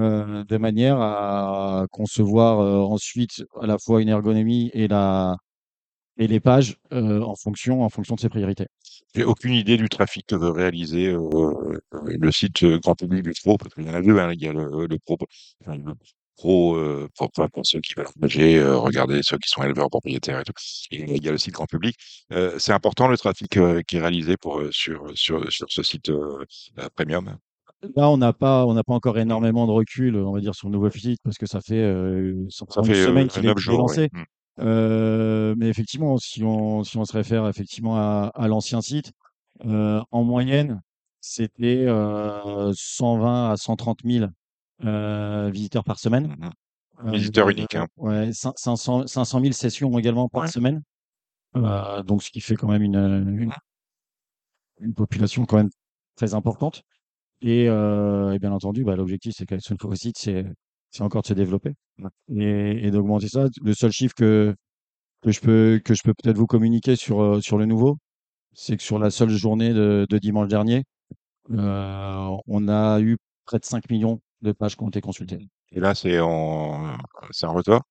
[0.00, 5.36] euh, de manière à concevoir euh, ensuite à la fois une ergonomie et la
[6.18, 8.66] et les pages euh, en fonction en fonction de ses priorités.
[9.14, 13.32] J'ai aucune idée du trafic que veut réaliser euh, le site euh, grand public du
[13.42, 14.18] pro, parce qu'il y en a deux.
[14.18, 14.32] Hein.
[14.32, 15.16] Il y a le, le pro,
[15.62, 15.94] enfin, le
[16.36, 17.30] pro euh, pour,
[17.64, 20.52] ceux qui veulent engager, euh, regarder ceux qui sont éleveurs, propriétaires et tout.
[20.90, 21.96] Et il y a le site grand public.
[22.32, 25.82] Euh, c'est important le trafic euh, qui est réalisé pour euh, sur sur sur ce
[25.82, 26.44] site euh,
[26.78, 27.36] euh, premium?
[27.94, 30.68] Là, on n'a pas, on n'a pas encore énormément de recul, on va dire, sur
[30.68, 33.78] le nouveau site parce que ça fait, euh, ça une euh, semaine qu'il est, jours.
[33.80, 34.08] lancé.
[34.12, 34.22] Mm.
[34.58, 39.12] Euh, mais effectivement, si on, si on se réfère effectivement à, à l'ancien site,
[39.66, 40.80] euh, en moyenne,
[41.20, 44.32] c'était euh, 120 à 130 000
[44.84, 46.34] euh, visiteurs par semaine.
[47.02, 47.12] Mhm.
[47.12, 47.86] Visiteurs uniques, hein.
[47.96, 50.48] Ouais, cin- 500, 500 000 sessions également par Ouais.
[50.48, 50.82] semaine.
[51.56, 53.52] Euh, donc, ce qui fait quand même une, une,
[54.80, 55.70] une population quand même
[56.16, 56.82] très importante.
[57.42, 60.44] Et, euh, et bien entendu, bah, l'objectif, c'est qu'avec ce nouveau site, c'est,
[60.96, 61.74] c'est encore de se développer
[62.34, 63.46] et, et d'augmenter ça.
[63.62, 64.54] Le seul chiffre que,
[65.22, 67.98] que je peux, que je peux peut-être vous communiquer sur, euh, sur le nouveau,
[68.54, 70.84] c'est que sur la seule journée de, de dimanche dernier,
[71.50, 75.46] euh, on a eu près de 5 millions de pages qui ont été consultées.
[75.72, 76.96] Et là, c'est en
[77.30, 77.82] c'est un record?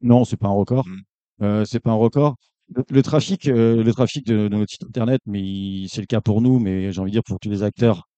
[0.00, 0.86] Non, c'est pas un record.
[0.86, 1.00] Mm.
[1.42, 2.36] Euh, c'est pas un record.
[2.74, 6.20] Le, le trafic, euh, le trafic de, de notre site internet, mais c'est le cas
[6.20, 8.08] pour nous, mais j'ai envie de dire pour tous les acteurs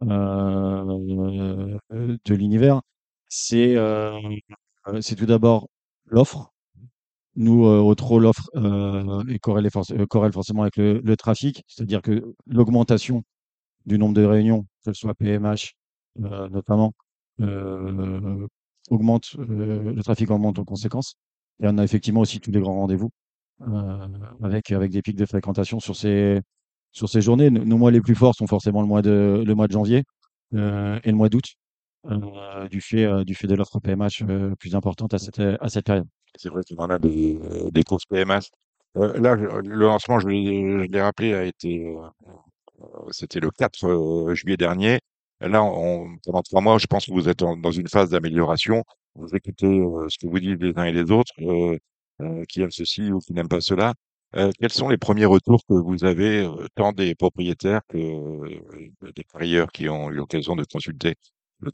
[0.00, 1.78] de
[2.34, 2.80] l'univers,
[3.28, 4.18] c'est euh,
[4.88, 5.68] euh, c'est tout d'abord
[6.06, 6.52] l'offre.
[7.36, 13.24] Nous, euh, au trop l'offre euh, est corrélée, forcément avec le, trafic, c'est-à-dire que l'augmentation
[13.86, 15.74] du nombre de réunions, que ce soit PMH
[16.18, 16.92] notamment,
[18.90, 21.16] augmente, le trafic augmente en conséquence.
[21.62, 23.10] Et on a effectivement aussi tous les grands rendez-vous
[24.42, 26.40] avec, des pics de fréquentation sur ces,
[27.20, 27.50] journées.
[27.50, 30.04] Nos mois les plus forts sont forcément le mois de, janvier
[30.52, 31.44] et le mois d'août,
[32.10, 35.68] euh, du fait, euh, du fait de l'offre PMH euh, plus importante à cette, à
[35.68, 36.06] cette période.
[36.36, 37.38] C'est vrai qu'on en a des,
[37.72, 38.40] des courses PMS.
[38.96, 41.96] Euh, là, le lancement, je je l'ai rappelé, a été,
[43.10, 45.00] c'était le 4 euh, juillet dernier.
[45.40, 45.60] Là,
[46.24, 48.84] pendant trois mois, je pense que vous êtes dans une phase d'amélioration.
[49.14, 49.66] Vous écoutez
[50.08, 51.32] ce que vous dites les uns et les autres,
[52.48, 53.92] qui aiment ceci ou qui n'aiment pas cela.
[54.32, 57.98] Quels sont les premiers retours que vous avez, tant des propriétaires que
[59.14, 61.16] des parieurs qui ont eu l'occasion de consulter?
[61.60, 61.70] Le?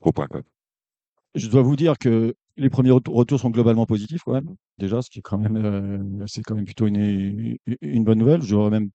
[1.34, 4.54] Je dois vous dire que les premiers retours sont globalement positifs quand même.
[4.78, 8.42] Déjà, ce qui est quand même, euh, c'est quand même plutôt une, une- bonne nouvelle.
[8.42, 8.90] Je dirais même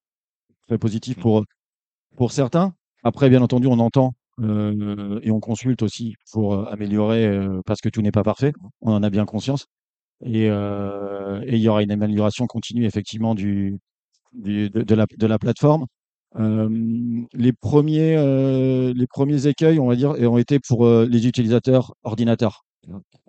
[0.68, 1.46] très positif pour,
[2.18, 2.74] pour certains.
[3.04, 7.82] Après, bien entendu, on entend euh, et on consulte aussi pour euh, améliorer euh, parce
[7.82, 8.54] que tout n'est pas parfait.
[8.82, 9.68] On en a bien conscience.
[10.26, 13.78] Et, et il y aura une amélioration continue effectivement du,
[14.34, 15.86] du- de, de la, de la plateforme.
[16.36, 22.64] Les premiers, les premiers écueils, on va dire, ont été pour les utilisateurs ordinateurs.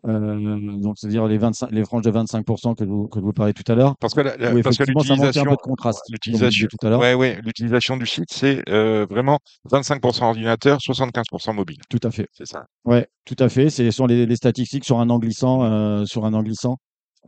[0.07, 3.65] Euh, donc, c'est-à-dire les 25, les franges de 25% que vous, que vous parlez tout
[3.71, 3.97] à l'heure.
[3.99, 6.03] Parce que, la- la- parce que manque un l'utilisation, peu de contraste.
[6.11, 7.01] l'utilisation, tout à l'heure.
[7.01, 11.79] ouais, ouais, l'utilisation du site, c'est euh, vraiment 25% ordinateur, 75% mobile.
[11.91, 12.29] Tout à fait.
[12.33, 12.67] C'est ça.
[12.85, 13.69] Ouais, tout à fait.
[13.69, 16.77] Ce sont les, les statistiques sur un an glissant, euh, sur un an glissant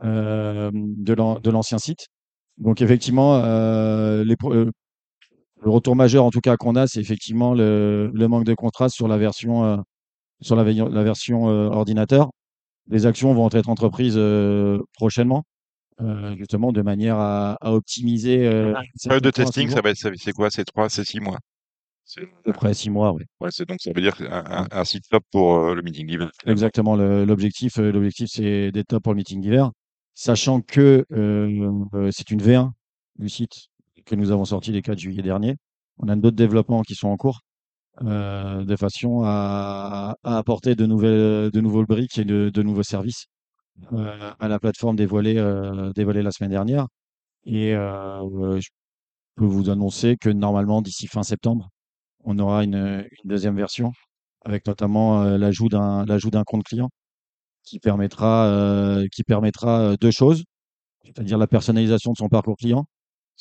[0.01, 2.07] de l'an- de l'ancien site.
[2.57, 3.37] Donc effectivement,
[4.23, 4.35] les,
[5.63, 8.95] le retour majeur en tout cas qu'on a, c'est effectivement le, le manque de contraste
[8.95, 9.77] sur la version, euh,
[10.41, 12.31] sur la, version euh, ordinateur.
[12.89, 15.43] Les actions vont être entreprises euh, prochainement,
[16.01, 18.47] euh, justement de manière à, à optimiser.
[18.47, 20.49] Euh, cette Période de testing, ça va être, c'est quoi?
[20.49, 21.37] C'est trois, c'est six mois.
[22.03, 23.23] C'est À peu près six mois, oui.
[23.39, 26.31] ouais, c'est donc ça veut dire un, site top pour euh, le meeting finalement.
[26.45, 26.95] Exactement.
[26.95, 29.71] L'objectif, l'objectif, c'est d'être top pour le meeting d'hiver,
[30.15, 32.71] sachant que euh, c'est une V1
[33.17, 33.67] du site
[34.05, 35.57] que nous avons sorti le 4 juillet dernier.
[35.99, 37.41] On a d'autres développements qui sont en cours,
[38.03, 43.27] euh, de façon à, à apporter de nouvelles, de nouveaux briques et de, nouveaux services
[43.93, 46.87] euh, à la plateforme dévoilée, euh, dévoilée la semaine dernière.
[47.45, 48.69] Et euh, je
[49.35, 51.69] peux vous annoncer que normalement, d'ici fin septembre,
[52.23, 53.91] on aura une, une deuxième version
[54.45, 56.89] avec notamment euh, l'ajout d'un l'ajout d'un compte client
[57.63, 60.43] qui permettra euh, qui permettra deux choses,
[61.05, 62.85] c'est-à-dire la personnalisation de son parcours client,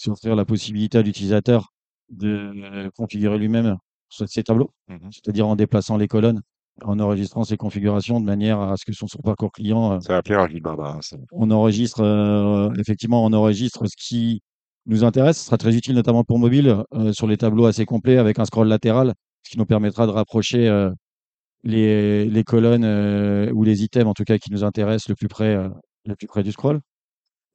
[0.01, 1.69] c'est offrir la possibilité à l'utilisateur
[2.09, 3.77] de euh, configurer lui-même
[4.09, 5.11] ses tableaux, Mhm.
[5.13, 6.41] c'est-à-dire en déplaçant les colonnes,
[6.83, 10.15] en enregistrant ses configurations de manière à ce que son, son parcours client euh, Ça
[10.15, 11.17] va plaire à ça.
[11.33, 14.41] on enregistre euh, effectivement on enregistre ce qui
[14.87, 15.39] nous intéresse.
[15.39, 18.47] Ce sera très utile notamment pour mobile euh, sur les tableaux assez complets avec un
[18.47, 19.13] scroll latéral,
[19.45, 20.91] ce qui nous permettra de rapprocher euh,
[21.63, 22.87] les, les colonnes
[23.53, 25.55] ou les items en tout cas qui nous intéressent le plus près
[26.07, 26.81] le plus près du scroll.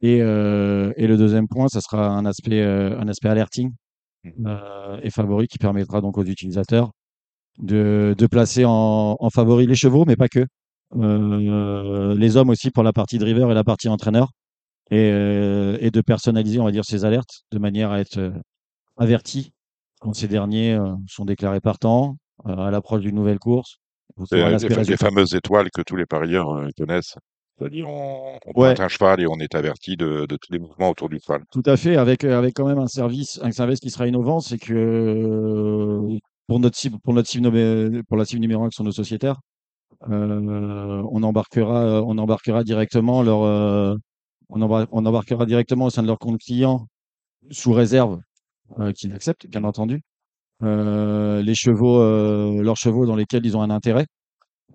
[0.02, 3.72] Et, euh, et le deuxième point, ça sera un aspect euh, un aspect alerting
[4.26, 4.48] Mhm.
[4.48, 6.89] euh, et favori qui permettra donc aux utilisateurs
[7.60, 10.46] de, de placer en, en favori les chevaux, mais pas que.
[10.96, 14.30] Euh, les hommes aussi pour la partie driver et la partie entraîneur.
[14.91, 18.32] Et, euh, et de personnaliser, on va dire, ces alertes de manière à être euh,
[18.98, 19.52] avertis
[20.00, 20.78] quand ces derniers
[21.08, 23.78] sont déclarés partants à l'approche d'une nouvelle course.
[24.32, 27.16] Les, les fameuses étoiles que tous les parieurs connaissent.
[27.58, 28.80] C'est-à-dire, on, on Ouais.
[28.80, 31.43] un cheval et on est averti de, de tous les mouvements autour du cheval.
[31.51, 34.39] Tout à fait, avec, euh, avec quand même un service, un service qui sera innovant,
[34.41, 38.76] c'est que euh, pour notre cible, pour notre cible, pour la cible numéro un qui
[38.76, 39.39] sont nos sociétaires,
[40.10, 43.95] euh, on embarquera, on embarquera directement leur, euh,
[44.49, 46.88] on, embar- on embarquera directement au sein de leur compte client
[47.51, 48.20] sous réserve
[48.80, 50.01] euh, qu'ils acceptent, bien entendu,
[50.62, 54.06] les chevaux, leurs chevaux dans lesquels ils ont un intérêt.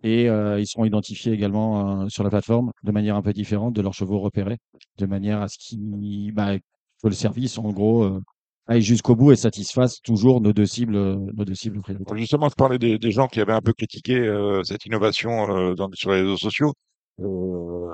[0.03, 3.75] Et euh, ils seront identifiés également euh, sur la plateforme de manière un peu différente
[3.75, 4.59] de leurs chevaux repérés,
[4.99, 8.21] de manière à ce qu'ils, bah, que le service, en gros, euh,
[8.67, 12.17] aille jusqu'au bout et satisfasse toujours nos deux cibles, nos deux cibles prioritaires.
[12.17, 15.75] Justement, je parlais des, des gens qui avaient un peu critiqué euh, cette innovation euh,
[15.75, 16.73] dans, sur les réseaux sociaux.
[17.21, 17.91] Euh,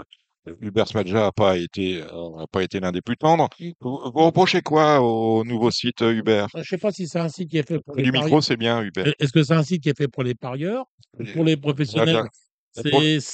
[0.60, 3.48] Hubert Smadja n'a pas été, euh, a pas été l'un des plus tendres.
[3.80, 6.48] Vous, vous reprochez quoi au nouveau site euh, Hubert?
[6.54, 8.26] Je ne sais pas si c'est un site qui est fait pour les Du micro,
[8.28, 8.42] parieurs.
[8.44, 9.12] c'est bien, Hubert.
[9.18, 10.84] Est-ce que c'est un site qui est fait pour les parieurs?
[11.18, 12.24] Ou pour les professionnels.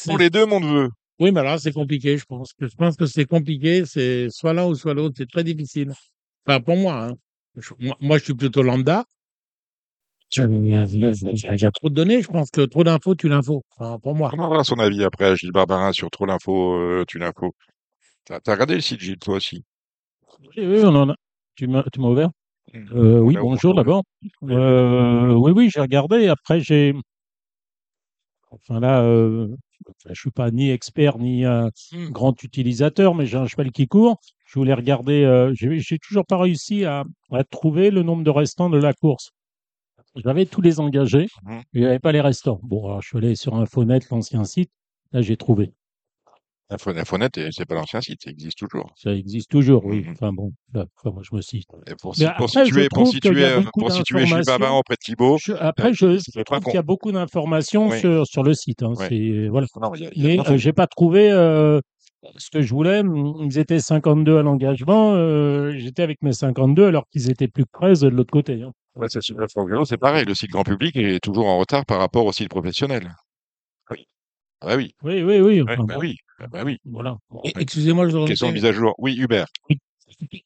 [0.06, 0.88] Pour, les deux, mon neveu.
[1.18, 2.16] Oui, mais là, c'est compliqué.
[2.16, 3.84] Je pense que, je pense que c'est compliqué.
[3.86, 5.14] C'est soit l'un ou soit l'autre.
[5.18, 5.92] C'est très difficile.
[6.46, 7.14] Enfin, pour moi, hein.
[7.56, 9.04] Je- moi, moi, je suis plutôt lambda.
[10.36, 12.22] Il y a trop de données.
[12.22, 13.62] Je pense que trop d'infos tue l'info.
[13.76, 14.30] Enfin, pour moi.
[14.34, 17.54] On aura son avis après à Gilles Barbarin sur trop l'info, euh, tu l'info.
[18.24, 19.64] T'as t'as regardé le site, Gilles, toi aussi?
[20.56, 21.14] Oui, oui, on en a.
[21.54, 22.30] Tu m'as tu m'as ouvert?
[22.72, 22.78] Mmh.
[22.94, 24.04] Euh, Oui, bonjour d'abord.
[24.44, 26.28] Euh, oui, oui, j'ai regardé.
[26.28, 26.94] Après, j'ai.
[28.50, 29.48] Enfin là, euh,
[30.08, 32.10] je suis pas ni expert ni un Hmm.
[32.10, 34.18] grand utilisateur, mais j'ai un cheval qui court.
[34.46, 35.24] Je voulais regarder.
[35.24, 38.92] Euh, j'ai j'ai toujours pas réussi à, à trouver le nombre de restants de la
[38.92, 39.32] course.
[40.16, 41.52] J'avais tous les engagés, Mhm.
[41.56, 42.60] mais il n'y avait pas les restants.
[42.62, 44.70] Bon, alors je suis allé sur Infonet, l'ancien site.
[45.12, 45.72] Là, j'ai trouvé.
[46.70, 48.94] Info- Infonet, et c'est pas l'ancien site, ça existe toujours.
[48.96, 50.04] Ça existe toujours, oui.
[50.04, 50.12] Mhm.
[50.12, 51.64] Enfin bon, là, enfin, moi je me suis.
[51.86, 54.52] Et pour, si- après, je situer, pour situer, euh, pour situer d'informations.
[54.58, 56.64] Babin auprès de Thibaut, Je- après, je, euh, je trouve con.
[56.70, 58.00] qu'il y a beaucoup d'informations Oui.
[58.00, 58.82] sur, sur le site.
[58.82, 58.94] Hein.
[58.96, 59.04] Oui.
[59.08, 59.66] C'est voilà.
[59.82, 61.78] Non, il y a- il y a Mais euh, j'ai pas trouvé euh,
[62.38, 63.02] ce que je voulais.
[63.42, 65.12] Ils étaient 52 à l'engagement.
[65.14, 68.62] euh, J'étais avec mes 52 alors qu'ils étaient plus que 13 de l'autre côté.
[68.62, 68.72] hein.
[68.94, 70.24] Ouais, c'est Info Vélo, c'est pareil.
[70.26, 73.14] Le site grand public est toujours en retard par rapport au site professionnel.
[73.90, 74.06] Oui.
[74.60, 74.94] Ah bah oui.
[75.02, 75.62] Oui, oui, oui.
[75.62, 76.16] Ouais, enfin, bah oui.
[76.38, 76.78] Ah bah oui.
[76.84, 77.16] Voilà.
[77.44, 78.94] Et- Excusez-moi, je Question de mise à jour?
[78.98, 79.46] Oui, Hubert.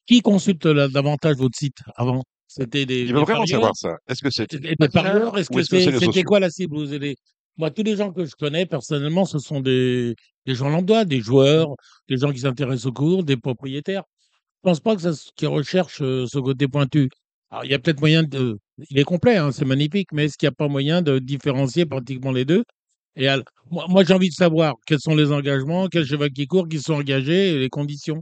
[0.06, 1.78] Qui consulte davantage votre site?
[1.96, 3.96] Avant C'était des, Il veut vraiment savoir ça.
[4.08, 5.36] Est-ce que C'était des parieurs?
[5.36, 6.76] Est-ce que c'était quoi la cible?
[6.76, 7.16] Vous allez-
[7.58, 10.14] Moi, tous les gens que je connais personnellement, ce sont des,
[10.46, 11.74] des gens lambda, des joueurs,
[12.08, 14.04] des gens qui s'intéressent au cours, des propriétaires.
[14.62, 17.08] Je pense pas que ça, qu'ils recherchent euh, ce côté pointu.
[17.50, 18.58] Alors, il y a peut-être moyen de.
[18.90, 21.86] Il est complet, hein, c'est magnifique, mais est-ce qu'il n'y a pas moyen de différencier
[21.86, 22.64] pratiquement les deux?
[23.16, 23.28] Et
[23.70, 26.80] moi, moi, j'ai envie de savoir quels sont les engagements, quels chevaux qui courent, qui
[26.80, 28.20] sont engagés, et les conditions.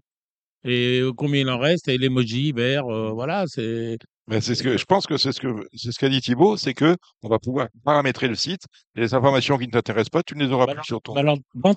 [0.65, 3.99] Et euh, combien il en reste, et l'emoji vert, euh, voilà, c'est.
[4.27, 6.57] Mais c'est ce que je pense que c'est ce que c'est ce qu'a dit Thibaut,
[6.57, 8.63] c'est que on va pouvoir paramétrer le site
[8.97, 11.13] et les informations qui ne t'intéressent pas, tu ne les auras Bah plus sur ton.
[11.13, 11.75] bah.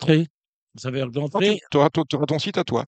[0.77, 1.09] Ça veut dire
[1.69, 2.85] Tu auras ton site à toi.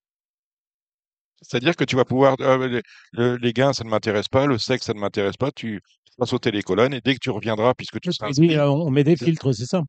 [1.41, 2.81] C'est-à-dire que tu vas pouvoir euh, les,
[3.13, 5.51] le- les gains, ça ne m'intéresse pas, le sexe, ça ne m'intéresse pas.
[5.51, 5.79] Tu
[6.17, 9.03] vas sauter les colonnes et dès que tu reviendras, puisque tu seras euh, on met
[9.03, 9.81] des filtres, c'est ça.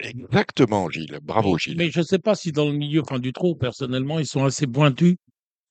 [0.00, 1.18] exactement, Gilles.
[1.22, 1.76] Bravo, Gilles.
[1.78, 4.44] mais je ne sais pas si dans le milieu enfin, du trou, personnellement, ils sont
[4.44, 5.16] assez pointus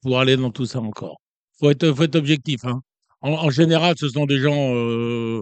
[0.02, 1.18] pour aller dans tout ça encore.
[1.60, 2.65] faut être, faut être objectif.
[2.65, 2.81] Hein.
[3.22, 5.41] En, en général, ce sont des gens, euh,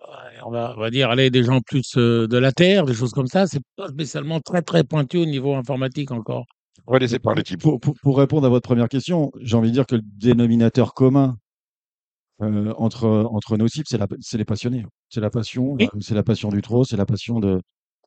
[0.00, 2.94] ouais, on, va, on va dire, allez, des gens plus euh, de la terre, des
[2.94, 3.46] choses comme ça.
[3.46, 6.44] C'est pas spécialement très, très pointu au niveau informatique encore.
[7.60, 10.94] Pour, pour- pour répondre à votre première question, j'ai envie de dire que le dénominateur
[10.94, 11.36] commun
[12.40, 13.86] euh, entre, entre nos cibles,
[14.20, 14.86] c'est les passionnés.
[15.08, 15.88] C'est la passion, Oui.
[15.92, 17.60] euh, c'est la passion du trot, c'est la passion de,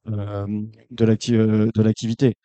[0.07, 2.35] euh, de l'acti- de l'activité.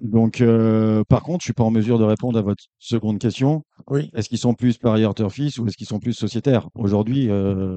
[0.00, 3.62] Donc, euh, par contre, je suis pas en mesure de répondre à votre seconde question.
[3.88, 4.10] Oui.
[4.14, 6.68] Est-ce qu'ils sont plus parieurs turfistes ou est-ce qu'ils sont plus sociétaires?
[6.74, 7.76] Aujourd'hui, euh,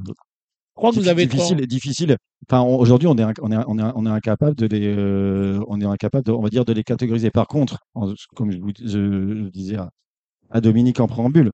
[0.76, 1.44] crois que vous avez trois.
[1.46, 2.18] difficile, difficile.
[2.50, 5.64] Enfin, aujourd'hui, on est, inc- on est, on est, on est incapable de les, euh,
[5.68, 7.30] on est incapable, de, on va dire, de les catégoriser.
[7.32, 9.90] Par contre, en- comme je, vous, je le disais à,
[10.50, 11.52] à Dominique en préambule,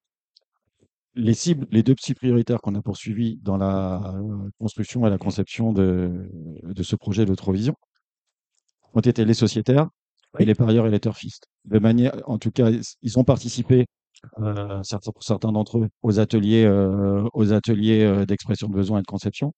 [1.15, 5.18] les cibles, les deux cibles prioritaires qu'on a poursuivis dans la euh, construction et la
[5.18, 6.30] conception de,
[6.64, 7.73] de ce projet de Trovision
[8.94, 9.88] ont été les sociétaires
[10.39, 11.48] et les parieurs et les turfistes.
[11.65, 12.69] De manière, en tout cas,
[13.02, 13.88] ils ont participé,
[14.39, 18.99] euh, certains, pour certains d'entre eux, aux ateliers, euh, aux ateliers euh, d'expression de besoin
[18.99, 19.53] et de conception.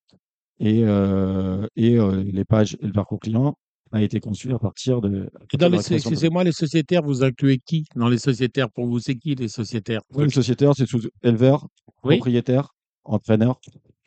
[0.60, 3.56] Et, euh, et les pages et le parcours client
[3.91, 5.30] a été conçu à partir de.
[5.53, 8.69] Et dans de les, de- excusez-moi, les sociétaires, vous incluez qui dans les sociétaires?
[8.69, 10.02] Pour vous, c'est qui les sociétaires?
[10.14, 11.65] Oui, le sociétaire, c'est sous éleveur,
[12.03, 12.18] Oui.
[12.18, 12.76] propriétaire,
[13.06, 13.60] entraîneur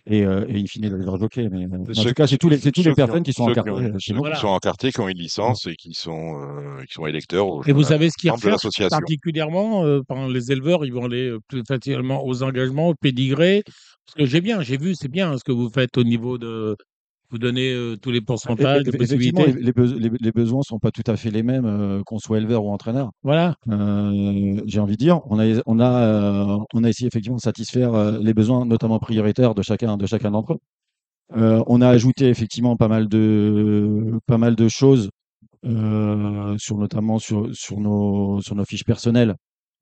[0.07, 1.49] et, euh, et in fine l'éleveur jockey.
[1.51, 3.45] Mais euh, en Ceux- tout cas, c'est tous les, c'est toutes les personnes qui sont
[3.45, 4.19] encartées ont- euh, chez nous.
[4.20, 4.35] Voilà.
[4.37, 7.62] qui sont encartés, qui ont une licence et qui sont, euh, qui sont électeurs au
[7.65, 11.39] Et vous savez ce qu'ils recherchent particulièrement euh, par les éleveurs, ils vont aller euh,
[11.49, 13.62] plus facilement aux engagements, au pédigré.
[14.07, 16.37] Parce que j'ai bien, j'ai vu, c'est bien hein, ce que vous faites au niveau
[16.39, 16.77] de.
[17.33, 19.47] Vous donnez euh, tous les pourcentages, les possibilités.
[19.55, 22.19] les, les beso- les- les besoins sont pas tout à fait les mêmes euh, qu'on
[22.19, 23.11] soit éleveur ou entraîneur.
[23.23, 23.57] Voilà.
[23.71, 28.21] Euh, J'ai envie de dire, on a, on a, on a essayé effectivement de satisfaire
[28.21, 30.59] les besoins, notamment prioritaires de chacun, de chacun d'entre eux.
[31.67, 35.09] On a ajouté effectivement pas mal de, pas mal de choses
[35.65, 39.35] sur notamment sur, sur nos, sur nos fiches personnelles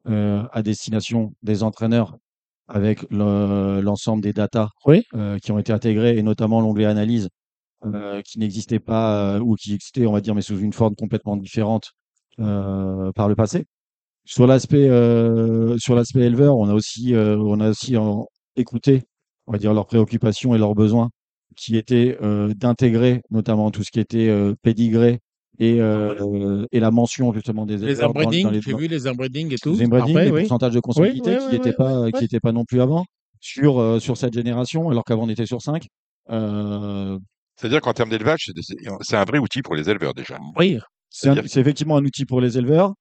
[0.07, 2.17] à destination des entraîneurs
[2.69, 5.03] avec le- l'ensemble des datas Oui.
[5.15, 7.29] euh, qui ont été intégrées et notamment l'onglet analyse
[7.85, 10.95] euh, qui n'existait pas euh, ou qui existait, on va dire, mais sous une forme
[10.97, 11.91] complètement différente
[12.41, 13.65] euh, par le passé.
[14.25, 14.87] Sur l'aspect
[15.79, 18.27] sur l'aspect éleveur, on a aussi on a aussi en-
[18.57, 19.03] écouté,
[19.47, 21.11] on va dire leurs préoccupations et leurs besoins,
[21.57, 22.17] qui étaient
[22.55, 24.31] d'intégrer notamment tout ce qui était
[24.63, 25.21] pédigré
[25.59, 29.59] et euh, et la mention justement des Les inbreeding, les- j'ai vu les inbreeding et
[29.59, 29.75] tout?
[29.75, 30.41] les inbreeding, les oui.
[30.43, 32.25] pourcentages de consanguinité oui, qui n'étaient pas qui oui.
[32.25, 33.05] étaient pas non plus avant
[33.41, 35.87] sur sur cette génération, alors qu'avant on était sur 5.
[37.61, 38.51] C'est-à-dire qu'en termes d'élevage,
[39.03, 40.39] c'est un vrai outil pour les éleveurs déjà.
[40.57, 40.79] Oui.
[41.11, 42.95] C'est effectivement un outil pour les éleveurs.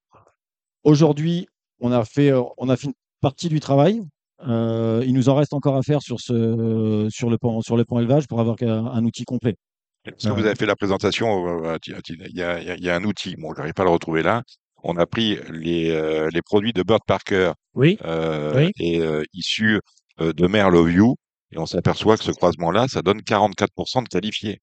[0.83, 1.47] Aujourd'hui,
[1.79, 4.01] on a fait, euh, on a fait une partie du travail.
[4.47, 7.85] Euh, il nous en reste encore à faire sur, ce, sur, le, pan, sur le
[7.85, 9.55] pan élevage pour avoir un, un outil complet.
[10.03, 13.35] Parce que vous avez fait la présentation, euh, il y a, il y un outil,
[13.37, 14.43] bon, j'arrive pas à le retrouver là.
[14.83, 17.97] On a pris les, euh, les produits de Bird Parker Oui.
[18.05, 18.71] euh, Oui.
[18.79, 19.81] et euh, issus
[20.21, 21.15] euh, de Love You,
[21.51, 24.59] et on s'aperçoit que ce croisement-là, ça donne 44% de qualifiés.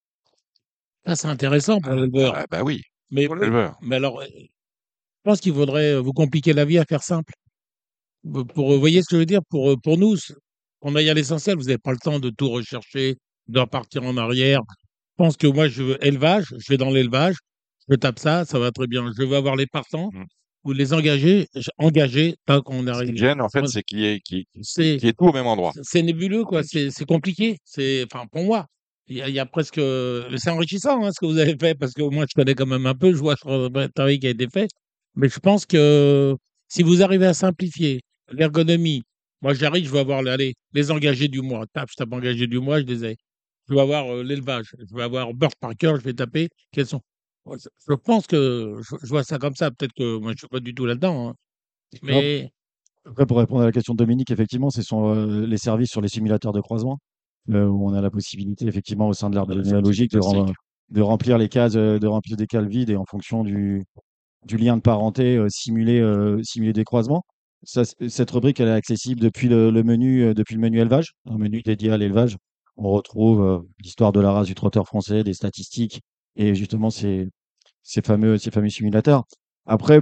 [1.07, 2.35] Ça, c'est intéressant pour l'éleveur.
[2.37, 3.77] Ah, bah oui, Mais, pour l'éleveur.
[3.83, 4.47] mais alors, euh, je
[5.25, 7.33] pense qu'il faudrait euh, vous compliquer la vie à faire simple.
[8.25, 9.41] Vous- Pour, vous voyez ce que je veux dire?
[9.49, 10.17] Pour, euh, pour nous,
[10.83, 11.57] on aille à l'essentiel.
[11.57, 13.17] Vous n'avez pas le temps de tout rechercher,
[13.49, 14.61] de repartir en arrière.
[14.69, 17.37] Je pense que moi, je veux élevage, je vais dans l'élevage.
[17.89, 19.11] je tape ça, ça va très bien.
[19.17, 20.25] Je veux avoir les partants Mm.
[20.67, 21.47] Ou les engagés,
[21.79, 23.17] engagés, tant qu'on Ce qui arrive.
[23.17, 25.73] gêne, en fait, Moi, c'est qu'il y ait qu'il y ait tout au même endroit.
[25.83, 26.63] c'est nébuleux, quoi.
[26.63, 27.57] C'est compliqué.
[27.65, 28.67] C'est, enfin, pour moi,
[29.09, 29.77] il y a, il y a presque.
[29.77, 32.87] C'est enrichissant hein, ce que vous avez fait parce qu'au moins je connais quand même
[32.87, 33.13] un peu.
[33.13, 34.69] Je vois le travail qui a été fait.
[35.15, 36.35] Mais je pense que
[36.69, 38.01] si vous arrivez à simplifier
[38.33, 39.03] l'ergonomie,
[39.43, 41.65] moi j'arrive, je vais avoir allez, les engagés du mois.
[41.73, 43.17] Tape, je tape engagés du mois, je les ai.
[43.69, 44.67] Je vais avoir euh, l'élevage.
[44.79, 46.49] Je vais avoir Bird Parker, je vais taper.
[46.73, 47.01] Quels sont
[47.47, 49.71] Ouais, Je je pense que je, je vois ça comme ça.
[49.71, 51.31] Peut-être que moi je suis pas du tout là-dedans.
[51.31, 51.35] hein.
[52.03, 52.53] Mais
[53.07, 56.01] Après, pour répondre à la question de Dominique, effectivement, ce sont euh, les services sur
[56.01, 56.99] les simulateurs de croisement,
[57.51, 60.19] euh, où on a la possibilité, effectivement, au sein de l'arbre Ouais, ça, généalogique, de,
[60.21, 60.57] rem- classique.
[60.91, 63.85] de remplir les cases, euh, de remplir des cases vides et en fonction du,
[64.47, 67.25] du lien de parenté, euh, simuler, euh, simuler des croisements.
[67.65, 70.81] Ça, c- cette rubrique, elle est accessible depuis le, le menu, euh, depuis le menu
[70.81, 72.37] élevage, un menu dédié à l'élevage.
[72.77, 76.01] On retrouve euh, l'histoire de la race du trotteur français, des statistiques
[76.37, 77.29] et justement ces,
[77.83, 79.25] ces fameux, ces fameux simulateurs.
[79.67, 80.01] Après,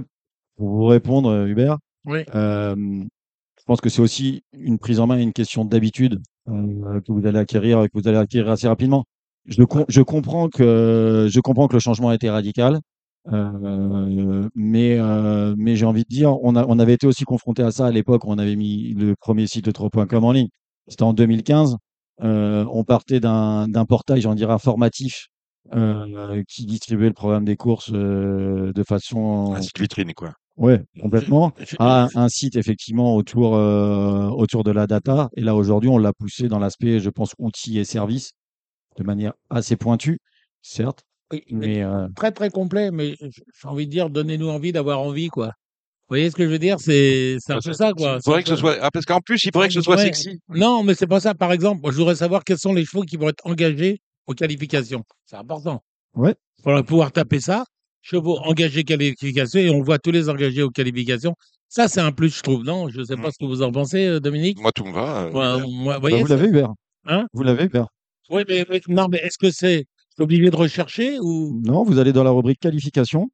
[0.57, 2.21] pour vous répondre, euh, Hubert, oui.
[2.35, 7.01] euh, je pense que c'est aussi une prise en main et une question d'habitude euh,
[7.01, 9.05] que vous allez acquérir, que vous allez acquérir assez rapidement.
[9.45, 12.79] Je, com- je comprends que je comprends que le changement a été radical,
[13.31, 14.97] euh, mais
[15.57, 17.91] mais j'ai envie de dire, on a on avait été aussi confronté à ça à
[17.91, 20.49] l'époque où on avait mis le premier site de trop.com en ligne.
[20.87, 21.77] C'était en 2015.
[22.23, 25.27] Euh, on partait d'un d'un portail, j'en dirais informatif,
[25.73, 30.33] euh, qui distribuait le programme des courses euh, de façon Un site vitrine, quoi.
[30.57, 31.51] Ouais, complètement.
[31.79, 35.29] À un site effectivement autour euh, autour de la data.
[35.35, 38.31] Et là aujourd'hui, on l'a poussé dans l'aspect, je pense, outils et services
[38.97, 40.19] de manière assez pointue,
[40.61, 44.71] certes, oui, mais mais euh, très très complet, mais j'ai envie de dire, donnez-nous envie
[44.71, 45.47] d'avoir envie, quoi.
[45.47, 46.79] Vous voyez ce que je veux dire?
[46.79, 48.17] C'est c'est un Ah, peu ça, quoi.
[48.17, 48.77] Il faudrait que ce soit.
[48.79, 50.03] Ah, parce qu'en plus, il faudrait que ce soit Ouais.
[50.03, 50.39] sexy.
[50.49, 51.33] Non, mais c'est pas ça.
[51.33, 55.03] Par exemple, je voudrais savoir quels sont les chevaux qui vont être engagés aux qualifications.
[55.25, 55.81] C'est important.
[56.15, 56.35] ouais.
[56.59, 57.65] Il faudra pouvoir taper ça.
[58.01, 61.33] Chevaux engagés qualifications et on voit tous les engagés aux qualifications.
[61.69, 62.63] Ça, c'est un plus, je trouve.
[62.63, 63.31] Non, je sais pas Mm.
[63.31, 64.59] ce que vous en pensez, euh, Dominique.
[64.59, 65.23] Moi, tout me va.
[65.25, 65.31] euh,
[65.67, 66.73] moi, Bah, voyez, vous ça- l'avez Hubert.
[67.07, 67.25] Hein?
[67.33, 67.87] Vous l'avez Hubert.
[68.29, 69.85] Oui, mais, mais- non, mais est-ce que c'est
[70.19, 71.59] obligé de rechercher ou?
[71.63, 73.27] Non, vous allez dans la rubrique qualification.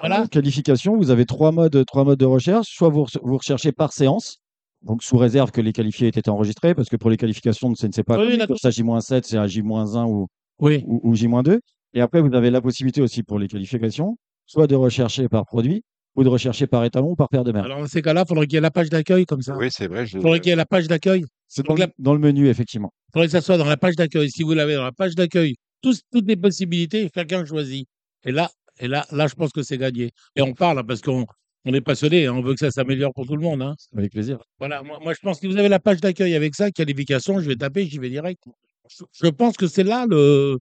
[0.00, 2.66] voilà Qualification, vous avez trois modes, trois modes de recherche.
[2.68, 4.38] Soit vous, vous recherchez par séance,
[4.84, 7.86] donc sous réserve que les qualifiés aient été enregistrés, parce que pour les qualifications, ce
[7.86, 8.58] ne sait pas Oui, d'accord.
[8.58, 10.26] ça J-7, c'est à J-1 ou,
[10.60, 10.84] Oui.
[10.86, 11.58] ou, ou J-2.
[11.94, 14.16] Et après, vous avez la possibilité aussi pour les qualifications,
[14.46, 15.82] soit de rechercher par produit,
[16.16, 17.64] ou de rechercher par étalon ou par paire de merde.
[17.66, 19.56] Alors dans ces cas-là, il faudrait qu'il y ait la page d'accueil comme ça.
[19.56, 20.06] Oui, c'est vrai.
[20.06, 21.24] je- Il faudrait qu'il y ait la page d'accueil.
[21.48, 22.90] C'est dans, la- dans le menu, effectivement.
[23.08, 24.30] Il faudrait que ça soit dans la page d'accueil.
[24.30, 27.86] Si vous l'avez dans la page d'accueil, tous- toutes les possibilités, chacun choisit.
[28.24, 28.48] Et là,
[28.80, 30.10] et là, là, je pense que c'est gagné.
[30.36, 31.26] Et on parle hein, parce qu'on
[31.64, 33.62] on est passionné, hein, on veut que ça s'améliore pour tout le monde.
[33.62, 33.74] hein.
[33.96, 34.38] Avec plaisir.
[34.58, 37.48] Voilà, moi, moi, je pense que vous avez la page d'accueil avec ça, qualification, je
[37.48, 38.42] vais taper, j'y vais direct.
[38.90, 40.58] Je, je pense que c'est là le,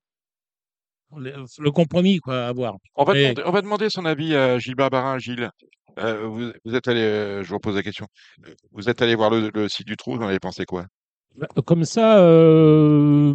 [1.18, 2.76] le, le compromis quoi, à avoir.
[2.96, 5.18] On va, demander, on va demander son avis à Gilles Barbarin.
[5.20, 5.50] Gilles,
[6.00, 8.08] euh, vous, vous êtes allé, euh, je vous repose la question.
[8.72, 10.86] Vous êtes allé voir le, le site du trou, vous en avez pensé quoi?
[11.36, 13.34] Bah, Comme ça, euh,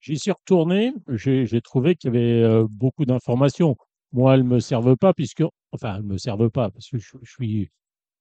[0.00, 0.92] j'y suis retourné.
[1.08, 3.76] J'ai trouvé qu'il y avait euh, beaucoup d'informations.
[4.12, 7.30] Moi, elles me servent pas puisque, enfin, elles me servent pas parce que je, je
[7.30, 7.70] suis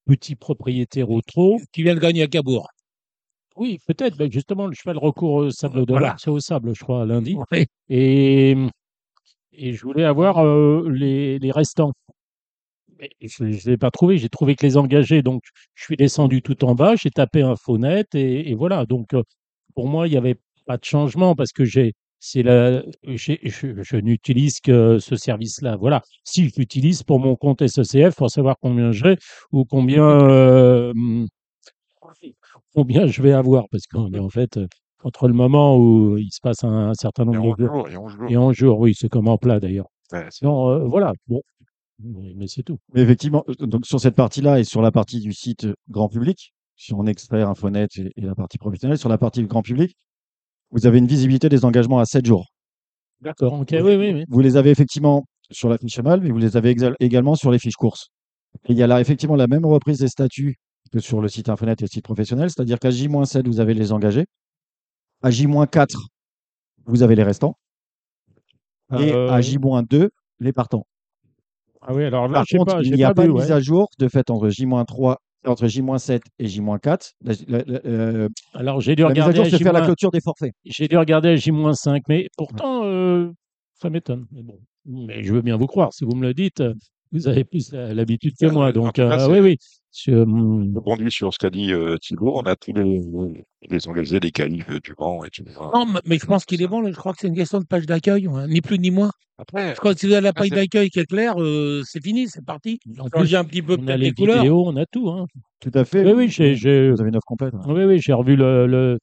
[0.05, 1.59] petit propriétaire au trot.
[1.71, 2.67] Qui vient de gagner à Cabourg?
[3.55, 4.17] Oui, peut-être.
[4.17, 6.15] Ben justement, le cheval recours au sable de Voilà.
[6.17, 7.35] c'est au sable, je crois, lundi.
[7.51, 7.65] Oui.
[7.89, 8.55] Et,
[9.53, 11.91] et je voulais avoir euh, les, les restants.
[12.99, 14.17] Mais je ne les ai pas trouvés.
[14.17, 15.21] J'ai trouvé que les engagés.
[15.21, 15.43] Donc,
[15.75, 16.95] je suis descendu tout en bas.
[16.95, 18.85] J'ai tapé Infonet et, et voilà.
[18.85, 19.23] Donc, euh,
[19.75, 20.35] pour moi, il n'y avait
[20.65, 25.77] pas de changement parce que j'ai, c'est la, je, je n'utilise que ce service-là.
[25.77, 26.01] Voilà.
[26.23, 29.17] Si je l'utilise pour mon compte SECF pour savoir combien j'ai
[29.51, 30.93] ou combien, euh,
[32.73, 34.59] combien je vais avoir parce qu'en en fait,
[35.03, 37.93] entre le moment où il se passe un, un certain nombre on de jours joue,
[37.93, 38.27] et on joue.
[38.27, 39.87] et en jour, oui, c'est comme en plat d'ailleurs.
[40.11, 41.13] Ouais, euh, voilà.
[41.27, 41.41] Bon,
[41.99, 42.79] mais, mais c'est tout.
[42.93, 46.53] Mais effectivement, euh, donc sur cette partie-là et sur la partie du site grand public,
[46.75, 49.95] si on extrait Infonet et, et la partie professionnelle, sur la partie grand public,
[50.71, 52.47] vous avez une visibilité des engagements à 7 jours.
[53.21, 53.53] D'accord.
[53.53, 53.69] Ok.
[53.71, 54.23] Oui, oui, oui.
[54.29, 57.59] Vous les avez effectivement sur la fiche cheval, mais vous les avez également sur les
[57.59, 58.07] fiches courses.
[58.67, 60.55] Et il y a là effectivement la même reprise des statuts
[60.91, 63.91] que sur le site Infonet et le site professionnel, c'est-à-dire qu'à J-7, vous avez les
[63.91, 64.25] engagés.
[65.21, 65.87] À J-4,
[66.85, 67.55] vous avez les restants.
[68.97, 70.09] Et Euh, à J-2,
[70.39, 70.85] les partants.
[71.81, 73.41] ah oui, alors là, Par contre, pas, il n'y a pas de ouais.
[73.41, 75.15] mise à jour de fait entre J-3,
[75.45, 77.11] entre J-7 et J-4.
[77.23, 79.69] La, la- la- euh, Alors, j'ai dû la mise à regarder jour à se fait
[79.69, 80.53] à la J-, clôture des forfaits.
[80.65, 83.31] j'ai dû regarder à J-5, mais pourtant, euh,
[83.75, 84.25] ça m'étonne.
[84.31, 86.61] Mais bon, mais je veux bien vous croire si vous me le dites.
[87.11, 88.71] Vous avez plus l'habitude que Euh, moi.
[88.71, 89.57] Donc, cas, euh, oui, oui.
[89.91, 92.33] Je, rebondis sur ce qu'a dit euh, Thibault.
[92.37, 93.01] On a tous les,
[93.69, 95.45] les engagés des qualifs euh, du Mans, etc.
[95.73, 96.85] Non, mais- mais je pense qu'il est bon.
[96.87, 99.09] Je crois que c'est une question de page d'accueil, hein, ni plus ni moins.
[99.39, 101.81] Après, Je crois que si vous avez la Ah, page d'accueil qui est claire, euh,
[101.85, 102.79] c'est fini, c'est parti.
[102.99, 104.37] en plus, un petit peu on a les les couleurs.
[104.37, 105.09] vidéos, on a tout.
[105.09, 105.25] Hein.
[105.61, 106.05] Tout à fait.
[106.05, 107.53] Oui, oui, j'ai, j'ai- Vous avez une offre complète.
[107.53, 107.73] ouais.
[107.73, 108.99] oui, oui, j'ai revu le, le-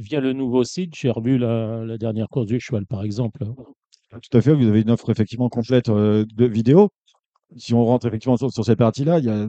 [0.00, 3.44] via le nouveau site, j'ai revu la, la dernière course du cheval, par exemple.
[3.44, 6.88] Tout à fait, vous avez une offre effectivement complète de vidéos.
[7.56, 9.48] Si on rentre effectivement sur, sur cette partie-là, il y a,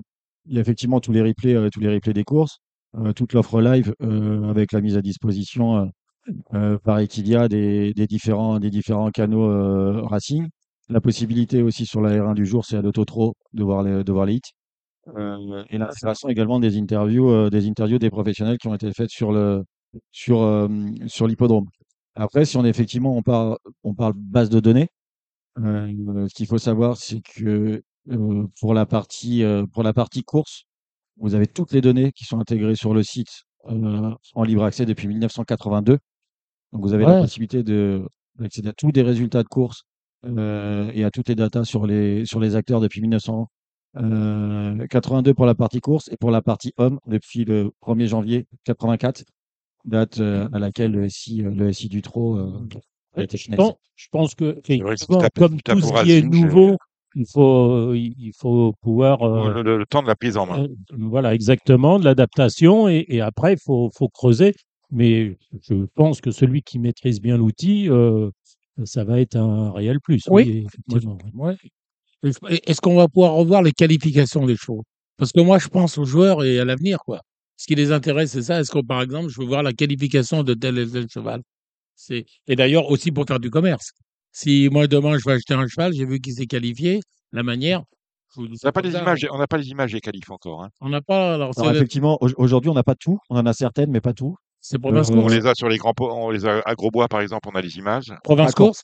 [0.59, 2.59] effectivement tous les replays, euh, tous les replays des courses,
[2.97, 5.91] euh, toute l'offre live euh, avec la mise à disposition
[6.83, 10.47] par Equidia des, des différents, des différents canaux racing.
[10.89, 14.11] La possibilité aussi sur la R1 du jour, c'est à l'autotro de voir les, de
[14.11, 14.41] voir les hits.
[15.15, 19.31] Euh, et l'installation également des interviews, des interviews des professionnels qui ont été faites sur
[21.27, 21.67] l'hippodrome.
[22.15, 24.87] Après, si on effectivement on parle, on parle base de données,
[25.57, 30.65] ce qu'il faut savoir, c'est que euh, pour la partie euh, pour la partie course,
[31.17, 34.85] vous avez toutes les données qui sont intégrées sur le site euh, en libre accès
[34.85, 35.99] depuis 1982.
[36.71, 38.07] Donc vous avez la possibilité de
[38.39, 39.83] d'accéder à tous les résultats de course
[40.25, 45.55] euh, et à toutes les datas sur les sur les acteurs depuis 1982 pour la
[45.55, 49.23] partie course et pour la partie homme depuis le 1er janvier 84,
[49.85, 52.51] date euh, à laquelle le SI euh, le SI du euh,
[53.17, 53.69] été Je finalisé.
[53.69, 54.61] pense, je pense que,
[55.39, 56.77] comme tout ce qui est nouveau,
[57.15, 60.63] il faut, il faut pouvoir euh, le, le- le temps de la prise en main.
[60.63, 60.67] Euh,
[60.97, 64.53] voilà, exactement, de l'adaptation et, et après, il faut, faut creuser.
[64.91, 65.37] Mais
[65.67, 68.29] je pense que celui qui maîtrise bien l'outil, euh,
[68.83, 70.21] ça va être un réel plus.
[70.29, 70.65] Oui.
[70.67, 71.17] effectivement.
[71.33, 71.55] Ouais.
[72.23, 74.83] Est-ce qu'on va pouvoir revoir les qualifications des chevaux?
[75.17, 77.21] Parce que moi, je pense aux joueurs et à l'avenir, quoi.
[77.57, 78.59] Ce qui les intéresse, c'est ça.
[78.59, 81.41] Est-ce que, par exemple, je veux voir la qualification de tel et tel cheval?
[81.95, 83.91] C'est Et d'ailleurs, aussi pour faire du commerce.
[84.37, 86.99] Si moi, demain, je vais acheter un cheval, j'ai vu qu'il s'est qualifié,
[87.31, 87.83] la manière.
[88.35, 89.69] je vous dis On ça n'a pas comme les ça, images, on n'a pas les
[89.69, 90.61] images des qualifs encore.
[90.61, 90.69] hein.
[90.81, 91.35] On n'a pas.
[91.35, 93.17] Alors, Alors c'est effectivement, au- aujourd'hui, on n'a pas tout.
[93.29, 94.35] On en a certaines, mais pas tout.
[94.59, 95.33] c'est Province Euh, On Course.
[95.35, 97.61] les a sur les grands, po- on les a à Grosbois par exemple, on a
[97.61, 98.11] les images.
[98.25, 98.67] Province D'accord.
[98.73, 98.83] Course?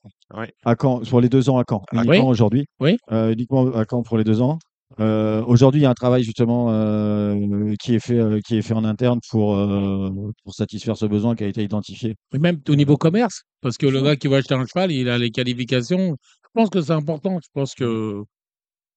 [0.63, 2.31] À Caen, sur les deux ans à Caen, Ah, uniquement oui?
[2.31, 2.65] aujourd'hui.
[2.79, 2.95] Oui.
[3.11, 4.57] Euh, uniquement à Caen pour les deux ans.
[4.99, 8.61] Euh, aujourd'hui, il y a un travail justement euh, qui est fait, euh, qui est
[8.61, 10.09] fait en interne pour euh,
[10.43, 12.15] pour satisfaire ce besoin qui a été identifié.
[12.33, 15.09] Et même au niveau commerce, parce que le gars qui va acheter un cheval, il
[15.09, 16.17] a les qualifications.
[16.43, 17.39] Je pense que c'est important.
[17.41, 18.21] Je pense que.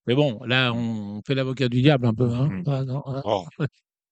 [0.06, 2.28] Mais bon, là, on fait l'avocat du diable un peu.
[2.30, 2.64] Hein Mhm.
[2.66, 3.22] Ah, non, hein.
[3.24, 3.44] Oh.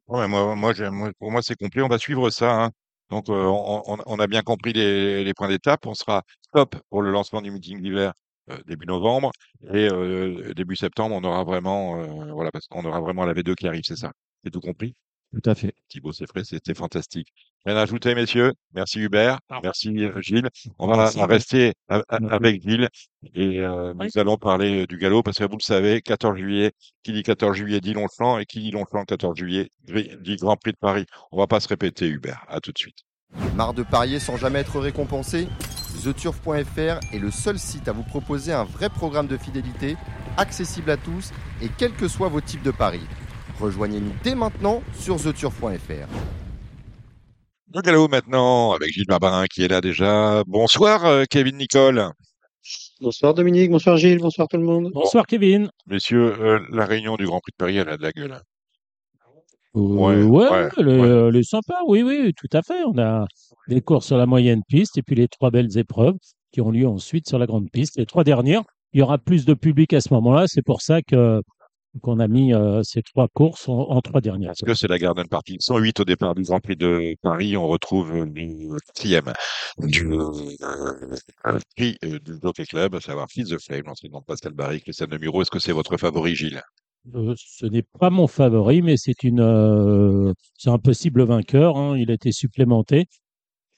[0.09, 1.83] Ouais, moi, moi, j'aime- moi, pour moi, c'est complet.
[1.83, 2.65] On va suivre ça.
[2.65, 2.71] hein.
[3.11, 5.87] Donc, euh, on, on- on a bien compris les, les points d'étape.
[5.87, 8.13] On sera stop pour le lancement du meeting d'hiver
[8.51, 9.31] euh, début novembre
[9.73, 13.55] et euh, début septembre, on aura vraiment, euh, voilà, parce qu'on aura vraiment la V2
[13.55, 14.12] qui arrive, c'est ça.
[14.44, 14.94] C'est tout compris?
[15.32, 15.73] Tout à fait.
[15.89, 17.28] Thibaut Seffray, c'était fantastique.
[17.64, 18.52] Rien à ajouter, messieurs.
[18.74, 19.39] Merci Hubert.
[19.62, 20.48] Merci euh, Gilles.
[20.78, 21.23] On va Merci.
[21.23, 22.35] rester a- a- Merci.
[22.35, 22.89] avec Gilles
[23.35, 24.09] et euh, Oui.
[24.12, 27.56] nous allons parler du galop parce que vous le savez, 14 juillet, qui dit 14
[27.56, 31.06] juillet dit Longchamp et qui dit Longchamp 14 juillet dit Grand Prix de Paris.
[31.31, 32.44] On va pas se répéter Hubert.
[32.48, 32.98] À tout de suite.
[33.55, 35.49] Marre de parier sans jamais être récompensé
[36.03, 39.97] TheTurf.fr est le seul site à vous proposer un vrai programme de fidélité,
[40.37, 41.31] accessible à tous
[41.63, 43.07] et quels que soient vos types de paris.
[43.61, 46.09] Rejoignez-nous dès maintenant sur TheTurf.fr.
[47.75, 50.43] Le galop maintenant avec Gilles Barbarin qui est là déjà.
[50.47, 52.11] Bonsoir euh, Kevin Nicole.
[53.01, 54.91] Bonsoir Dominique, bonsoir Gilles, bonsoir tout le monde.
[54.95, 55.69] Bonsoir, Kevin.
[55.87, 58.41] Messieurs, euh, la réunion du Grand Prix de Paris, elle a de la gueule.
[59.74, 62.82] Euh, Ouais, ouais, elle est sympa, oui, oui, tout à fait.
[62.85, 63.27] On a
[63.69, 66.16] des courses sur la moyenne piste et puis les trois belles épreuves
[66.53, 67.97] qui ont lieu ensuite sur la grande piste.
[67.97, 68.62] Les trois dernières,
[68.93, 70.44] il y aura plus de public à ce moment-là.
[70.47, 71.40] C'est pour ça que
[72.01, 74.49] qu'on a mis euh, ces trois courses en, en trois dernières.
[74.51, 75.57] Parce que c'est la Garden Party.
[75.61, 77.55] 108 au départ du Grand Prix de Paris.
[77.57, 79.31] On retrouve euh, le quatrième
[79.78, 80.09] du
[81.77, 85.43] prix du Jockey Club, à savoir Fils the Flame, l'entraînement de Pascal Barry, Christian Demuro.
[85.43, 86.62] Est-ce que c'est votre favori, Gilles?
[87.15, 91.77] Euh, ce n'est pas mon favori, mais c'est une, euh, c'est un possible vainqueur.
[91.77, 91.97] hein.
[91.99, 93.07] Il a été supplémenté.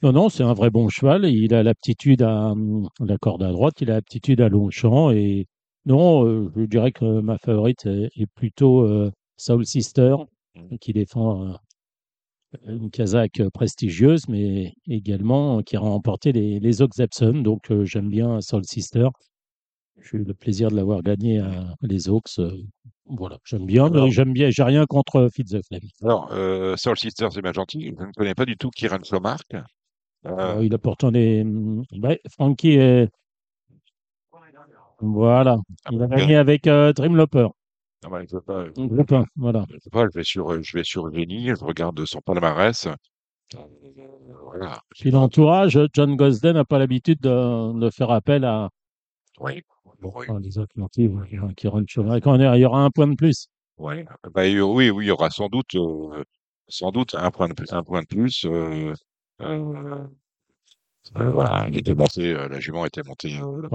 [0.02, 1.26] Non, non, c'est un vrai bon cheval.
[1.26, 5.10] Il a l'aptitude à hum, la corde à droite, il a l'aptitude à long champ.
[5.12, 5.46] Et
[5.86, 10.16] non, euh, je dirais que ma favorite est, est plutôt euh, Soul Sister,
[10.80, 11.56] qui défend
[12.66, 17.42] une Kazakh prestigieuse, mais également qui a remporté les, les Oaks Epsom.
[17.42, 19.08] Donc j'aime bien Soul Sister.
[20.10, 22.38] J'ai eu le plaisir de l'avoir gagné à les Oaks.
[22.38, 22.50] euh,
[23.06, 25.80] voilà, j'aime bien, j'aime bien, j'ai rien contre Fitz the Flame.
[26.02, 27.94] Alors, euh, Soul Sister, c'est bien gentil.
[27.98, 29.54] Je ne connais pas du tout Kieran Flomark.
[29.54, 29.60] Euh,
[30.26, 31.44] Euh, il a pourtant des.
[32.02, 33.10] Ouais, Frankie est.
[35.00, 35.58] Voilà.
[35.90, 37.48] Il a gagné avec euh, Dream Loper.
[38.04, 39.66] non, mais je pas, Groupe 1, Voilà.
[39.70, 42.86] je sais pas, je vais sur, je vais sur Génie, je regarde son palmarès.
[42.86, 43.58] Euh,
[44.44, 44.80] Voilà.
[44.98, 48.70] Puis l'entourage, John Gosden n'a pas l'habitude de, de faire appel à,
[49.40, 49.62] Oui.
[50.04, 50.26] Oui.
[50.28, 53.48] Ouais, qui, qui rentrent sur Quand il y aura un point de plus.
[53.76, 54.04] Ouais.
[54.32, 56.22] Bah, oui, oui, il y aura sans doute, euh,
[56.68, 58.44] sans doute un point de plus, un point de plus.
[58.44, 58.92] euh,
[59.40, 60.06] euh,
[61.16, 63.68] euh, voilà, il était monté, euh, la jument était montée, euh, la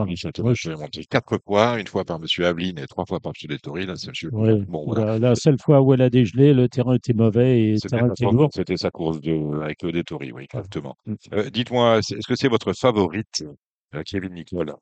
[0.44, 3.48] moi, je- montée, quatre fois, une fois par Monsieur Aveline et trois fois par Monsieur
[3.48, 3.86] Dettori.
[3.86, 4.32] Là, c'est Monsieur.
[4.32, 5.06] ouais, Bon, voilà.
[5.06, 7.96] la, la seule fois où elle a dégelé, le terrain était mauvais et le C'était
[7.96, 8.50] terrain sa était course, lourd.
[8.54, 10.96] c'était sa course de, avec le Dettori, oui, exactement.
[11.34, 13.44] Euh, dites-moi, est-ce que c'est votre favorite,
[14.06, 14.74] Kevin Nicole?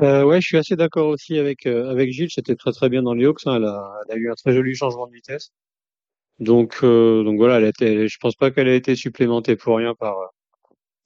[0.00, 2.30] Euh, ouais, je suis assez d'accord aussi avec, euh, avec Gilles.
[2.30, 3.40] C'était très très bien dans les Hawks.
[3.46, 3.56] hein.
[3.56, 5.50] Elle a, elle a eu un très joli changement de vitesse.
[6.40, 9.76] Donc, euh, donc voilà, elle a été, je pense pas qu'elle a été supplémentée pour
[9.78, 10.16] rien par,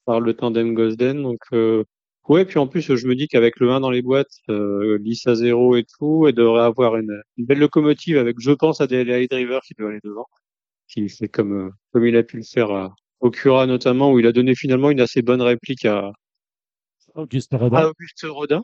[0.05, 1.23] par le tandem Gosden.
[1.23, 1.85] Donc, euh,
[2.29, 5.35] ouais, puis en plus, je me dis qu'avec le 1 dans les boîtes, euh, Lisa
[5.35, 9.03] 0 et tout, elle devrait avoir une, une belle locomotive avec, je pense, à des
[9.03, 10.27] high drivers qui doivent aller devant.
[10.89, 14.21] Qui fait comme, euh, comme il a pu le faire à, au Cura notamment, où
[14.21, 16.13] il a donné finalement une assez bonne réplique à,
[17.73, 17.89] à.
[17.89, 18.63] Auguste Rodin.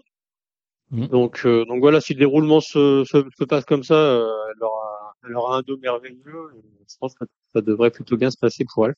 [0.90, 1.06] Mm.
[1.09, 4.62] Donc, euh, donc voilà, si le déroulement se, se, se passe comme ça, euh, elle
[4.62, 6.51] aura, elle aura un dos merveilleux.
[6.56, 7.24] et Je pense que
[7.55, 8.94] ça devrait plutôt bien se passer pour elle.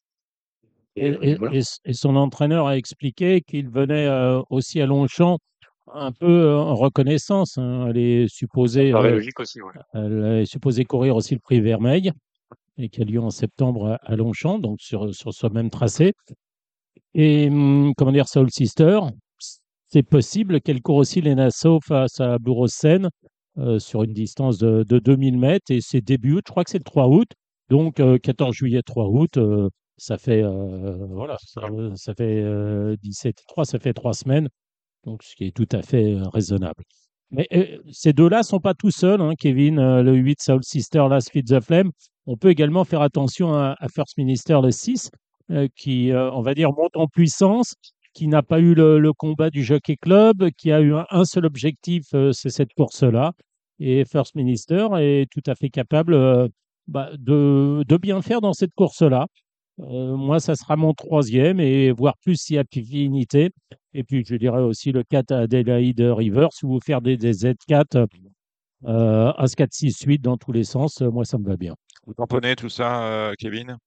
[0.96, 1.54] Et, Et, et- voilà.
[1.54, 5.38] et s- et son entraîneur a expliqué qu'il venait euh, aussi à Longchamp
[5.92, 7.58] un peu en reconnaissance.
[7.58, 7.86] hein.
[7.88, 9.72] Elle est supposée, paraît logique aussi, ouais.
[9.94, 12.12] elle est supposée courir aussi le prix Vermeil
[12.78, 16.12] et qui a lieu en septembre à, à Longchamp, donc sur, sur ce même tracé.
[17.14, 19.00] Et hum, comment dire, Soul Sister,
[19.92, 23.08] c'est possible qu'elle court aussi les Nassau face à Bourg-Seine
[23.58, 26.70] euh, sur une distance de, de 2000 mètres et c'est début août, je crois que
[26.70, 27.28] c'est le 3 août.
[27.68, 31.62] Donc euh, 14 juillet, 3 août, euh, ça fait euh, voilà, ça,
[31.94, 34.48] ça fait euh, 17 et 3, ça fait trois semaines,
[35.04, 36.84] donc ce qui est tout à fait euh, raisonnable.
[37.30, 41.06] Mais euh, ces deux-là sont pas tout seuls, hein, Kevin, euh, le 8 Soul Sister,
[41.08, 41.90] Last Feed the Flame.
[42.26, 45.10] On peut également faire attention à, First Minister, le 6,
[45.50, 47.74] euh, qui, euh, on va dire, monte en puissance,
[48.12, 52.06] qui n'a pas eu le, combat du Jockey Club, qui a eu un, seul objectif,
[52.14, 53.32] euh, c'est cette course-là.
[53.78, 56.48] Et First Minister est tout à fait capable euh,
[56.86, 59.26] bah, de, bien faire dans cette course-là.
[59.80, 63.50] Euh, moi, ça sera mon troisième et voire plus s'il y a affinité.
[63.94, 66.48] Et puis, je dirais aussi le 4 Adelaide River.
[66.52, 68.06] Si vous faire des, des Z4,
[68.84, 71.74] euh, As 4, 6, 8 dans tous les sens, moi, ça me va bien.
[72.06, 73.78] Vous tamponnez tout ça, Kevin?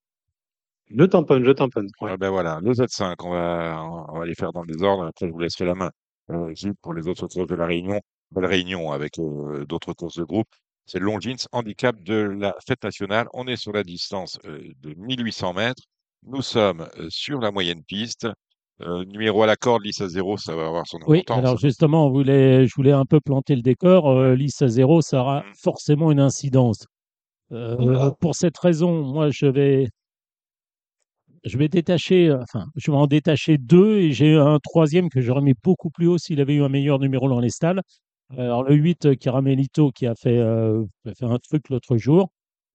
[0.89, 1.87] Je tamponne, je tamponne.
[2.01, 2.11] Ouais.
[2.13, 5.05] Ah ben voilà, le Z5, on va, on va les faire dans le désordre.
[5.05, 5.91] Après, je vous laisserai la main,
[6.31, 7.99] euh, Gilles, pour les autres courses de la Réunion.
[8.31, 10.47] Belle réunion avec euh, d'autres courses de groupe.
[10.85, 13.27] C'est le Longines handicap de la fête nationale.
[13.33, 15.83] On est sur la distance euh, de 1800 mètres.
[16.25, 18.27] Nous sommes euh, sur la moyenne piste.
[18.81, 21.37] Euh, numéro à la corde, lisse à zéro, ça va avoir son Oui, importance.
[21.45, 24.09] alors justement, on voulait, je voulais un peu planter le décor.
[24.09, 25.53] Euh, Lys à zéro, ça aura Mm.
[25.61, 26.85] forcément une incidence.
[27.51, 29.89] Euh, pour cette raison, moi, je vais,
[31.45, 35.41] je vais détacher, enfin, je vais en détacher deux et j'ai un troisième que j'aurais
[35.41, 37.81] mis beaucoup plus haut s'il avait eu un meilleur numéro dans les stalles.
[38.37, 42.29] Alors, le 8, euh, qui a fait, euh, a fait un truc l'autre jour.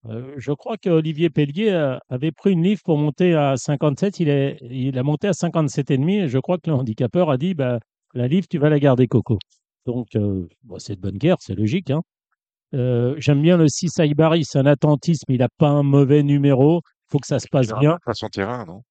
[0.07, 4.20] Euh, je crois qu'Olivier Pellier avait pris une livre pour monter à 57.
[4.20, 7.55] Il, est, il a monté à 57,5 et je crois que le handicapeur a dit
[7.55, 7.81] bah,
[8.15, 9.39] la livre, tu vas la garder, Coco.
[9.86, 10.47] Donc, euh,
[10.78, 11.90] c'est de bonne guerre, c'est logique.
[11.90, 12.03] Hein.
[12.73, 16.82] J'aime bien le 6 Saibari, c'est un attentisme, il n'a pas un mauvais numéro.
[17.09, 17.99] Il faut que ça se passe bien.
[18.05, 18.83] pas son terrain, non?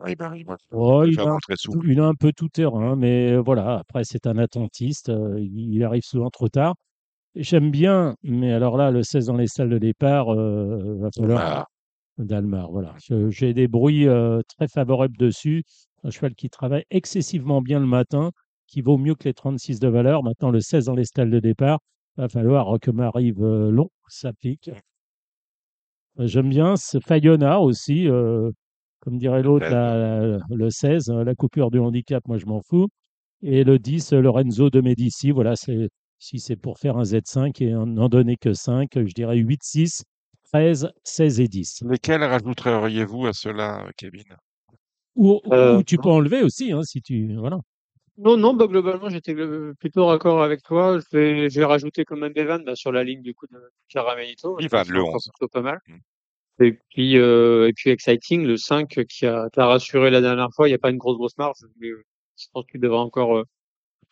[0.00, 1.88] Oui, bah, il, Oh, il, a, souple.
[1.88, 5.08] il a un peu tout terrain, mais euh, voilà, après, c'est un attentiste.
[5.08, 6.74] euh, il, il arrive souvent trop tard.
[7.36, 11.40] J'aime bien, mais alors là, le 16 dans les salles de départ, euh, va falloir
[11.40, 11.66] Ah,
[12.18, 12.70] Dalmar.
[12.70, 12.94] Voilà.
[13.30, 15.62] J'ai des bruits euh, très favorables dessus.
[16.02, 18.30] Un cheval qui travaille excessivement bien le matin,
[18.66, 20.22] qui vaut mieux que les 36 de valeur.
[20.22, 21.78] Maintenant, le 16 dans les stalles de départ,
[22.16, 24.70] va falloir que m'arrive euh, long, ça pique.
[26.20, 28.50] Euh, J'aime bien ce Fayona aussi, euh,
[29.00, 32.60] comme dirait l'autre, la- la- le 16, euh, la coupure du handicap, moi je m'en
[32.62, 32.88] fous.
[33.42, 35.88] Et le 10, euh, Lorenzo de Medici, voilà, c'est
[36.18, 39.60] si c'est pour faire un Z5 et en n'en donner que 5, je dirais 8,
[39.62, 40.04] 6,
[40.44, 41.82] 13, 16 et 10.
[41.86, 44.22] lesquels rajouteriez-vous à cela, Kevin?
[45.16, 47.34] Ou, ou Euh, tu peux enlever aussi, hein, si tu.
[47.36, 47.58] Voilà.
[48.16, 49.34] Non, non, bah, globalement, j'étais
[49.78, 50.98] plutôt raccord avec toi.
[50.98, 53.58] Je vais, je vais rajouter quand même Bevan bah, sur la ligne du coup de
[53.88, 54.58] Caramelito.
[54.60, 55.30] Ivan, pense que le c'est encore 11.
[55.34, 55.80] plutôt pas mal.
[55.88, 55.96] Mm.
[56.60, 60.50] Et puis, euh, et puis Exciting, le 5 qui a, qui a rassuré la dernière
[60.54, 60.68] fois.
[60.68, 61.58] Il n'y a pas une grosse, grosse marge.
[61.80, 62.04] Mais euh,
[62.38, 63.44] je pense qu'il devra encore euh,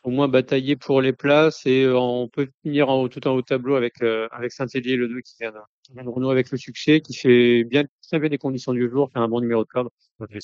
[0.04, 3.40] au moins batailler pour les places et euh, on peut finir en tout en haut
[3.40, 6.32] de tableau avec, euh, avec Saint-Élier, le 2 qui vient, de, qui vient de renouer
[6.32, 9.28] avec le succès, qui fait bien, très bien les conditions du jour, qui a un
[9.28, 9.88] bon numéro de corde.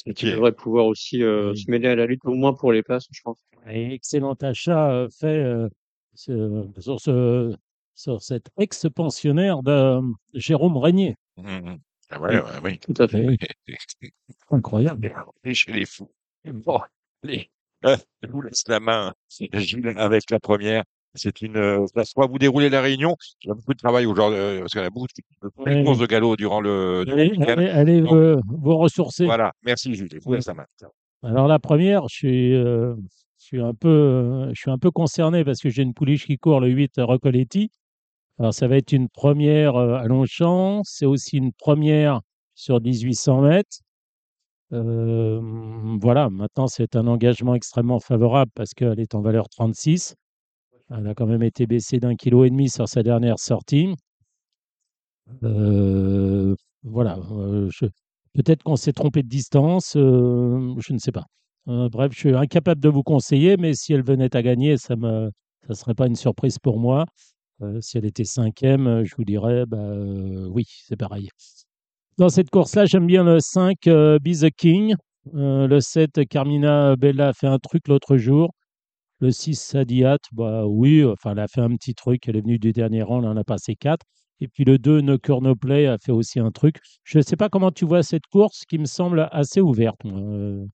[0.06, 1.58] Et qui devrait pouvoir aussi euh, Oui.
[1.58, 3.38] se mêler à la lutte, au moins pour les places, je pense.
[3.68, 5.68] Et excellent achat euh, fait euh,
[6.14, 7.54] sur, ce,
[7.94, 10.00] sur cet ex-pensionnaire de euh,
[10.34, 11.14] Jérôme Régnier.
[11.36, 11.78] Mhm.
[12.10, 12.78] Ah ouais, ouais, oui.
[12.78, 13.22] Tout à fait.
[13.22, 13.76] Eh oui,
[14.50, 15.12] incroyable.
[15.52, 16.10] Chez les fous.
[16.44, 16.80] Bon,
[17.22, 17.50] allez.
[18.22, 19.12] Je vous laisse la main,
[19.54, 20.84] Gilles, avec la première.
[21.14, 22.12] C'est une euh, place.
[22.16, 23.16] Vous déroulez la réunion.
[23.42, 25.52] Il y a beaucoup de travail aujourd'hui, euh, parce qu'il y a beaucoup de, de
[25.62, 25.84] Ouais.
[25.84, 28.10] courses de galop durant le, Allez, allez, allez Donc,
[28.46, 29.24] vous, vous ressourcer.
[29.24, 29.52] voilà.
[29.62, 30.08] Merci, Gilles.
[30.12, 30.66] Je vous laisse la main.
[31.22, 32.94] Alors la première, je suis, euh,
[33.38, 36.36] je suis un peu, je suis un peu concerné parce que j'ai une pouliche qui
[36.38, 37.70] court le 8 à Recoletti.
[38.38, 42.20] Alors ça va être une première à Longchamp, c'est aussi une première
[42.54, 43.78] sur 1800 mètres.
[44.70, 50.14] Voilà, maintenant c'est un engagement extrêmement favorable parce qu'elle est en valeur 36.
[50.90, 53.94] Elle a quand même été baissée d'un kilo et demi sur sa dernière sortie.
[56.84, 57.18] Voilà,
[58.34, 61.24] peut-être qu'on s'est trompé de distance, je ne sais pas.
[61.66, 65.30] Bref, je suis incapable de vous conseiller, mais si elle venait à gagner, ça me,
[65.66, 67.04] ça serait pas une surprise pour moi.
[67.80, 69.92] Si elle était cinquième, je vous dirais, bah,
[70.50, 71.28] oui, c'est pareil.
[72.18, 74.96] Dans cette course-là, j'aime bien le 5, euh, Be the King.
[75.34, 78.50] Euh, le 7, Carmina Bella a fait un truc l'autre jour.
[79.20, 82.26] Le 6, Sadiat, bah oui, enfin, elle a fait un petit truc.
[82.26, 84.04] Elle est venue du dernier rang, là, on a passé 4.
[84.40, 86.78] Et puis le 2, No Cure No Play, a fait aussi un truc.
[87.04, 90.04] Je ne sais pas comment tu vois cette course qui me semble assez ouverte.
[90.06, 90.64] Euh,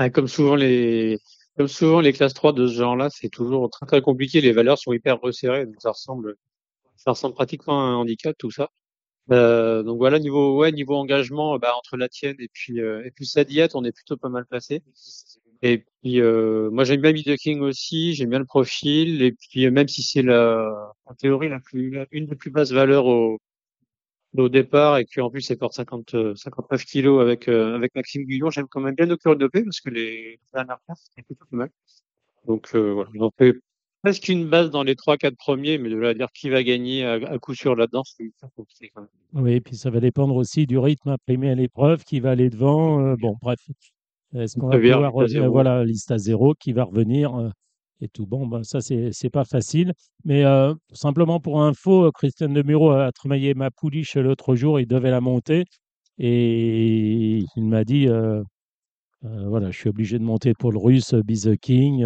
[0.00, 1.20] Ouais, comme souvent les,
[1.56, 4.40] comme souvent les classes 3 de ce genre-là, c'est toujours très très compliqué.
[4.40, 6.34] Les valeurs sont hyper resserrées, donc ça ressemble,
[6.96, 8.70] ça ressemble pratiquement à un handicap tout ça.
[9.30, 13.10] Euh, donc voilà niveau, ouais, niveau engagement, bah, entre la tienne et puis euh, et
[13.10, 14.82] puis sa diète, on est plutôt pas mal placé.
[15.62, 19.22] Et puis euh, moi j'aime bien the King aussi, j'aime bien le profil.
[19.22, 22.72] Et puis euh, même si c'est la, en théorie la plus, une des plus basses
[22.72, 23.38] valeurs au,
[24.36, 28.24] au départ et qu'en plus elle porte 50, euh, 59 kilos avec euh, avec Maxime
[28.24, 31.46] Guillon, j'aime quand même bien nos cœurs de parce que les dernières places c'était plutôt
[31.50, 31.70] pas mal.
[32.46, 33.54] Donc euh, voilà, j'en fais
[34.04, 36.62] presque une base dans les trois quatre premiers, mais de là à dire qui va
[36.62, 39.44] gagner à, à coup sûr là-dedans, c'est compliqué quand même.
[39.44, 43.00] oui, puis ça va dépendre aussi du rythme imprimé à l'épreuve, qui va aller devant.
[43.00, 43.58] euh, bon, bref.
[44.34, 45.50] Est-ce qu'on va pouvoir zéro.
[45.50, 47.48] Voilà, liste à zéro qui va revenir euh,
[48.02, 48.26] et tout.
[48.26, 49.92] Bon, ben, ça, c'est pas facile.
[50.24, 54.86] Mais euh, simplement pour info, euh, Christian Demuro a travaillé ma pouliche l'autre jour, il
[54.86, 55.64] devait la monter.
[56.18, 58.42] Et il m'a dit euh,
[59.24, 62.04] euh, voilà, je suis obligé de monter pour le russe, Be the King.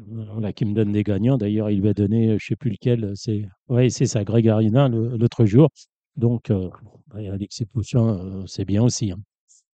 [0.00, 1.38] Euh, voilà, qui me donne des gagnants.
[1.38, 4.88] D'ailleurs, il lui a donné, euh, je sais plus lequel, c'est ouais, c'est ça, Grégarina
[4.88, 5.68] le- l'autre jour.
[6.16, 6.68] Donc, euh,
[7.08, 9.12] bah, Alexis Poussin, euh, c'est bien aussi.
[9.12, 9.18] hein.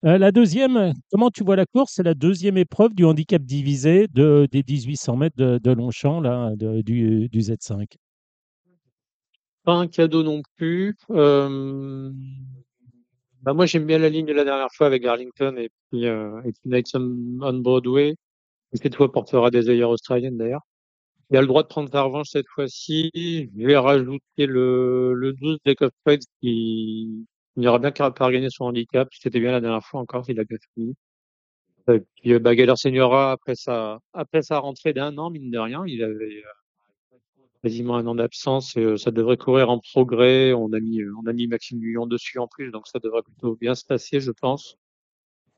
[0.05, 1.93] Euh, la deuxième, euh, comment tu vois la course?
[1.94, 6.53] C'est la deuxième épreuve du handicap divisé de, des 1800 mètres de, de Longchamp, là,
[6.57, 7.86] du, du Z5.
[9.65, 10.97] Pas un cadeau non plus.
[11.11, 12.11] Euh,
[13.43, 16.40] bah moi j'aime bien la ligne de la dernière fois avec Arlington et puis euh,
[16.44, 16.82] et puis
[17.40, 18.15] on Broadway.
[18.74, 20.62] Cette fois portera des œillères australiennes d'ailleurs.
[21.31, 23.11] Il a le droit de prendre sa revanche cette fois-ci.
[23.15, 27.27] Je vais rajouter le, le 12 Deck of Trades qui
[27.57, 29.09] il ira bien car- par gagner son handicap.
[29.12, 30.94] C'était bien la dernière fois encore, il a bien fini.
[31.93, 35.85] Et puis, euh, Galler Seniora, après sa, après sa rentrée d'un an, mine de rien,
[35.86, 36.49] il avait euh,
[37.62, 40.53] quasiment un an d'absence euh, ça devrait courir en progrès.
[40.53, 43.57] On a mis, on a mis Maxime Guyon dessus en plus, donc ça devrait plutôt
[43.57, 44.77] bien se passer, je pense.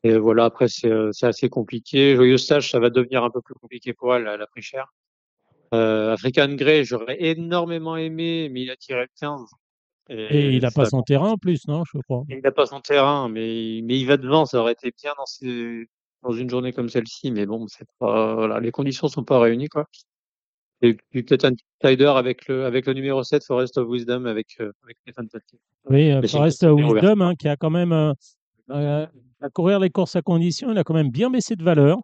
[0.05, 2.14] Et voilà, après, c'est, euh, assez compliqué.
[2.14, 4.93] Joyeux Stage, ça va devenir un peu plus compliqué pour elle, elle a pris cher.
[5.72, 9.40] Euh, African Grey, j'aurais énormément aimé, mais il a tiré le 15.
[10.10, 12.24] Et il n'a pas son terrain en plus, non, je crois.
[12.28, 14.44] il n'a pas son terrain, mais, mais il va devant.
[14.44, 15.89] Ça aurait été bien dans, ces,
[16.22, 19.68] dans une journée comme celle-ci, mais bon, c'est pas, voilà, les conditions sont pas réunies,
[19.68, 19.86] quoi.
[20.82, 24.26] Et puis peut-être un petit rider avec le, avec le numéro 7, Forest of Wisdom,
[24.26, 25.22] avec, euh, avec Nathan.
[25.89, 26.93] Oui, euh, Mais Forest ouverte.
[26.93, 28.12] Wisdom, hein, qui a quand même, euh,
[28.70, 29.07] euh,
[29.41, 31.99] à courir les courses à condition, il a quand même bien baissé de valeur,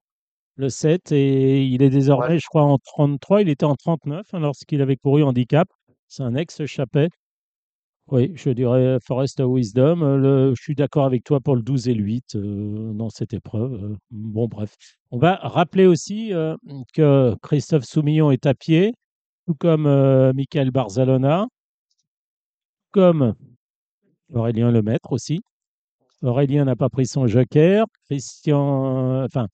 [0.56, 2.38] le 7, et il est désormais, Ouais.
[2.38, 5.68] je crois, en 33, il était en 39 hein, lorsqu'il avait couru handicap.
[6.08, 7.08] C'est un ex-chappet.
[8.08, 10.02] Oui, je dirais Forest Wisdom.
[10.02, 13.08] Euh, le- je suis d'accord avec toi pour le 12 et le 8 euh, dans
[13.08, 13.96] cette épreuve.
[14.10, 14.74] Bon, bref.
[15.12, 16.56] On va rappeler aussi euh,
[16.92, 18.94] que Christophe Soumillon est à pied,
[19.46, 19.84] tout comme
[20.34, 21.46] Michael Barzalona,
[22.90, 23.34] comme
[24.34, 25.40] Aurélien Lemaître aussi.
[26.22, 27.86] Aurélien n'a pas pris son joker.
[28.08, 29.46] Christian, enfin,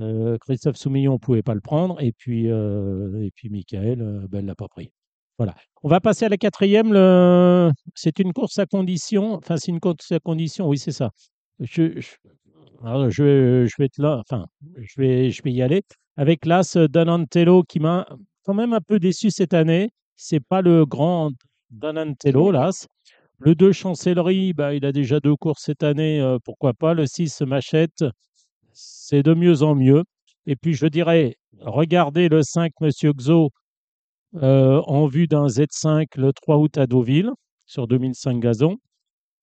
[0.00, 2.00] euh, Christophe Soumillon ne pouvait pas le prendre.
[2.02, 4.90] Et puis, euh, et puis Michael, euh, ben, ne l'a pas pris.
[5.38, 5.54] Voilà.
[5.82, 6.92] On va passer à la quatrième.
[6.92, 9.34] le- C'est une course à condition.
[9.34, 10.68] Enfin, c'est une course à condition.
[10.68, 11.10] Oui, c'est ça.
[11.60, 12.10] Je, je...
[12.84, 14.20] alors, je, vais être là.
[14.20, 15.82] Enfin, je vais, je vais y aller.
[16.16, 18.06] Avec l'As Donantello qui m'a
[18.44, 19.90] quand même un peu déçu cette année.
[20.16, 21.30] C'est pas le grand
[21.70, 22.86] Donantello, l'As.
[23.44, 26.20] Le 2, Chancellerie, bah, il a déjà deux courses cette année.
[26.20, 26.94] euh, pourquoi pas.
[26.94, 28.04] Le 6, Machette,
[28.72, 30.04] c'est de mieux en mieux.
[30.46, 33.50] Et puis, je dirais, regardez le 5, Monsieur Xo,
[34.36, 37.30] euh, en vue d'un Z5 le 3 août à Deauville,
[37.66, 38.78] sur 2005 gazon.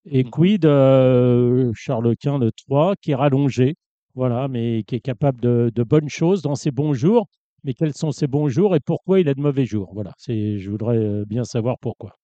[0.05, 0.31] Et Mhm.
[0.31, 3.75] quid euh, Charles Quint le 3, qui est rallongé.
[4.15, 7.27] voilà, mais qui est capable de, de bonnes choses dans ses bons jours.
[7.63, 9.91] Mais quels sont ses bons jours et pourquoi il a de mauvais jours?
[9.93, 12.17] Voilà, c'est, je voudrais bien savoir pourquoi.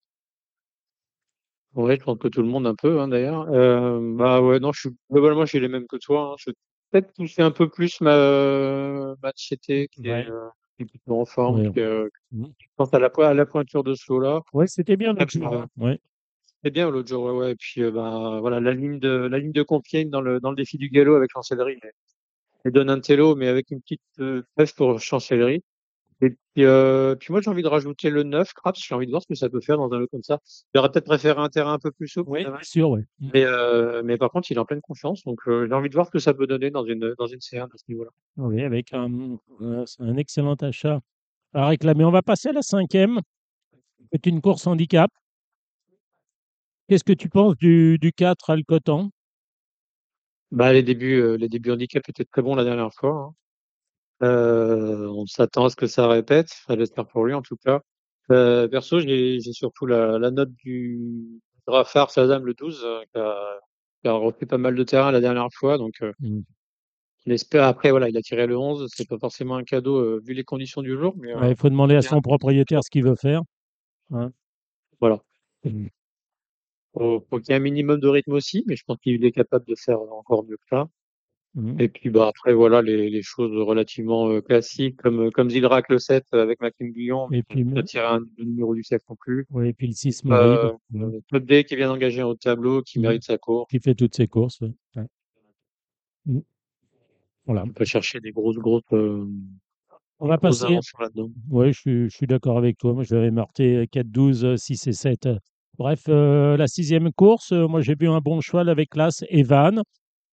[1.78, 3.48] Ouais, je pense que tout le monde un peu, hein, d'ailleurs.
[3.52, 6.32] Euh, bah ouais, non, je suis globalement, je suis les mêmes que toi.
[6.34, 6.36] Hein.
[6.40, 6.56] Je vais
[6.92, 10.22] peut-être pousser un peu plus ma Machete, qui Ouais.
[10.22, 11.72] est, euh, qui est plutôt en forme, Ouais.
[11.72, 12.48] qui, euh, Mhm.
[12.60, 14.42] je pense à la, po- à la pointure de ce lot-là.
[14.54, 15.54] Ouais, c'était bien Et l'autre jour.
[15.54, 15.68] euh, hein.
[15.78, 16.00] Ouais.
[16.64, 17.52] C'est bien l'autre jour, ouais, ouais.
[17.52, 20.50] Et puis, euh, ben, voilà, la ligne de, la ligne de Compiègne dans le, dans
[20.50, 24.74] le défi du galop avec Chancellerie et, et Donatello, mais avec une petite euh, trêve
[24.76, 25.64] pour Chancellerie.
[26.22, 28.80] Et puis, euh, puis moi, j'ai envie de rajouter le 9, Craps.
[28.84, 30.40] J'ai envie de voir ce que ça peut faire dans un lot comme ça.
[30.74, 32.32] J'aurais peut-être préféré un terrain un peu plus souple.
[32.32, 33.04] Oui, bien sûr, ouais.
[33.20, 33.30] Mm.
[33.34, 35.24] Mais, euh, mais par contre, il est en pleine confiance.
[35.26, 37.40] Donc, euh, j'ai envie de voir ce que ça peut donner dans une, dans une
[37.40, 38.10] C1 à ce niveau-là.
[38.38, 41.02] Oui, avec un, un excellent achat
[41.54, 42.04] à réclamer.
[42.04, 43.20] On va passer à la cinquième.
[44.12, 45.12] C'est une course handicap.
[46.88, 49.12] Qu'est-ce que tu penses du, du 4 Alcotan?
[50.52, 53.12] Bah, les débuts, les débuts handicap étaient très bons la dernière fois.
[53.12, 53.34] hein.
[54.24, 56.50] Euh, on s'attend à ce que ça répète.
[56.66, 57.82] Enfin, j'espère pour lui, en tout cas.
[58.32, 61.00] Euh, perso, j'ai surtout la, la note du
[61.68, 63.60] Rafar Sazam le 12, euh, qui a,
[64.02, 65.78] qui a refait pas mal de terrain la dernière fois.
[65.78, 67.32] Donc, euh, Mm.
[67.32, 67.64] espère.
[67.66, 68.88] Après, voilà, il a tiré le 11.
[68.94, 71.14] C'est pas forcément un cadeau, euh, vu les conditions du jour.
[71.18, 73.42] Mais, euh, Ouais, Il faut demander à son propriétaire ce qu'il veut faire.
[74.14, 74.32] hein.
[75.00, 75.22] voilà.
[75.64, 75.88] Mm.
[76.94, 79.32] Faut, faut qu'il y ait un minimum de rythme aussi, mais je pense qu'il est
[79.32, 80.88] capable de faire encore mieux que ça.
[81.60, 81.82] Mm.
[81.82, 85.98] Et puis bah après voilà les, les choses relativement euh, classiques comme comme Zilrak le
[85.98, 89.48] 7 avec Maxime Guillon, Et puis, un le numéro du 7 non plus.
[89.50, 92.28] ouais, et puis le 6 Morib, Euh, ouais, euh, Top D qui vient d'engager un
[92.28, 93.02] haut tableau, qui Mm.
[93.02, 93.72] mérite sa course.
[93.72, 94.62] qui fait toutes ses courses.
[94.62, 94.72] ouais.
[94.98, 95.08] Ouais.
[96.28, 96.40] Mm.
[97.48, 97.64] Voilà.
[97.64, 99.26] On peut chercher des grosses grosses euh,
[100.20, 100.78] On va grosses passer.
[101.50, 102.94] Oui, je suis, je suis d'accord avec toi.
[102.94, 105.28] Moi, je vais marquer 4, 12, 6 et 7.
[105.80, 109.82] Bref, euh, la sixième course, euh, moi, j'ai vu un bon cheval avec l'As Evan.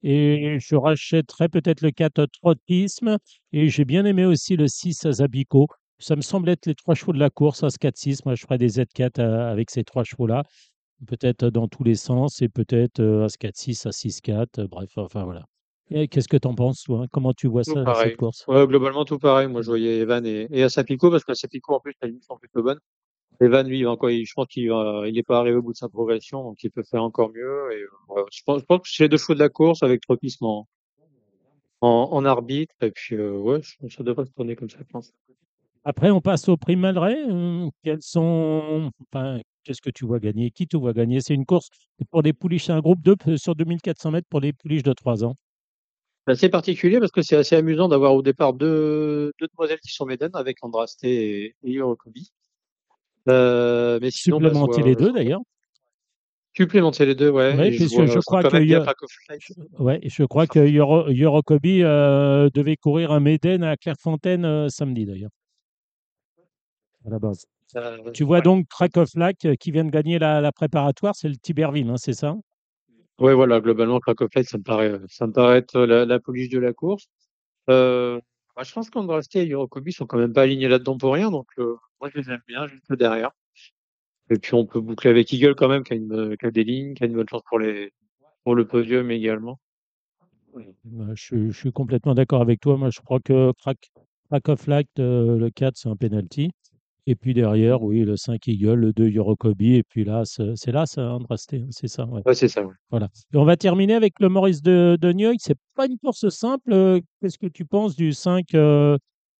[0.06, 3.16] Et je rachèterai peut-être le 4 Trottisme.
[3.52, 5.66] Et j'ai bien aimé aussi le 6 Zabico.
[5.98, 8.24] Ça me semble être les trois chevaux de la course, As 4, 6.
[8.26, 10.43] Moi, je ferai des Z4 euh, avec ces trois chevaux-là.
[11.06, 14.59] Peut-être dans tous les sens et peut-être As 4, 6, As 6, 4.
[14.59, 15.44] euh, Bref, enfin voilà.
[15.90, 17.06] Et qu'est-ce que tu en penses, toi?
[17.10, 18.16] Comment tu vois Tout ça, cette pareil.
[18.16, 18.44] course?
[18.48, 19.48] Ouais, globalement tout pareil.
[19.48, 22.62] Moi je voyais Evan et, et Asapico parce qu'Asapico en plus les lignes sont plutôt
[22.62, 22.81] bonnes.
[23.40, 25.77] Evan lui, encore, il- je pense qu'il va, il est pas arrivé au bout de
[25.77, 27.73] sa progression, donc il peut faire encore mieux.
[27.73, 29.82] Et, euh, ouais, je pense, je pense que c'est les deux chevaux de la course
[29.82, 30.69] avec tropisme en,
[31.81, 32.74] en, arbitre.
[32.82, 35.12] Et puis euh, ouais, ça devrait se tourner comme ça, je pense.
[35.85, 37.23] Après, on passe au prix Malray.
[37.24, 40.51] Hum, Quels sont, enfin, qu'est-ce que tu vois gagner?
[40.51, 41.20] Qui tu vois gagner?
[41.20, 41.69] C'est une course
[42.11, 45.24] pour des pouliches, c'est un groupe 2 sur 2400 mètres pour les pouliches de 3
[45.24, 45.35] ans.
[46.35, 50.06] C'est particulier parce que c'est assez amusant d'avoir au départ deux, deux demoiselles qui sont
[50.06, 51.81] médaines avec Andrasté et, et.
[53.29, 55.41] Euh, mais sinon, bah, Supplémenter les deux d'ailleurs.
[56.57, 57.57] Supplémenter les deux, ouais.
[57.57, 59.53] Ouais, et je vois je crois que Flight.
[59.79, 65.31] Ouais, je crois que euh, devait courir un Méden à Clairefontaine euh, samedi d'ailleurs.
[67.05, 67.45] À la base.
[68.13, 68.43] Tu vois ouais.
[68.43, 71.97] donc Krakow Lac euh, qui vient de gagner la, la préparatoire, c'est le Tiberville, hein,
[71.97, 72.37] c'est ça?
[73.19, 76.51] Ouais, voilà, globalement, Krakow Flight, ça me paraît, ça me paraît être la, la pouliche
[76.51, 77.07] de la course.
[77.69, 78.21] Euh,
[78.56, 81.48] bah, je pense qu'Andrasté et Yorokobi sont quand même pas alignés là-dedans pour rien, donc
[81.59, 83.31] moi je les aime bien, juste derrière.
[84.31, 86.64] Et puis on peut boucler avec Eagle quand même, qui a, une, qui a des
[86.64, 87.93] lignes, qui a une bonne chance pour les
[88.43, 89.59] pour le podium également.
[90.56, 92.76] Euh, Je, suis- complètement d'accord avec toi.
[92.76, 93.52] Moi, je crois que
[94.31, 96.51] Krakow Lac, euh, le 4, c'est un penalty.
[97.06, 100.72] Et puis derrière, oui, le 5 Eagle, le 2 Yorokobi, et puis là, c'est c'est
[100.72, 102.06] là, ça, Andrasté, hein, c'est ça.
[102.06, 102.22] ouais.
[102.24, 102.62] Ouais, c'est ça.
[102.64, 102.72] Ouais.
[102.90, 103.09] Voilà.
[103.32, 105.36] Et on va terminer avec le Maurice de, de Nieuil.
[105.39, 106.72] C'est pas une course simple.
[106.72, 108.97] Euh, Qu'est-ce que tu penses du 5, euh,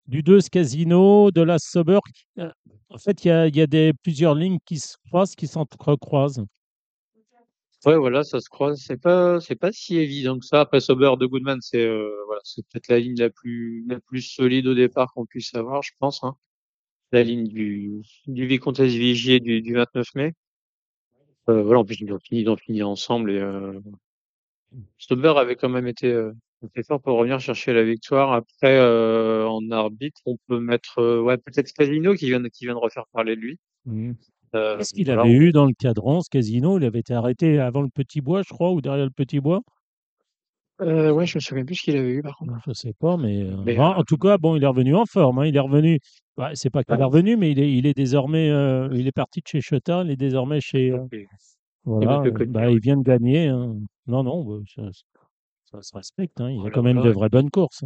[0.07, 2.01] du 2 Casino, de la Sober
[2.39, 2.51] Euh,
[2.91, 5.47] En fait, il y a, il y a des, plusieurs lignes qui se croisent, qui
[5.47, 6.45] s'entrecroisent.
[7.87, 8.79] Ouais, voilà, ça se croise.
[8.81, 10.61] C'est pas, c'est pas si évident que ça.
[10.61, 14.23] Après, Sauber de Goodman, c'est, euh, voilà, c'est peut-être la ligne la plus, la plus
[14.23, 16.35] solide au départ qu'on puisse avoir, je pense, hein.
[17.13, 20.35] La ligne du, du Vicomtesse Vigier du, du 29 mai.
[21.49, 23.79] Euh, voilà, en plus, ils ont fini, ils ont fini ensemble et, euh,
[25.37, 26.33] avait quand même été, euh,
[26.87, 28.33] fort pour revenir chercher la victoire.
[28.33, 32.65] Après, euh, en arbitre, on peut mettre, euh, ouais, peut-être Casino qui vient, de- qui
[32.65, 33.59] vient de refaire parler de lui.
[34.55, 36.79] Euh, Qu'est-ce qu'il voilà, avait on- eu dans le cadran, ce casino?
[36.79, 39.63] Il avait été arrêté avant le Petit Bois, je crois, ou derrière le Petit Bois?
[40.81, 42.53] Euh, ouais, je me souviens plus ce qu'il avait eu, par contre.
[42.67, 45.07] Je sais pas, mais, euh, Mais, euh, en tout cas, bon, il est revenu en
[45.07, 45.39] forme.
[45.39, 46.01] hein, Il est revenu.
[46.37, 47.05] bah, c'est pas qu'il est Ouais.
[47.05, 48.51] revenu, mais il est, il est désormais.
[48.51, 50.93] euh, il est parti de chez Chota, il est désormais chez.
[51.85, 53.47] voilà, bah, il vient de gagner.
[53.49, 53.77] hein.
[54.09, 54.83] Non, non, bah, ça,
[55.71, 56.41] ça se respecte.
[56.41, 57.85] hein, Il a Voilà, quand même de vraies bonnes courses.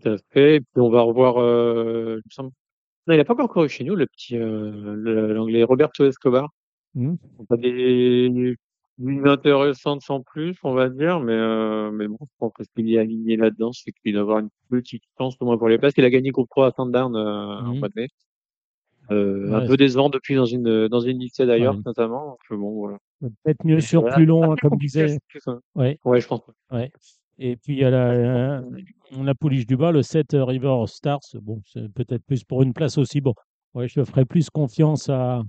[0.00, 0.56] Tout à fait.
[0.56, 1.34] Et puis on va revoir.
[1.38, 2.52] Il me semble-
[3.08, 6.48] Non, il n'a pas encore couru chez nous, le petit, le- l'anglais Roberto Escobar.
[6.94, 7.16] Hmm.
[7.38, 8.54] On a des,
[8.98, 12.98] inintéressante sans plus, on va dire, mais, euh, mais bon, je pense que s'il est
[12.98, 15.94] aligné là-dedans, c'est qu'il doit avoir une petite chance au moins pour les places.
[15.96, 17.20] Il a gagné groupe 3 à Sandown euh,
[17.60, 17.78] en Mhm.
[17.78, 18.08] mois de mai.
[19.10, 21.82] Euh, Un peu décevant depuis dans une, dans une liste d'ailleurs, Ouais.
[21.84, 22.26] notamment.
[22.26, 22.98] Donc, euh, bon, voilà.
[23.20, 25.18] Peut-être mieux sur voilà, plus long, hein, comme disait.
[25.40, 25.58] ça.
[25.74, 25.98] Ouais.
[26.04, 26.40] Ouais, je pense.
[26.70, 26.90] Ouais.
[27.38, 28.62] Et puis il y a la,
[29.10, 31.20] la pouliche du bas, le 7 euh, River Stars.
[31.42, 33.20] Bon, c'est peut-être plus pour une place aussi.
[33.20, 33.34] Bon,
[33.74, 35.42] ouais, je ferai plus confiance à,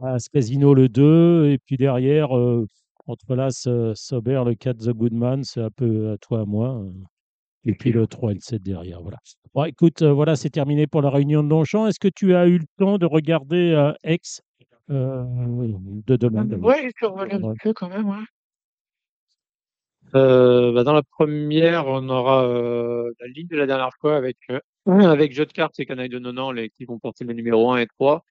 [0.00, 1.50] à ce casino le 2.
[1.50, 2.66] Et puis derrière, euh,
[3.06, 6.78] entre là, Sober, le 4 The Goodman, c'est un peu à toi, à moi.
[6.80, 6.90] euh.
[7.66, 9.00] Et puis le 3 et le 7 derrière.
[9.00, 9.18] Voilà.
[9.54, 11.86] Bon, écoute, euh, voilà, c'est terminé pour la réunion de Longchamp.
[11.86, 14.42] Est-ce que tu as eu le temps de regarder euh, X
[14.90, 15.24] euh,
[16.06, 17.52] de demain Ouais, j'ai survolé un Ouais.
[17.54, 18.16] petit peu quand même, ouais.
[20.14, 24.36] Euh, bah, dans la première, on aura euh, la ligne de la dernière fois avec,
[24.50, 27.72] euh, avec jeu de cartes et canaille de Nonan, les qui vont porter le numéro
[27.72, 28.22] 1 et 3.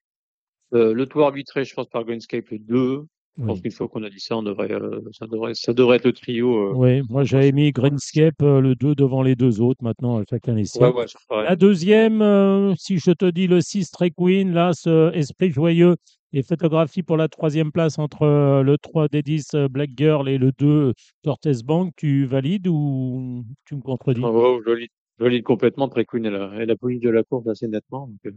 [0.72, 3.04] Euh, le tour arbitré, je pense, par Greenscape le 2.
[3.36, 5.96] Je pense qu'une fois qu'on a dit ça, on devrait, euh, ça devrait, ça devrait
[5.96, 6.68] être le trio.
[6.68, 9.82] Euh, Oui, moi j'avais mis Greenscape euh, le 2 devant les deux autres.
[9.82, 10.92] Maintenant, chacun les siens.
[10.92, 11.04] ouais.
[11.42, 15.96] La deuxième, si je te dis le 6 Stray Queen, là, ce Esprit Joyeux
[16.32, 20.38] et photographie pour la troisième place entre le 3 des 10 euh, Black Girl et
[20.38, 20.92] le 2
[21.22, 24.20] Tortes Bank, tu valides ou tu me contredis?
[24.22, 24.72] Oh, oh,
[25.20, 25.88] je lis complètement.
[25.88, 28.08] Très Queen, elle a, elle a police de la course assez nettement.
[28.08, 28.34] Donc,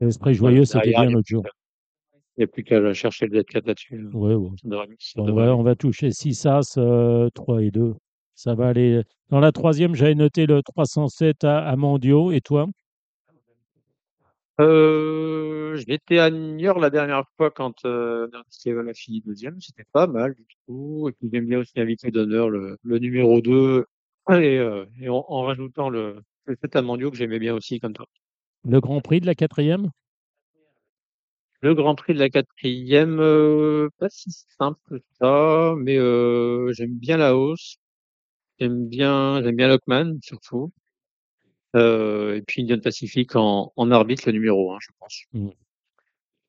[0.00, 0.34] L'Esprit.
[0.34, 1.44] Joyeux, c'était bien l'autre jour.
[2.40, 3.94] Qu'à- il y a plus qu'à chercher le Z4 là-dessus.
[3.96, 4.50] euh, Ouais, ouais.
[4.64, 5.60] Devrait, on, devrait va, aller.
[5.60, 7.94] on va toucher 6 As, euh, 3 et 2.
[8.34, 9.02] Ça va aller.
[9.28, 12.32] Dans la troisième, j'avais noté le 307 à, à Mondio.
[12.32, 12.66] Et toi?
[14.60, 19.60] Euh, j'étais à Niort la dernière fois quand euh, Steven a fini deuxième.
[19.60, 21.08] C'était pas mal du tout.
[21.08, 23.84] Et puis j'aime bien aussi inviter d'honneur le, le numéro 2
[24.30, 27.80] et, euh, et en, en rajoutant le, le 7 à Mondio que j'aimais bien aussi
[27.80, 28.06] comme toi.
[28.64, 29.90] Le Grand Prix de la quatrième?
[31.62, 36.96] Le Grand Prix de la quatrième, euh, pas si simple que ça, mais euh, j'aime
[36.96, 37.76] bien la hausse.
[38.58, 40.72] J'aime bien, j'aime bien Lockman surtout.
[41.76, 45.22] Euh, et puis Indian Pacific en, en arbitre le numéro 1, je pense.
[45.32, 45.50] Mm.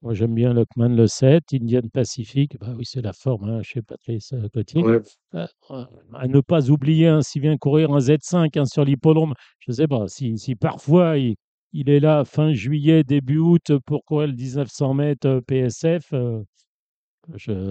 [0.02, 2.58] Moi, j'aime bien Lockman le 7, Indian Pacific.
[2.60, 4.82] Bah oui, c'est la forme hein, chez Patrice euh, Cotier.
[4.82, 5.00] Ouais.
[5.36, 9.36] Euh, euh, à ne pas oublier, hein, s'il vient courir un Z5 hein, sur l'hippodrome,
[9.60, 11.36] je ne sais pas, si, si parfois il,
[11.74, 16.44] il est là fin juillet, début août pour courir le 1900 mètres euh, PSF, euh,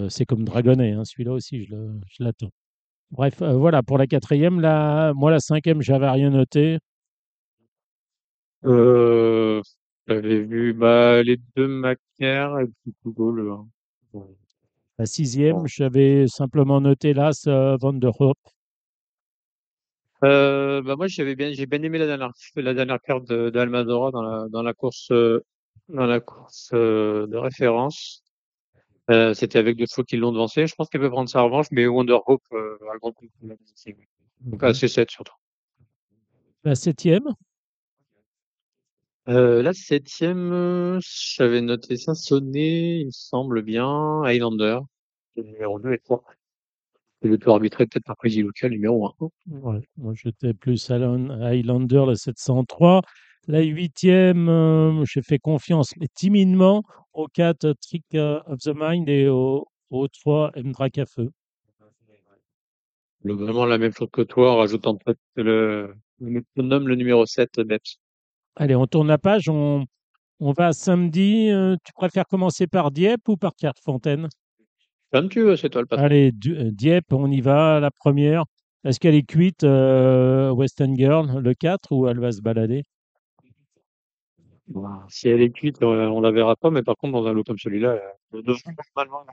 [0.09, 1.75] c'est comme Dragonnet, hein, celui-là aussi, je
[2.19, 2.51] l'attends.
[3.11, 6.79] Bref, euh, voilà, pour la quatrième, là, moi, la cinquième, j'avais rien noté.
[8.63, 9.61] Euh,
[10.07, 13.67] j'avais vu bah, les deux Macaire et puis Hugo le 1.
[14.13, 14.25] Ouais.
[14.97, 18.37] La sixième, j'avais simplement noté l'As euh, Van der Hoop.
[20.23, 24.11] Euh, bah moi j'avais bien j'ai bien aimé la dernière la dernière carte de, d'Almadora
[24.11, 25.43] dans la dans la course euh,
[25.89, 28.23] dans la course euh, de référence.
[29.09, 30.67] Euh, c'était avec deux chevaux qui l'ont devancé.
[30.67, 33.29] Je pense qu'elle peut prendre sa revanche, mais Wonder Hope euh, a le grand prix
[33.41, 33.55] de la.
[34.41, 34.73] Donc à Mhm.
[34.73, 35.33] C7 surtout.
[36.63, 37.23] La septième,
[39.27, 44.79] Euh, la septième, euh, j'avais noté Saint-Sonnet, il me semble bien, Highlander,
[45.35, 46.23] numéro 2 et 3.
[47.23, 49.13] Et le tour arbitré peut-être par Crazy Local, numéro 1.
[49.47, 53.01] Ouais, moi j'étais plus Alan- Highlander, le 703.
[53.47, 56.83] La huitième, euh, j'ai fait confiance, mais timidement,
[57.13, 61.29] au 4 Trick euh, of the Mind et au, au 3 Mdrak à feu.
[63.23, 67.59] Le- Vraiment la même chose que toi, en rajoutant peut-être le, métronome, le numéro 7,
[67.59, 67.97] Beps.
[68.55, 69.85] Allez, on tourne la page, on,
[70.39, 71.49] on va à samedi.
[71.49, 73.53] euh, tu préfères commencer par Dieppe ou par
[73.83, 74.27] Fontaine
[75.11, 76.05] Comme tu veux, c'est toi le patron.
[76.05, 78.45] Allez, euh, Dieppe, on y va, la première.
[78.83, 82.83] Est-ce qu'elle est cuite, euh, Western Girl, le 4, ou elle va se balader?
[85.09, 87.43] Si elle est cuite, euh, on la verra pas, mais par contre, dans un lot
[87.43, 87.99] comme celui-là, euh,
[88.31, 88.57] le devant,
[88.95, 89.25] normalement,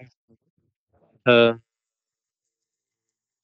[1.29, 1.55] euh,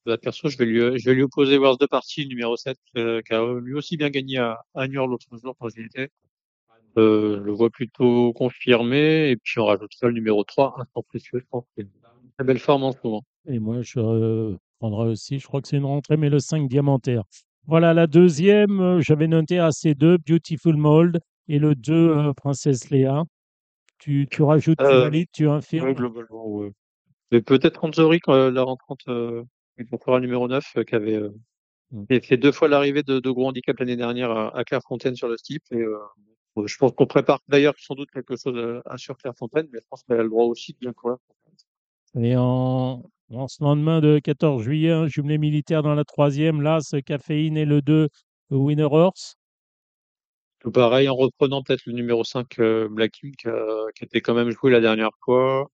[0.05, 3.21] bah, perso, je vais lui, je vais lui opposer Wars de partie, numéro 7, euh,
[3.21, 6.09] qui a lui aussi bien gagné à, à Niort l'autre jour quand j'y étais.
[6.97, 11.39] Euh, je le vois plutôt confirmé, et puis on rajoutera le numéro 3, instant précieux,
[11.39, 11.65] je pense.
[12.37, 13.23] Très belle forme en ce moment.
[13.47, 16.67] Et moi, je euh, prendrai aussi, je crois que c'est une rentrée, mais le 5
[16.67, 17.23] diamantaire.
[17.67, 23.23] Voilà, la deuxième, euh, j'avais noté AC2, Beautiful Mold, et le 2, euh, Princesse Léa.
[23.97, 25.93] Tu, tu rajoutes, tu valides, tu infirmes?
[25.93, 26.71] globalement, ouais.
[27.31, 27.83] Mais peut-être
[28.29, 29.45] euh, la rentrante, le
[30.19, 31.19] numéro 9, euh, qui avait,
[31.91, 32.05] Mm.
[32.23, 35.37] fait deux fois l'arrivée de, de gros handicap l'année dernière à, à Clairefontaine sur le
[35.37, 35.63] steep.
[35.71, 35.83] Et,
[36.65, 39.87] je pense qu'on prépare d'ailleurs sans doute quelque chose euh, à sur Clairefontaine, mais je
[39.89, 41.17] pense qu'elle a le droit aussi de bien courir.
[42.17, 46.95] Et en, en ce lendemain de 14 juillet, un jumelé militaire dans la troisième, l'As,
[47.05, 48.07] Caféine et le 2,
[48.51, 49.35] Winner Horse.
[50.59, 54.33] Tout pareil, en reprenant peut-être le numéro 5, euh, Black Ink, euh, qui était quand
[54.33, 55.69] même joué la dernière fois,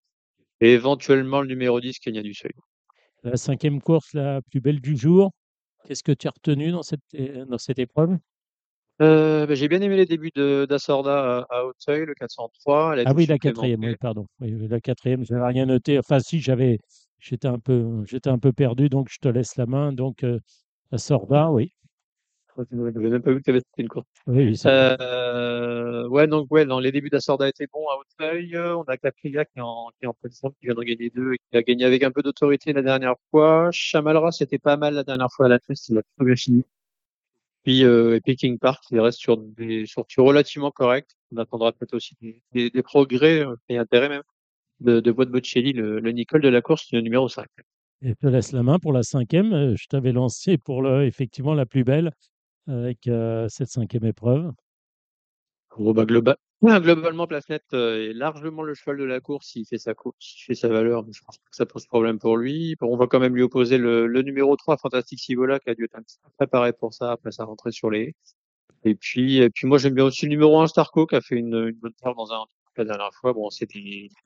[0.61, 2.53] et éventuellement le numéro 10, Kenya du Seuil.
[3.23, 5.31] La cinquième course, la plus belle du jour.
[5.85, 7.01] Qu'est-ce que tu as retenu dans cette,
[7.47, 8.17] dans cette épreuve?
[9.01, 12.93] Euh, bah, j'ai bien aimé les débuts de d'Assorda à, à Hauteuil, le 403.
[12.93, 14.27] Elle a Ah oui, la quatrième, oui, pardon.
[14.41, 15.97] Oui, la quatrième, je n'avais rien noté.
[15.97, 16.79] Enfin, si, j'avais,
[17.19, 19.93] j'étais un peu, j'étais un peu perdu, donc je te laisse la main.
[19.93, 20.39] Donc, euh,
[20.91, 21.73] la Sorda, oui.
[22.71, 24.05] J'avais même pas vu que tu avais une course.
[24.27, 24.61] Oui, oui.
[24.65, 28.57] Euh, ouais, donc ouais, dans les débuts d'Assorda étaient bons à Hauteuil.
[28.57, 31.33] On a Caprilia qui est en, qui est en position, qui vient d'en gagner deux
[31.33, 33.69] et qui a gagné avec un peu d'autorité la dernière fois.
[33.71, 36.65] Chamalra, c'était pas mal la dernière fois à la test, il a très bien fini.
[37.63, 41.15] Puis, euh, et Peking Park, il reste sur des sorties relativement correctes.
[41.31, 44.23] On attendra peut-être aussi des, des, des progrès, euh, et intérêt même,
[44.79, 47.45] de, de Boîte Bocelli, le, le Nicole de la course, numéro 5.
[48.01, 49.53] Et je te laisse la main pour la cinquième.
[49.53, 52.11] Euh, Je t'avais lancé pour le, effectivement la plus belle
[52.67, 54.51] avec euh, cette cinquième épreuve.
[55.77, 56.37] Bah, globa-
[56.81, 59.55] globalement, Place-Net euh, est largement le cheval de la course.
[59.55, 61.05] Il fait sa course, il fait sa valeur.
[61.11, 62.75] Je pense pas que ça pose problème pour lui.
[62.81, 65.85] On va quand même lui opposer le, le numéro 3, Fantastic Sivola, qui a dû
[65.85, 68.13] être un petit peu préparé pour ça après sa rentrée sur les.
[68.83, 71.35] Et puis, et puis moi, j'aime bien aussi le numéro 1, Starco, qui a fait
[71.37, 72.45] une, une bonne paire dans un
[72.77, 73.33] la dernière fois.
[73.33, 73.49] Bon,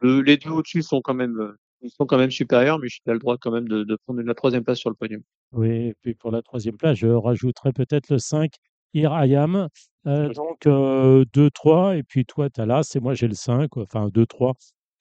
[0.02, 3.02] deux- les deux au-dessus sont quand même, euh, ils sont quand même supérieurs, mais suis
[3.06, 5.22] le droit quand même de, de prendre la troisième place sur le podium.
[5.52, 8.54] Oui, et puis pour la troisième place, je rajouterai peut-être le 5,
[8.94, 9.68] Irayam.
[10.06, 13.70] Euh, donc euh, 2-3, et puis toi, tu as l'As, et moi j'ai le 5,
[13.70, 13.84] quoi.
[13.84, 14.53] enfin 2-3,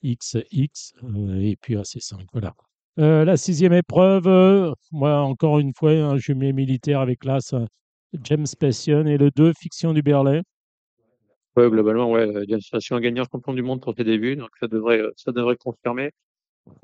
[0.02, 2.54] X, X, euh, et puis AC 5, voilà.
[2.98, 7.54] Euh, la sixième épreuve, euh, moi encore une fois, un jumelé militaire avec l'As,
[8.22, 10.42] James Passion, et le 2, Fiction du Berlay.
[11.56, 14.50] Ouais, globalement, ouais, James Passion a gagné un champion du monde pour ses débuts, donc
[14.60, 16.12] ça devrait, ça devrait confirmer.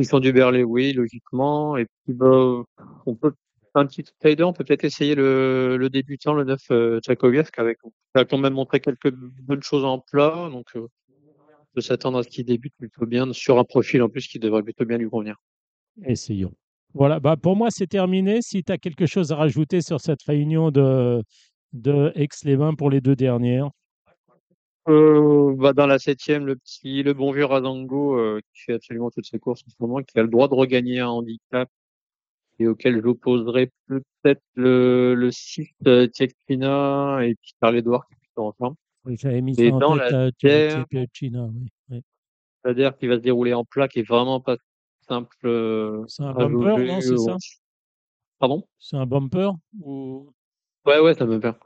[0.02, 1.76] Sont du Berlay, oui, logiquement.
[1.76, 2.62] Et puis, bah,
[3.06, 3.32] on peut,
[3.78, 7.90] un petit outsider, on peut peut-être essayer le, le débutant, le 9, euh, avait- qui
[8.14, 12.22] a quand même montré quelques bonnes choses en plat, donc, euh, on peut s'attendre à
[12.22, 15.08] ce qu'il débute plutôt bien sur un profil en plus qui devrait plutôt bien lui
[15.08, 15.36] convenir.
[16.04, 16.52] Essayons.
[16.94, 18.40] Voilà, bah pour moi c'est terminé.
[18.40, 21.22] Si tu as quelque chose à rajouter sur cette réunion de,
[21.72, 23.70] de Aix-les-Bains pour les deux dernières?
[24.88, 29.10] Euh, bah, dans la septième, le petit, le bon vieux Razango, euh, qui fait absolument
[29.10, 31.68] toutes ses courses en ce moment, qui a le droit de regagner un handicap
[32.58, 38.18] et auquel j'opposerai peut-être le, le 6, euh, Tchekpina et puis Carl Edouard qui est
[38.18, 38.74] plutôt en forme.
[39.04, 41.68] Oui, j'avais mis ça Et en dans tête la à terre, China, oui.
[41.90, 42.02] oui.
[42.62, 44.56] c'est-à-dire qu'il va se dérouler en plat, qui est vraiment pas
[45.08, 47.36] simple euh, C'est un bumper, non, c'est ça?
[48.38, 48.64] Pardon?
[48.78, 50.30] C'est un bumper ou...
[50.84, 51.56] Ouais, ouais, ça me perd.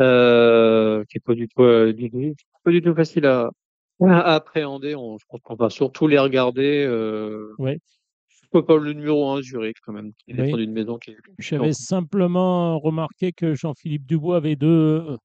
[0.00, 2.10] Euh, qui est pas du tout, euh, du
[2.64, 3.50] pas du tout facile à,
[4.02, 4.94] à appréhender.
[4.94, 6.84] On, je pense qu'on va surtout les regarder.
[6.86, 7.78] Euh, Ouais.
[8.50, 10.42] Pourquoi pas le numéro 1, Zurich, quand même, qui Oui.
[10.42, 11.16] dépend d'une maison qui est.
[11.38, 15.16] J'avais simplement remarqué que Jean-Philippe Dubois avait deux,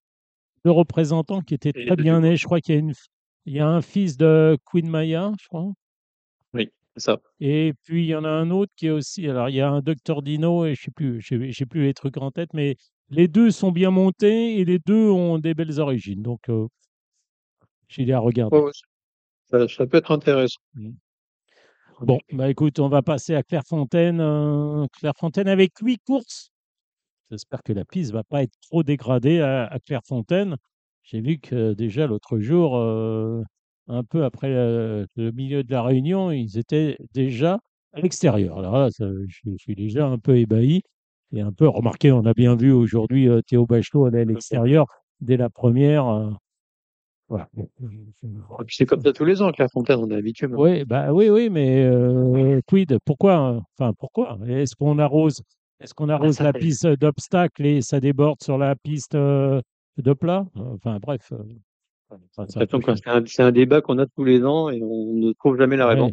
[0.63, 2.37] deux représentants qui étaient très bien nés.
[2.37, 2.93] Je crois qu'il y a, une,
[3.45, 5.71] il y a un fils de Queen Maya, je crois.
[6.53, 7.19] Oui, c'est ça.
[7.39, 9.27] Et puis il y en a un autre qui est aussi.
[9.27, 12.17] Alors il y a un Docteur Dino et je sais plus, j'ai plus les trucs
[12.17, 12.75] en tête, mais
[13.09, 16.21] les deux sont bien montés et les deux ont des belles origines.
[16.21, 16.67] Donc euh,
[17.87, 18.57] j'ai à regarder.
[19.45, 20.59] Ça, ça peut être intéressant.
[22.01, 24.19] Bon, bah écoute, on va passer à Clairefontaine.
[24.19, 26.51] euh, Clairefontaine avec huit courses.
[27.31, 30.57] J'espère que la piste va pas être trop dégradée à, à Clairefontaine.
[31.03, 33.43] J'ai vu que déjà l'autre jour, euh,
[33.87, 37.59] un peu après euh, le milieu de la réunion, ils étaient déjà
[37.93, 38.59] à l'extérieur.
[38.59, 40.81] Alors là, ça- je, je suis déjà un peu ébahi
[41.31, 42.11] et un peu remarqué.
[42.11, 44.87] On a bien vu aujourd'hui Théo Bachelot aller à l'extérieur
[45.21, 46.05] dès la première.
[47.27, 47.49] Voilà.
[47.57, 50.47] Et puis c'est comme ça tous les ans, Clairefontaine, on est habitué.
[50.47, 50.63] maintenant.
[50.63, 52.97] Oui, bah oui, oui, mais euh, quid?
[53.03, 54.37] Pourquoi euh, Enfin, pourquoi?
[54.47, 55.41] Est-ce qu'on arrose
[55.79, 59.61] Est-ce qu'on arrose la piste d'obstacle et ça déborde sur la piste euh,
[59.97, 60.45] de plat?
[60.55, 61.31] Enfin, bref.
[61.31, 62.45] euh, enfin,
[63.25, 65.93] c'est un débat qu'on a tous les ans et on ne trouve jamais la Ouais.
[65.95, 66.11] réponse.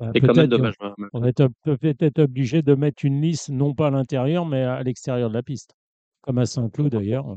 [0.00, 0.74] Bah, C'est quand même dommage.
[0.80, 0.94] hein.
[1.12, 5.28] on être peut-être obligé de mettre une lisse, non pas à l'intérieur, mais à l'extérieur
[5.30, 5.72] de la piste.
[6.20, 7.36] Comme à Saint-Cloud d'ailleurs.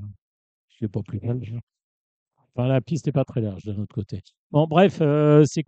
[0.69, 1.53] Je sais pas plus large.
[2.57, 4.23] La piste n'est pas très large de notre côté.
[4.51, 5.63] Bon, bref, euh, ces,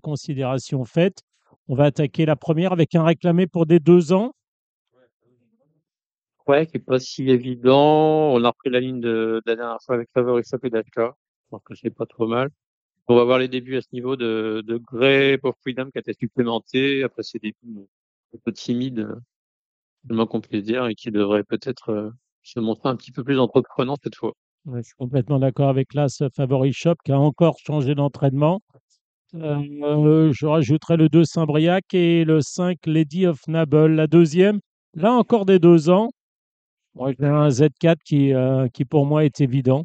[0.00, 1.22] considérations faites,
[1.68, 4.34] on va attaquer la première avec un réclamé pour des deux ans.
[6.46, 8.32] Ouais, qui est pas si évident.
[8.34, 11.16] On a repris la ligne de, la dernière fois avec Shop et Dachka.
[11.16, 12.50] Je pense que c'est pas trop mal.
[13.08, 16.00] On va voir les débuts à ce niveau de, de Grey, Pauvre Freedom qui a
[16.00, 17.04] été supplémenté.
[17.04, 17.86] Après ses débuts
[18.34, 19.16] un peu timides, euh,
[20.06, 22.10] tellement qu'on puisse dire, et qui devrait peut-être euh,
[22.42, 24.34] se montrer un petit peu plus entreprenant cette fois.
[24.74, 28.60] Je suis complètement d'accord avec l'As Favori Shop qui a encore changé d'entraînement.
[29.34, 33.94] Euh, je rajouterai le 2 Saint-Briac et le 5 Lady of Nable.
[33.94, 34.58] La deuxième,
[34.94, 36.10] là encore des deux ans.
[36.96, 39.84] J'ai un Z4 qui, euh, qui pour moi est évident.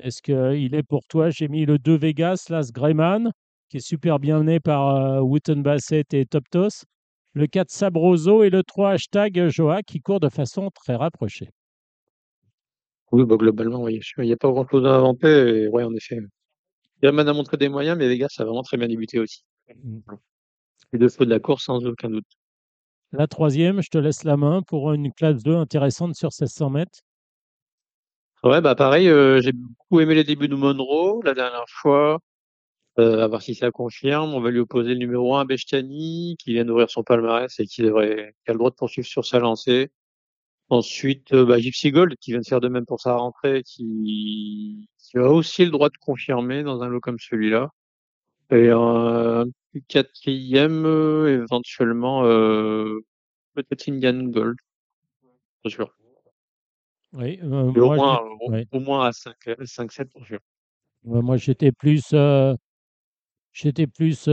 [0.00, 1.30] Est-ce qu'il est pour toi?
[1.30, 3.30] J'ai mis le 2 Vegas, Las Greyman,
[3.68, 6.84] qui est super bien mené par euh, Wooten Bassett et Toptos.
[7.34, 11.50] le 4 Sabroso et le 3 hashtag Joa qui courent de façon très rapprochée.
[13.16, 13.98] Oui, bah, globalement, oui.
[14.18, 15.62] Il n'y a pas grand-chose à inventer.
[15.62, 16.18] Et ouais, en effet.
[17.02, 19.42] German a montré des moyens, mais Vegas a vraiment très bien débuté aussi.
[20.92, 22.26] Les deux feux de la course, sans aucun doute.
[23.12, 26.98] La troisième, je te laisse la main pour une classe 2 intéressante sur 1600 mètres.
[28.44, 32.18] Ouais, bah pareil, euh, j'ai beaucoup aimé les débuts de Monroe la dernière fois.
[32.98, 34.34] Euh, à voir si ça confirme.
[34.34, 37.80] On va lui opposer le numéro 1 Beshtani, qui vient d'ouvrir son palmarès et qui
[37.80, 39.90] devrait, qui a le droit de poursuivre sur sa lancée.
[40.68, 44.88] Ensuite, euh, bah, Gypsy Gold, qui vient de faire de même pour sa rentrée, qui,
[44.98, 47.70] qui a aussi le droit de confirmer dans un lot comme celui-là.
[48.50, 49.44] Et un
[49.88, 53.00] quatrième, euh, éventuellement, euh,
[53.54, 54.56] peut-être Indian Gold.
[55.62, 55.94] Pas sûr.
[57.12, 58.66] Oui, euh, au moi, moins, au, ouais.
[58.72, 59.34] au moins à 5,
[59.64, 60.40] 5-7 pour sûr.
[61.04, 62.54] Moi, j'étais plus, euh,
[63.56, 64.24] j'étais plus,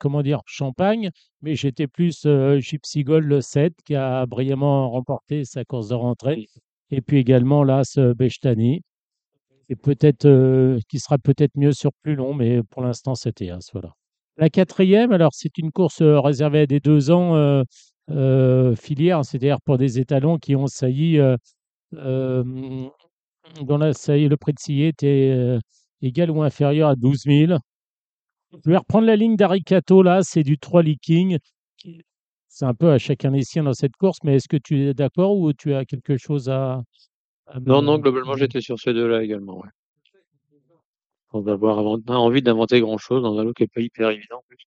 [0.00, 1.10] comment dire, Champagne,
[1.42, 5.94] mais j'étais plus euh, Gypsy Gold le 7 qui a brillamment remporté sa course de
[5.94, 6.46] rentrée.
[6.90, 8.82] Et puis également l'As euh, Beshtani,
[9.68, 10.26] et peut-être,
[10.88, 13.70] qui sera peut-être mieux sur plus long, mais pour l'instant, c'était As.
[13.72, 13.92] Voilà.
[14.36, 17.62] La quatrième, alors, c'est une course réservée à des deux ans euh,
[18.10, 21.18] euh, filière, c'est-à-dire pour des étalons qui ont sailli,
[21.92, 22.90] dont
[23.78, 25.58] la saillie, le prix de scier était
[26.02, 27.58] égal ou inférieur à 12 000.
[28.64, 31.38] Je vais reprendre la ligne d'Aricato, là, c'est du 3 leaking.
[32.48, 34.94] C'est un peu à chacun les siens dans cette course, mais est-ce que tu es
[34.94, 36.82] d'accord ou tu as quelque chose à,
[37.64, 39.68] Non, non, globalement, j'étais sur ces deux-là également, ouais.
[41.30, 44.36] Sans avoir avant- envie d'inventer grand-chose dans un lot qui n'est pas hyper évident.
[44.36, 44.58] en plus.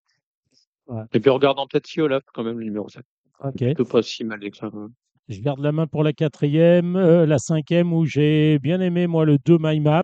[0.87, 1.03] Ouais.
[1.13, 3.03] Et puis, regardant peut-être si Olaf, quand même, le numéro 7.
[3.43, 3.55] Ok.
[3.57, 4.67] Plutôt pas si mal que ça.
[4.73, 4.89] hein.
[5.27, 9.25] Je garde la main pour la quatrième, euh, la cinquième où j'ai bien aimé, moi,
[9.25, 10.03] le 2 My Map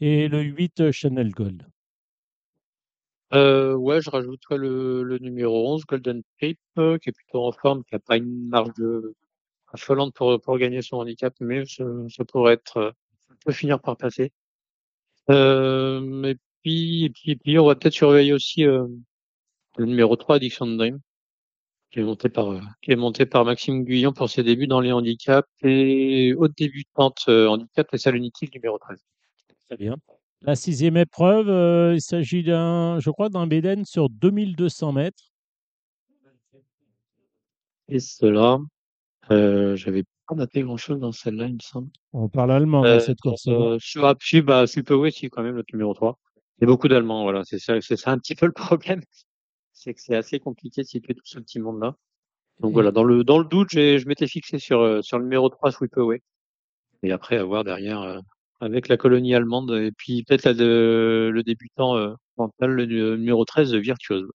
[0.00, 1.64] et le 8 euh, Chanel Gold.
[3.34, 7.52] Euh, ouais, je rajouterais le, le numéro 11, Golden Trip, euh, qui est plutôt en
[7.52, 9.14] forme, qui n'a pas une marge de
[9.74, 12.90] affolante pour, pour gagner son handicap, mais ça, ça pourrait être, euh,
[13.28, 14.32] ça peut finir par passer.
[15.30, 18.86] Euh, et puis, et puis, et puis, on va peut-être surveiller aussi euh,
[19.76, 21.00] le numéro 3, Addiction Dream,
[21.90, 24.92] qui est monté par, qui est monté par Maxime Guyon pour ses débuts dans les
[24.92, 28.98] handicaps et haute débutante handicap et Saloniki, le numéro 13.
[29.68, 29.96] Très bien.
[30.46, 35.32] La sixième épreuve, euh, il s'agit d'un, je crois, d'un Béden sur 2200 mètres.
[37.88, 38.58] Et cela,
[39.30, 41.88] euh, j'avais pas noté grand-chose dans celle-là, il me semble.
[42.12, 43.46] On parle allemand dans Euh, cette course.
[43.48, 46.18] euh, sur Apsu, bah, Superway, si, quand même, le numéro 3.
[46.58, 47.42] Il y a beaucoup d'Allemands, voilà.
[47.44, 49.00] C'est ça, c'est ça un petit peu le problème.
[49.76, 51.96] C'est que c'est assez compliqué de situer tout ce petit monde-là.
[52.60, 55.18] Donc Et- voilà, dans le, dans le doute, j'ai, je m'étais fixé sur, euh, sur
[55.18, 56.22] le numéro 3, Sweepaway.
[57.02, 58.20] Et après, à voir derrière, euh,
[58.60, 63.74] avec la colonie allemande, et puis peut-être le débutant, euh, mental, le nu- numéro 13,
[63.74, 64.26] Virtuose.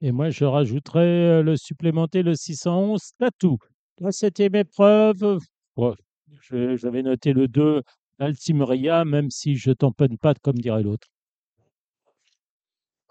[0.00, 1.00] Et moi, je rajouterais
[1.40, 3.58] euh, le supplémenté, le 611 Tatou.
[4.00, 5.38] La septième épreuve, euh,
[5.76, 5.94] bon,
[6.40, 7.82] je- j'avais noté le 2
[8.20, 11.08] Altimeria, même si je tamponne pas, comme dirait l'autre.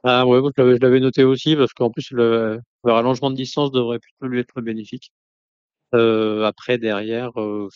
[0.04, 3.30] Ah ouais, moi, je l'avais, je l'avais noté aussi, parce qu'en plus, le, le rallongement
[3.32, 5.12] de distance devrait plutôt lui être bénéfique.
[5.96, 7.70] Euh, après, derrière, euh,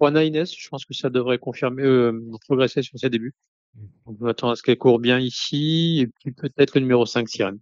[0.00, 2.12] Juana Inés, je pense que ça devrait confirmer, euh,
[2.46, 3.34] progresser sur ses débuts.
[4.06, 7.28] Donc, on attend à ce qu'elle court bien ici, et puis peut-être le numéro 5,
[7.28, 7.58] Sirène.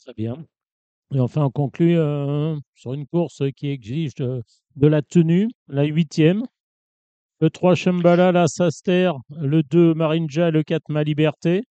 [0.00, 0.44] Très bien.
[1.14, 4.42] Et enfin, on conclut euh, sur une course qui exige de,
[4.76, 6.44] de la tenue, la huitième.
[7.40, 11.62] Le 3 Shambhala, la Saster, le 2 Marinja, le 4 Ma Liberté.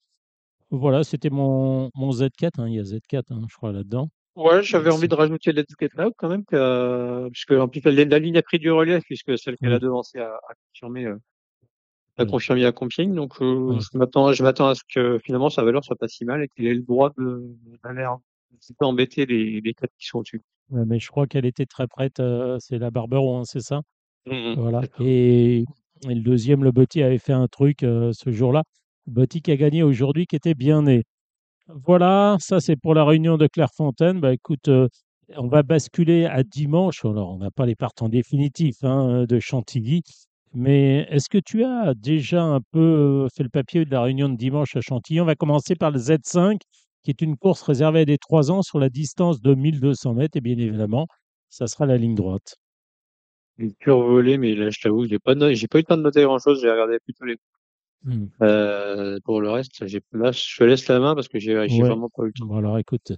[0.71, 2.59] Voilà, c'était mon, mon Z4.
[2.59, 4.09] hein, Il y a Z4, hein, je crois, là-dedans.
[4.35, 8.05] Ouais, j'avais envie de rajouter Let's Get Loud quand même, que, puisque en plus la,
[8.05, 9.81] la ligne a pris du relief, puisque celle qu'elle a Oui.
[9.81, 11.17] devancée a, a confirmé, euh, a
[12.17, 12.31] Voilà.
[12.31, 13.13] confirmé à Compiègne.
[13.13, 13.79] Donc, euh, Ouais.
[13.81, 16.47] je m'attends, je m'attends à ce que finalement sa valeur soit pas si mal et
[16.47, 17.43] qu'il ait le droit de,
[17.83, 18.21] d'aller un
[18.59, 20.41] petit peu embêter les, les quatre qui sont au-dessus.
[20.69, 22.19] Ouais, mais je crois qu'elle était très prête.
[22.19, 23.81] euh, c'est la Barbero, hein, c'est ça?
[24.55, 24.83] Voilà.
[24.99, 25.65] Et,
[26.07, 28.63] et le deuxième, le Botti, avait fait un truc euh, ce jour-là.
[29.07, 31.03] Botti qui a gagné aujourd'hui, qui était bien né.
[31.69, 34.19] Voilà, ça c'est pour la réunion de Clairefontaine.
[34.19, 34.87] Bah écoute, euh,
[35.37, 37.05] on va basculer à dimanche.
[37.05, 40.01] Alors, on n'a pas les partants définitifs hein, de Chantilly,
[40.53, 44.29] mais est-ce que tu as déjà un peu euh, fait le papier de la réunion
[44.29, 45.21] de dimanche à Chantilly?
[45.21, 46.61] On va commencer par le Z5,
[47.03, 50.37] qui est une course réservée à des 3 ans sur la distance de 1200 mètres.
[50.37, 51.05] Et bien évidemment,
[51.49, 52.55] ça sera la ligne droite.
[53.59, 56.01] J'ai survolé, mais là, je t'avoue, j'ai pas, no- j'ai pas eu le temps de
[56.01, 56.61] noter grand chose.
[56.61, 57.37] J'ai regardé plutôt les.
[58.03, 58.27] Hmm.
[58.41, 61.67] Euh, pour le reste, là, je te laisse la main parce que j'ai, Ouais.
[61.67, 62.45] vraiment pas eu le temps.
[62.45, 63.11] Bon, alors écoute,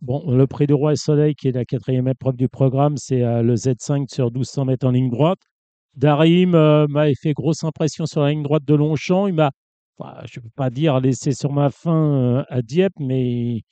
[0.00, 3.22] bon, le prix du Roi et Soleil, qui est la quatrième épreuve du programme, c'est
[3.22, 5.40] euh, le Z5 sur 1200 mètres en ligne droite.
[5.96, 9.26] Darim euh, m'a fait grosse impression sur la ligne droite de Longchamp.
[9.26, 9.50] Il m'a,
[9.98, 13.62] enfin, je ne peux pas dire laissé sur ma faim euh, à Dieppe, mais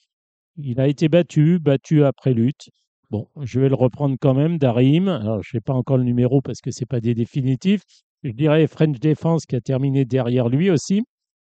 [0.58, 2.70] Il a été battu, battu après lutte.
[3.10, 5.08] Bon, je vais le reprendre quand même, Darim.
[5.08, 7.82] Alors, je n'ai pas encore le numéro parce que c'est pas des définitifs.
[8.26, 11.04] Je dirais French Defense qui a terminé derrière lui aussi.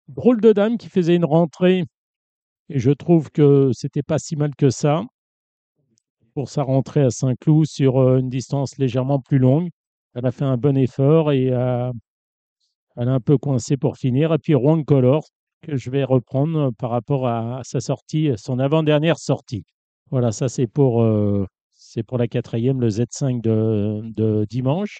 [0.08, 1.84] Drôle de dame qui faisait une rentrée.
[2.68, 5.02] Et je trouve que c'était pas si mal que ça
[6.34, 9.70] pour sa rentrée à Saint-Cloud sur euh, une distance légèrement plus longue.
[10.14, 11.90] Elle a fait un bon effort et euh,
[12.96, 14.34] elle a un peu coincé pour finir.
[14.34, 15.24] Et puis Rouen Color,
[15.62, 19.64] que je vais reprendre par rapport à sa sortie, son avant-dernière sortie.
[20.10, 24.98] Voilà, ça c'est pour, euh, c'est pour la quatrième, le Z5 de, de dimanche.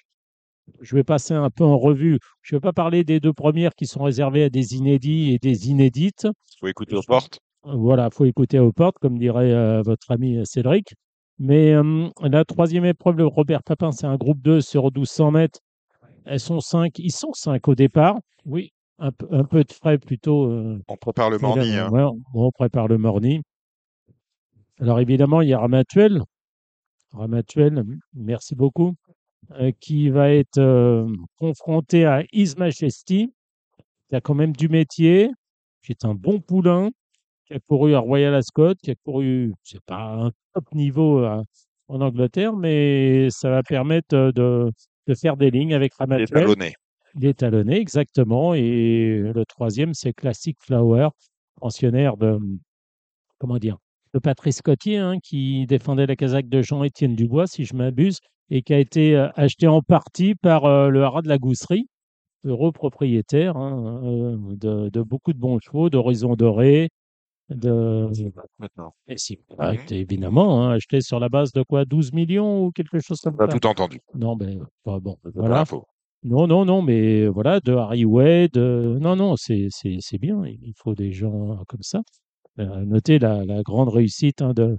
[0.81, 2.19] Je vais passer un peu en revue.
[2.41, 5.39] Je ne vais pas parler des deux premières qui sont réservées à des inédits et
[5.39, 6.25] des inédites.
[6.25, 7.39] Il faut écouter aux portes.
[7.63, 10.93] Voilà, il faut écouter aux portes, comme dirait euh, votre ami Cédric.
[11.39, 15.59] Mais euh, la troisième épreuve, le Robert Papin, c'est un groupe 2 sur 1200 mètres.
[16.25, 16.97] Elles sont 5.
[16.99, 18.17] Ils sont 5 au départ.
[18.45, 20.45] Oui, un, peu- un peu de frais plutôt.
[20.45, 21.73] euh, On prépare le morning.
[21.73, 21.89] hein.
[21.91, 22.03] Ouais,
[22.33, 23.41] on prépare le morning.
[24.79, 26.21] Alors évidemment, il y a Ramatuel.
[27.13, 27.83] Ramatuel,
[28.13, 29.06] merci beaucoup, euh,
[29.79, 31.07] qui va être euh,
[31.37, 33.33] confronté à His Majesty,
[34.09, 35.29] qui a quand même du métier,
[35.83, 36.89] qui est un bon poulain,
[37.45, 41.41] qui a couru à Royal Ascot, qui a couru, c'est pas un top niveau euh,
[41.87, 44.71] en Angleterre, mais ça va permettre euh, de,
[45.07, 46.27] de faire des lignes avec Il est Ramatuel.
[46.29, 46.73] talonné.
[47.15, 48.53] Il est talonné, exactement.
[48.53, 51.09] Et le troisième, c'est Classic Flower,
[51.59, 52.37] pensionnaire de,
[53.39, 53.77] comment dire,
[54.13, 58.19] de Patrice Cotier, hein, qui défendait la casaque de Jean-Étienne Dubois, si je m'abuse,
[58.49, 61.87] et qui a été euh, acheté en partie par euh, le haras de la Gousserie,
[62.43, 66.89] heureux propriétaire hein, euh, de, de beaucoup de bons chevaux, d'Horizon Doré,
[67.49, 68.09] de...
[68.59, 68.93] Maintenant.
[69.07, 69.39] Et si,
[69.71, 73.35] été évidemment hein, acheté sur la base de quoi 12 millions ou quelque chose comme
[73.39, 73.99] On a ça tout entendu.
[74.13, 75.63] Non, ben, pas bon, voilà.
[76.23, 78.57] Non, non, non, mais voilà, de Harry Wade.
[78.57, 79.69] euh, non, non, c'est
[80.19, 80.43] bien.
[80.45, 82.01] Il faut des gens comme ça.
[82.59, 84.75] Euh, notez la, la grande réussite hein, de.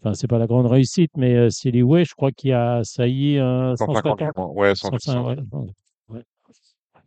[0.00, 3.38] Enfin, c'est pas la grande réussite, mais euh, Silly Way, je crois qu'il a sailli
[3.38, 4.36] un 150 150.
[4.36, 4.52] millions.
[4.54, 5.68] Ouais, 150, 150.
[6.10, 6.22] ouais.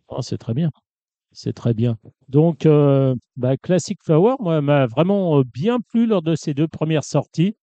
[0.07, 0.69] Oh, c'est très bien.
[1.31, 1.97] C'est très bien.
[2.27, 7.03] Donc, euh, bah, Classic Flower, moi, m'a vraiment bien plu lors de ses deux premières
[7.03, 7.55] sorties.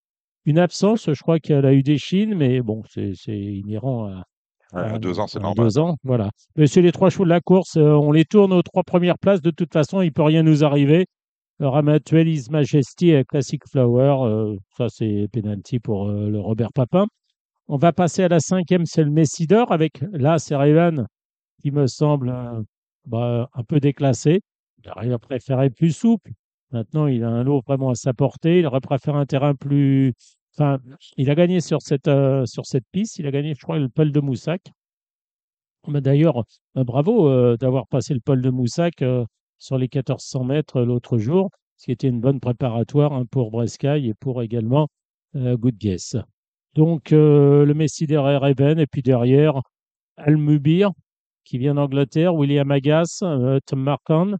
[0.44, 4.22] Une absence, je crois qu'elle a eu des chines, mais bon, c'est c'est inhérent à,
[4.72, 5.64] Ouais, à deux ans, c'est normal.
[5.66, 6.30] deux ans, voilà.
[6.56, 7.76] Mais c'est les trois chevaux de la course.
[7.76, 9.40] euh, on les tourne aux trois premières places.
[9.40, 11.06] De toute façon, il peut rien nous arriver.
[11.60, 17.06] Ramatuel, Majesty et Classic Flower, euh, ça c'est penalty pour euh, le Robert Papin.
[17.68, 20.54] On va passer à la cinquième, c'est le Messidor avec là, c'est
[21.62, 22.62] qui me semble euh,
[23.06, 24.42] bah, un peu déclassé.
[24.84, 26.30] Il aurait préféré plus souple.
[26.72, 28.60] Maintenant, il a un lot vraiment à sa portée.
[28.60, 30.12] Il aurait préféré un terrain plus.
[30.54, 30.78] Enfin,
[31.16, 32.10] il a gagné sur cette,
[32.44, 33.18] sur cette piste.
[33.18, 34.62] Il a gagné, je crois, le Paul de Moussac.
[35.88, 39.02] Mais D'ailleurs, bravo d'avoir passé le Paul de Moussac
[39.58, 43.50] sur les 1400 mètres euh, l'autre jour, ce qui était une bonne préparatoire hein, pour
[43.50, 44.88] Brescaille et pour également
[45.36, 46.16] euh, Good Guess.
[46.74, 49.60] Donc, euh, le Messi derrière Eben, et puis derrière,
[50.16, 50.90] Almubir,
[51.44, 54.36] qui vient d'Angleterre, William Agas, euh, Tom Marquand,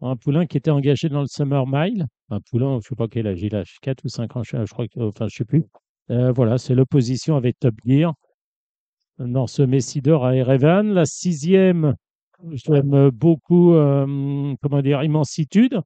[0.00, 2.06] un poulain qui était engagé dans le Summer Mile.
[2.30, 4.56] Un poulain, je ne sais pas quel âge il a, 4 ou 5 ans, je,
[4.72, 5.64] crois enfin, je sais plus.
[6.08, 8.14] Voilà, c'est l'opposition avec Top Gear
[9.18, 10.92] dans ce Messidor à Erevan.
[10.92, 11.94] La sixième,
[12.52, 15.80] j'aime beaucoup, euh, comment dire, Immensitude,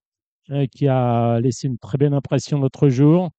[0.50, 3.30] euh, qui a laissé une très belle impression l'autre jour,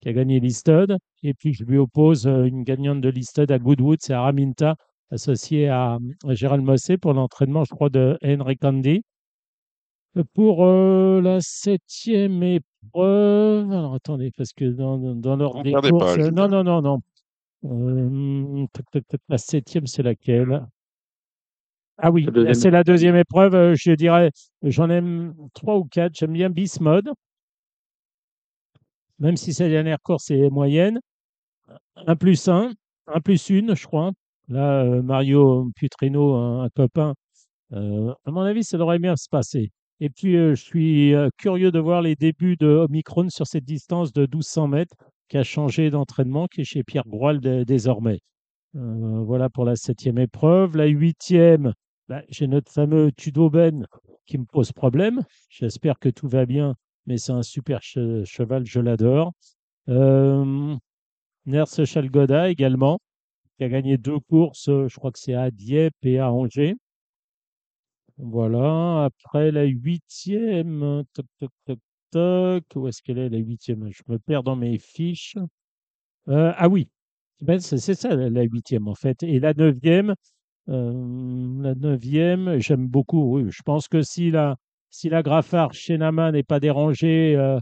[0.00, 0.96] qui a gagné l'Easted.
[1.22, 4.76] Et puis, je lui oppose une gagnante de l'Easted à Goodwood, c'est Araminta,
[5.10, 9.02] associée à, à Gérald Mossé pour l'entraînement, je crois, de Henry Candy.
[10.34, 16.30] Pour euh, la septième épreuve, alors attendez, parce que dans, dans, l'ordre des courses, pas,
[16.30, 16.98] non, non, non, non.
[17.64, 18.66] Euh,
[19.28, 20.66] la septième, c'est laquelle?
[21.98, 23.54] Ah oui, c'est la deuxième épreuve.
[23.54, 24.30] euh, Je dirais,
[24.62, 26.14] j'en aime trois ou quatre.
[26.14, 27.10] J'aime bien Bismode,
[29.18, 31.00] même si sa dernière course est moyenne.
[32.06, 32.72] Un plus un,
[33.06, 34.12] un plus une, je crois.
[34.48, 37.14] Là, euh, Mario Putrino, un, un copain,
[37.72, 39.70] euh, à mon avis, ça devrait bien se passer.
[40.00, 43.64] Et puis, euh, je suis euh, curieux de voir les débuts de Omicron sur cette
[43.64, 44.96] distance de 1200 mètres
[45.28, 48.20] qui a changé d'entraînement, qui est chez Pierre Groil dé- désormais.
[48.74, 50.76] Voilà pour la septième épreuve.
[50.76, 51.72] La huitième,
[52.12, 53.86] bah, j'ai notre fameux Tudoben
[54.26, 55.24] qui me pose problème.
[55.48, 56.74] J'espère que tout va bien,
[57.06, 59.32] mais c'est un super che- cheval, je l'adore.
[59.88, 60.76] Euh,
[61.46, 63.00] Ners Chalgoda également,
[63.56, 66.76] qui a gagné deux courses, je crois que c'est à Dieppe et à Angers.
[68.18, 71.78] Voilà, après la huitième, toc, toc, toc,
[72.10, 73.88] toc, où est-ce qu'elle est la huitième?
[73.90, 75.36] Je me perds dans mes fiches.
[76.28, 76.88] Euh, ah oui,
[77.40, 79.22] ben, c'est ça la huitième en fait.
[79.22, 80.14] Et la neuvième,
[80.66, 83.42] la neuvième, j'aime beaucoup.
[83.48, 84.56] Je pense que si la,
[84.90, 87.58] si la Graffard chez Nama n'est pas dérangée euh,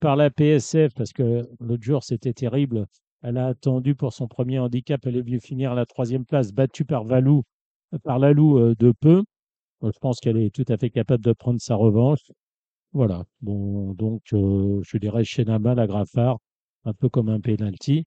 [0.00, 2.86] par la PSF, parce que l'autre jour, c'était terrible.
[3.22, 5.00] Elle a attendu pour son premier handicap.
[5.06, 7.42] Elle est venue finir à la troisième place, battue par Valou,
[8.04, 9.24] par Lalou euh, de peu.
[9.82, 12.20] Je pense qu'elle est tout à fait capable de prendre sa revanche.
[12.92, 13.24] Voilà.
[13.40, 16.38] Bon, donc, euh, je dirais chez Nama, la Graffard,
[16.84, 18.04] un peu comme un penalty.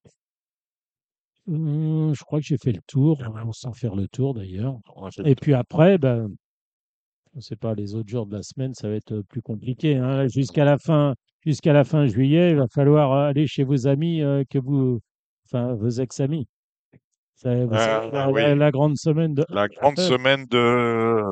[1.48, 3.18] Hum, je crois que j'ai fait le tour,
[3.52, 4.76] sans faire le tour d'ailleurs.
[5.24, 6.28] Et puis après, ben,
[7.32, 9.96] je ne sais pas, les autres jours de la semaine, ça va être plus compliqué.
[9.96, 10.26] hein.
[10.28, 11.14] Jusqu'à la fin,
[11.44, 15.00] jusqu'à la fin juillet, il va falloir aller chez vos amis euh, que vous,
[15.46, 16.46] enfin, vos ex-amis.
[17.34, 18.42] Ça, Euh, la, oui.
[18.42, 19.46] la- la grande semaine de.
[19.48, 21.22] La grande semaine de,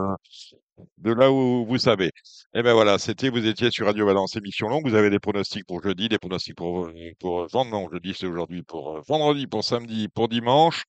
[0.98, 2.10] de là où vous savez.
[2.54, 4.88] Et ben voilà, c'était, vous étiez sur Radio Valence, émission longue.
[4.88, 6.88] Vous avez des pronostics pour jeudi, des pronostics pour,
[7.20, 7.70] pour vendredi.
[7.70, 10.84] Non, jeudi, c'est aujourd'hui pour euh, vendredi, pour samedi, pour dimanche.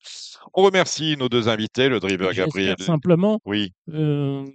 [0.53, 2.75] On remercie nos deux invités, le driver Gabriel.
[2.79, 4.45] Simplement Oui, euh,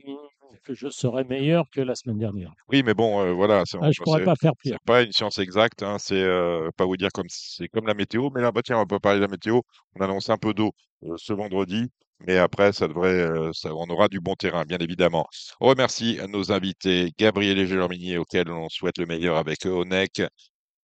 [0.65, 2.51] que je serai meilleur que la semaine dernière.
[2.71, 3.65] oui, mais bon, euh, voilà.
[3.67, 4.79] c'est- Ah, je pourrais c'est- pas faire C'est pire.
[4.87, 8.31] pas une science exacte, hein, c'est euh, pas vous dire comme c'est comme la météo,
[8.35, 9.61] mais là, bah tiens, on va pas parler de la météo.
[9.95, 10.71] On annonce un peu d'eau
[11.17, 11.89] ce vendredi,
[12.21, 15.27] mais après, ça devrait, euh, ça, on aura du bon terrain, bien évidemment.
[15.61, 19.85] On remercie nos invités, Gabriel et Gélormini, auxquels on souhaite le meilleur avec eux au
[19.85, 20.23] NEC.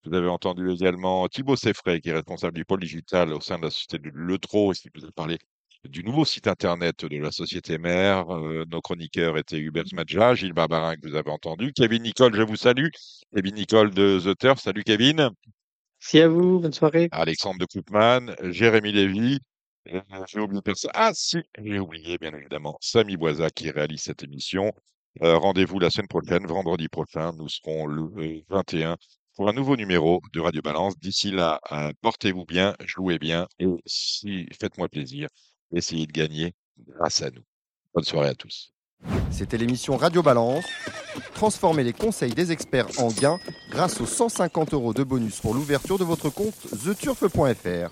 [0.05, 3.65] Vous avez entendu également Thibaut Seffray, qui est responsable du pôle digital au sein de
[3.65, 5.39] la société de Letro, et qui vous a parlé
[5.85, 8.31] du nouveau site internet de la société mère.
[8.31, 12.43] Euh, nos chroniqueurs étaient Hubert Madja, Gilles Barbarin, que vous avez entendu, Kevin Nicole, je
[12.43, 12.89] vous salue,
[13.35, 15.31] Kevin Nicole de The Turf, salut Kevin,
[16.03, 17.09] Merci à vous, bonne soirée.
[17.13, 19.39] Alexandre de Koopman, Jérémy Lévy,
[19.89, 20.91] euh, j'ai oublié personne.
[20.95, 24.73] Ah si, j'ai oublié bien évidemment Samy Boisa qui réalise cette émission.
[25.23, 28.97] Euh, Rendez-vous la semaine prochaine, vendredi prochain, nous serons le euh, 21
[29.35, 30.99] pour un nouveau numéro de Radio Balance.
[30.99, 35.29] D'ici là, euh, portez-vous bien, jouez bien et si faites-moi plaisir,
[35.73, 37.43] essayez de gagner grâce à nous.
[37.95, 38.73] Bonne soirée à tous.
[39.31, 40.65] C'était l'émission Radio Balance.
[41.35, 43.39] Transformez les conseils des experts en gains
[43.71, 46.55] grâce aux 150 euros de bonus pour l'ouverture de votre compte
[46.85, 47.91] theturf.fr.